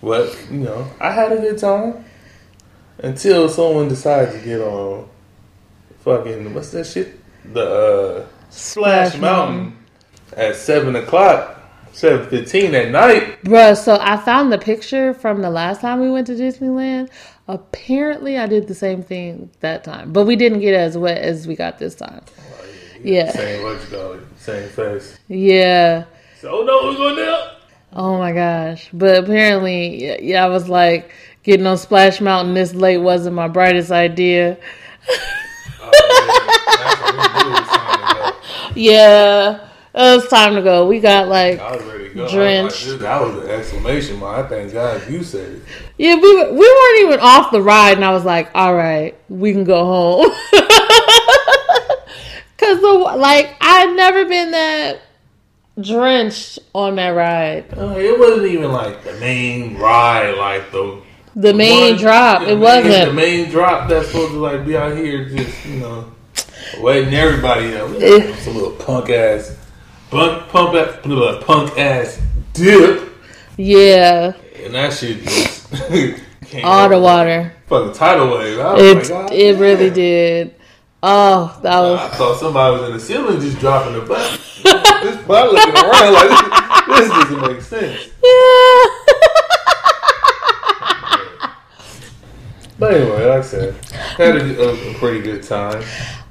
what 0.00 0.36
you 0.50 0.58
know, 0.58 0.88
I 1.00 1.12
had 1.12 1.32
a 1.32 1.36
good 1.36 1.58
time 1.58 2.04
until 2.98 3.48
someone 3.48 3.88
decided 3.88 4.32
to 4.32 4.44
get 4.44 4.60
on 4.60 5.08
fucking 6.00 6.54
what's 6.54 6.70
that 6.70 6.86
shit? 6.86 7.20
The 7.52 8.24
uh, 8.24 8.26
Splash, 8.50 9.10
Splash 9.10 9.20
Mountain. 9.20 9.56
Mountain. 9.56 9.78
at 10.36 10.56
seven 10.56 10.96
o'clock, 10.96 11.51
seven 11.92 12.28
fifteen 12.28 12.74
at 12.74 12.90
night. 12.90 13.42
Bruh, 13.44 13.76
so 13.76 13.98
I 14.00 14.16
found 14.16 14.52
the 14.52 14.58
picture 14.58 15.14
from 15.14 15.42
the 15.42 15.50
last 15.50 15.80
time 15.80 16.00
we 16.00 16.10
went 16.10 16.26
to 16.28 16.34
Disneyland. 16.34 17.10
Apparently, 17.48 18.38
I 18.38 18.46
did 18.46 18.68
the 18.68 18.74
same 18.74 19.02
thing 19.02 19.50
that 19.60 19.84
time, 19.84 20.12
but 20.12 20.26
we 20.26 20.36
didn't 20.36 20.60
get 20.60 20.74
as 20.74 20.96
wet 20.96 21.18
as 21.18 21.46
we 21.46 21.56
got 21.56 21.78
this 21.78 21.94
time. 21.94 22.22
Oh, 22.38 22.64
yeah. 23.02 23.32
Same 23.32 23.62
what 23.62 23.80
you 23.80 23.96
call 23.96 24.12
it, 24.12 24.22
same 24.36 24.68
face. 24.68 25.18
Yeah. 25.28 26.04
So 26.40 26.50
oh 26.50 26.64
no, 26.64 26.88
we're 26.88 26.96
going 26.96 27.16
down. 27.16 27.48
Oh 27.92 28.18
my 28.18 28.32
gosh. 28.32 28.88
But 28.92 29.18
apparently, 29.18 30.04
yeah, 30.04 30.16
yeah, 30.20 30.44
I 30.44 30.48
was 30.48 30.68
like, 30.68 31.12
getting 31.42 31.66
on 31.66 31.78
Splash 31.78 32.20
Mountain 32.20 32.54
this 32.54 32.74
late 32.74 32.98
wasn't 32.98 33.36
my 33.36 33.48
brightest 33.48 33.90
idea. 33.90 34.58
Oh, 35.84 36.00
yeah. 38.76 39.68
It 39.94 40.16
was 40.16 40.26
time 40.28 40.54
to 40.54 40.62
go. 40.62 40.86
We 40.86 41.00
got 41.00 41.28
like 41.28 41.58
I 41.60 41.76
was 41.76 41.84
ready 41.84 42.08
to 42.08 42.14
go. 42.14 42.28
drenched. 42.30 42.86
I 42.86 42.86
was 42.86 42.92
like, 42.92 43.00
that 43.00 43.20
was 43.20 43.44
an 43.44 43.50
exclamation 43.50 44.18
mark. 44.18 44.46
I 44.46 44.48
thank 44.48 44.72
God 44.72 45.02
you 45.10 45.22
said 45.22 45.50
it. 45.56 45.62
Yeah, 45.98 46.14
we 46.14 46.34
we 46.50 46.58
weren't 46.58 47.00
even 47.06 47.20
off 47.20 47.50
the 47.50 47.60
ride, 47.60 47.96
and 47.96 48.04
I 48.04 48.12
was 48.12 48.24
like, 48.24 48.50
"All 48.54 48.74
right, 48.74 49.14
we 49.28 49.52
can 49.52 49.64
go 49.64 49.84
home." 49.84 50.30
Cause 52.58 52.80
the 52.80 52.92
like 53.18 53.54
I've 53.60 53.94
never 53.96 54.24
been 54.24 54.52
that 54.52 55.00
drenched 55.80 56.58
on 56.74 56.94
that 56.96 57.08
ride. 57.10 57.66
Uh, 57.76 57.96
it 57.98 58.16
wasn't 58.18 58.46
even 58.46 58.70
like 58.72 59.02
the 59.04 59.14
main 59.14 59.76
ride, 59.78 60.32
like 60.38 60.70
the 60.70 61.02
The 61.34 61.52
main 61.54 61.94
one- 61.94 62.00
drop, 62.02 62.40
the 62.42 62.52
it 62.52 62.54
main- 62.54 62.60
wasn't. 62.60 63.06
the 63.08 63.12
main 63.14 63.50
drop 63.50 63.88
that's 63.88 64.06
supposed 64.08 64.32
to 64.32 64.38
like 64.38 64.64
be 64.64 64.76
out 64.76 64.96
here, 64.96 65.28
just 65.28 65.66
you 65.66 65.80
know, 65.80 66.12
waiting 66.78 67.12
everybody 67.14 67.74
up. 67.74 67.88
Some 68.38 68.54
little 68.54 68.70
punk 68.72 69.10
ass, 69.10 69.56
punk 70.12 70.48
pump 70.50 70.74
ass, 70.74 71.42
punk 71.44 71.78
ass 71.78 72.20
dip, 72.52 73.08
Yeah, 73.56 74.34
and 74.62 74.74
that 74.74 74.92
shit 74.92 75.22
just 75.22 75.72
came 76.46 76.64
all 76.64 76.88
the 76.90 77.00
water. 77.00 77.54
fucking 77.66 77.94
tidal 77.94 78.36
wave. 78.36 78.58
It 78.58 79.10
like, 79.10 79.32
it 79.32 79.58
really 79.58 79.88
did. 79.88 80.54
Oh, 81.02 81.58
that 81.62 81.80
was. 81.80 81.98
I 81.98 82.08
thought 82.14 82.38
somebody 82.38 82.76
was 82.76 82.88
in 82.88 82.92
the 82.92 83.00
ceiling 83.00 83.40
just 83.40 83.58
dropping 83.58 83.94
the 83.94 84.02
butt. 84.02 84.38
this 85.02 85.26
butt 85.26 85.50
looking 85.50 85.74
around 85.74 86.12
like 86.12 86.86
this, 86.86 86.98
this 86.98 87.08
doesn't 87.08 87.40
make 87.40 87.62
sense. 87.62 88.10
yeah. 88.22 88.84
But 92.78 92.94
anyway, 92.94 93.26
like 93.26 93.38
I 93.38 93.42
said, 93.42 93.74
had 93.94 94.36
a, 94.36 94.90
a, 94.90 94.94
pretty 94.94 95.20
good 95.20 95.44
time. 95.44 95.84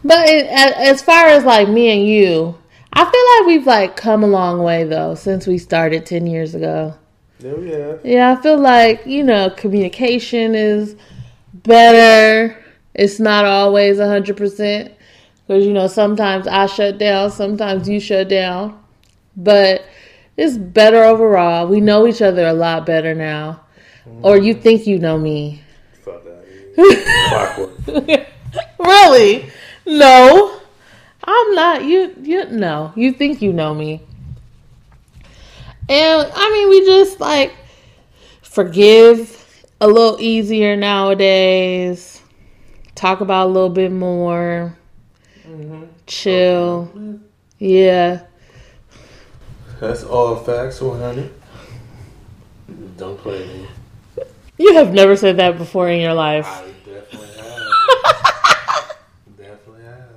But 0.03 0.27
it, 0.27 0.47
as 0.47 1.01
far 1.01 1.27
as 1.27 1.45
like 1.45 1.69
me 1.69 1.97
and 1.97 2.05
you, 2.05 2.61
I 2.93 3.05
feel 3.05 3.25
like 3.37 3.47
we've 3.47 3.67
like 3.67 3.95
come 3.95 4.23
a 4.23 4.27
long 4.27 4.63
way 4.63 4.83
though 4.83 5.15
since 5.15 5.47
we 5.47 5.57
started 5.57 6.05
ten 6.05 6.27
years 6.27 6.55
ago. 6.55 6.95
Yeah, 7.43 7.53
we 7.53 7.69
have. 7.69 8.05
Yeah, 8.05 8.35
I 8.37 8.41
feel 8.41 8.59
like, 8.59 9.05
you 9.05 9.23
know, 9.23 9.49
communication 9.49 10.53
is 10.53 10.95
better. 11.53 12.57
It's 12.93 13.19
not 13.19 13.45
always 13.45 13.97
100%. 13.97 14.91
Because, 15.47 15.65
you 15.65 15.73
know, 15.73 15.87
sometimes 15.87 16.47
I 16.47 16.67
shut 16.67 16.97
down, 16.97 17.31
sometimes 17.31 17.89
you 17.89 17.99
shut 17.99 18.29
down. 18.29 18.79
But 19.35 19.85
it's 20.37 20.57
better 20.57 21.03
overall. 21.03 21.67
We 21.67 21.81
know 21.81 22.05
each 22.05 22.21
other 22.21 22.45
a 22.45 22.53
lot 22.53 22.85
better 22.85 23.15
now. 23.15 23.61
Or 24.21 24.37
you 24.37 24.53
think 24.53 24.87
you 24.87 24.99
know 24.99 25.17
me. 25.17 25.63
Fuck 26.03 26.23
that. 26.25 28.27
Really? 28.79 29.49
No. 29.85 30.61
I'm 31.24 31.55
not. 31.55 31.84
You, 31.84 32.15
you, 32.22 32.45
know, 32.49 32.93
You 32.95 33.11
think 33.11 33.41
you 33.41 33.53
know 33.53 33.74
me. 33.74 34.01
And 35.89 36.32
I 36.34 36.49
mean, 36.51 36.69
we 36.69 36.86
just 36.86 37.19
like 37.19 37.53
forgive 38.41 39.65
a 39.80 39.88
little 39.88 40.19
easier 40.19 40.76
nowadays. 40.76 42.22
Talk 42.95 43.22
about 43.22 43.47
a 43.47 43.51
little 43.51 43.69
bit 43.69 43.91
more. 43.91 44.78
Mm-hmm. 45.47 45.84
Chill. 46.05 47.19
Yeah. 47.57 48.24
That's 49.80 50.03
all 50.03 50.36
facts, 50.36 50.80
100. 50.82 51.34
Don't 52.97 53.17
play 53.17 53.47
me. 53.47 53.67
You 54.57 54.76
have 54.76 54.93
never 54.93 55.15
said 55.15 55.38
that 55.38 55.57
before 55.57 55.89
in 55.89 55.99
your 55.99 56.13
life. 56.13 56.45
I 56.45 56.67
definitely 56.86 57.28
have. 57.41 58.97
definitely 59.38 59.84
have. 59.86 60.09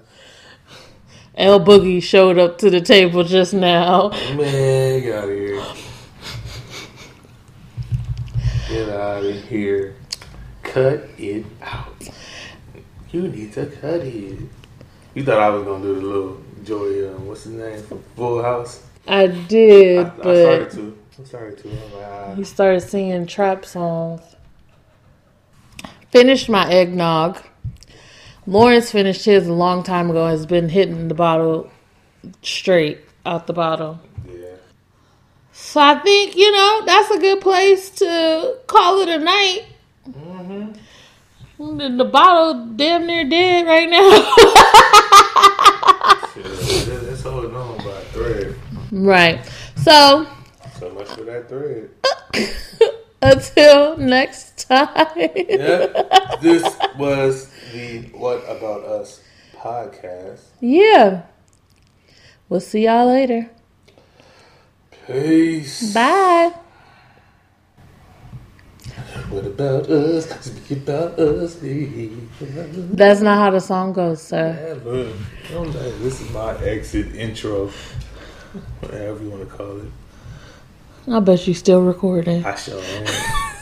L 1.36 1.58
Boogie 1.60 2.02
showed 2.02 2.38
up 2.38 2.58
to 2.58 2.70
the 2.70 2.80
table 2.80 3.24
just 3.24 3.54
now. 3.54 4.10
Man, 4.36 5.02
get 5.02 5.14
out 5.14 5.28
of 5.28 5.36
here. 5.36 5.64
Get 8.68 8.88
out 8.88 9.24
of 9.24 9.44
here. 9.48 9.96
Cut 10.62 11.08
it 11.18 11.44
out. 11.62 12.08
You 13.10 13.28
need 13.28 13.52
to 13.54 13.66
cut 13.66 14.00
it. 14.00 14.40
You 15.14 15.24
thought 15.24 15.38
I 15.38 15.48
was 15.50 15.64
gonna 15.64 15.82
do 15.82 15.94
the 15.94 16.00
little 16.00 16.44
Joey, 16.64 17.06
um, 17.06 17.26
what's 17.26 17.44
his 17.44 17.52
name 17.52 17.82
from 17.82 18.02
Full 18.16 18.42
House? 18.42 18.82
I 19.06 19.22
I, 19.22 19.26
did, 19.26 20.06
I 20.06 20.10
started 20.10 20.64
but 20.64 20.70
to. 20.72 20.98
I 21.20 21.24
started 21.24 21.58
to. 21.58 21.68
I'm 21.68 21.92
like, 21.92 22.04
ah. 22.06 22.34
he 22.34 22.44
started 22.44 22.80
singing 22.80 23.26
trap 23.26 23.66
songs. 23.66 24.22
Finished 26.10 26.48
my 26.48 26.70
eggnog. 26.70 27.42
Lawrence 28.46 28.90
finished 28.92 29.24
his 29.24 29.46
a 29.46 29.52
long 29.52 29.82
time 29.82 30.10
ago. 30.10 30.26
Has 30.26 30.46
been 30.46 30.68
hitting 30.68 31.08
the 31.08 31.14
bottle 31.14 31.70
straight 32.42 32.98
out 33.26 33.46
the 33.46 33.52
bottle. 33.52 34.00
yeah. 34.28 34.56
So 35.52 35.80
I 35.80 35.98
think 36.00 36.36
you 36.36 36.50
know 36.52 36.82
that's 36.84 37.10
a 37.10 37.18
good 37.18 37.40
place 37.40 37.90
to 37.90 38.58
call 38.66 39.00
it 39.00 39.08
a 39.08 39.18
night. 39.18 39.64
Mm-hmm. 40.10 40.72
The, 41.78 41.88
the 41.88 42.04
bottle 42.04 42.66
damn 42.76 43.06
near 43.06 43.28
dead 43.28 43.66
right 43.66 43.88
now. 43.88 44.10
Shit, 46.34 47.02
that's 47.02 47.22
holding 47.22 47.54
on 47.54 47.78
by 47.78 47.84
a 47.84 48.04
thread. 48.12 48.56
right. 48.90 49.50
So 49.76 50.26
So 50.78 50.90
much 50.90 51.06
for 51.08 51.22
that 51.22 51.48
thread. 51.48 51.90
until 53.22 53.96
next 53.96 54.68
time. 54.68 54.88
Yeah. 55.16 56.36
this 56.42 56.76
was 56.98 57.50
the 57.74 57.98
What 58.16 58.38
About 58.48 58.84
Us 58.84 59.20
podcast. 59.56 60.40
yeah. 60.60 61.22
We'll 62.48 62.60
see 62.60 62.84
y'all 62.84 63.06
later. 63.08 63.50
Peace. 65.06 65.92
Bye. 65.94 66.52
What 69.30 69.46
about 69.46 69.88
us? 69.90 70.28
Speak 70.44 70.78
about 70.82 71.18
us. 71.18 71.56
That's 72.40 73.20
not 73.22 73.38
how 73.38 73.50
the 73.50 73.60
song 73.60 73.92
goes, 73.94 74.22
sir. 74.22 74.54
Yeah, 74.54 74.90
look. 74.90 75.16
you 75.48 75.54
know, 75.54 75.98
This 75.98 76.20
is 76.20 76.30
my 76.30 76.54
exit 76.62 77.14
intro. 77.16 77.70
Whatever 78.80 79.22
you 79.24 79.30
want 79.30 79.48
to 79.48 79.56
call 79.56 79.80
it. 79.80 79.90
I 81.10 81.20
bet 81.20 81.46
you 81.48 81.54
still 81.54 81.82
recording. 81.82 82.44
I 82.44 82.54
sure 82.54 82.80
am. 82.80 83.50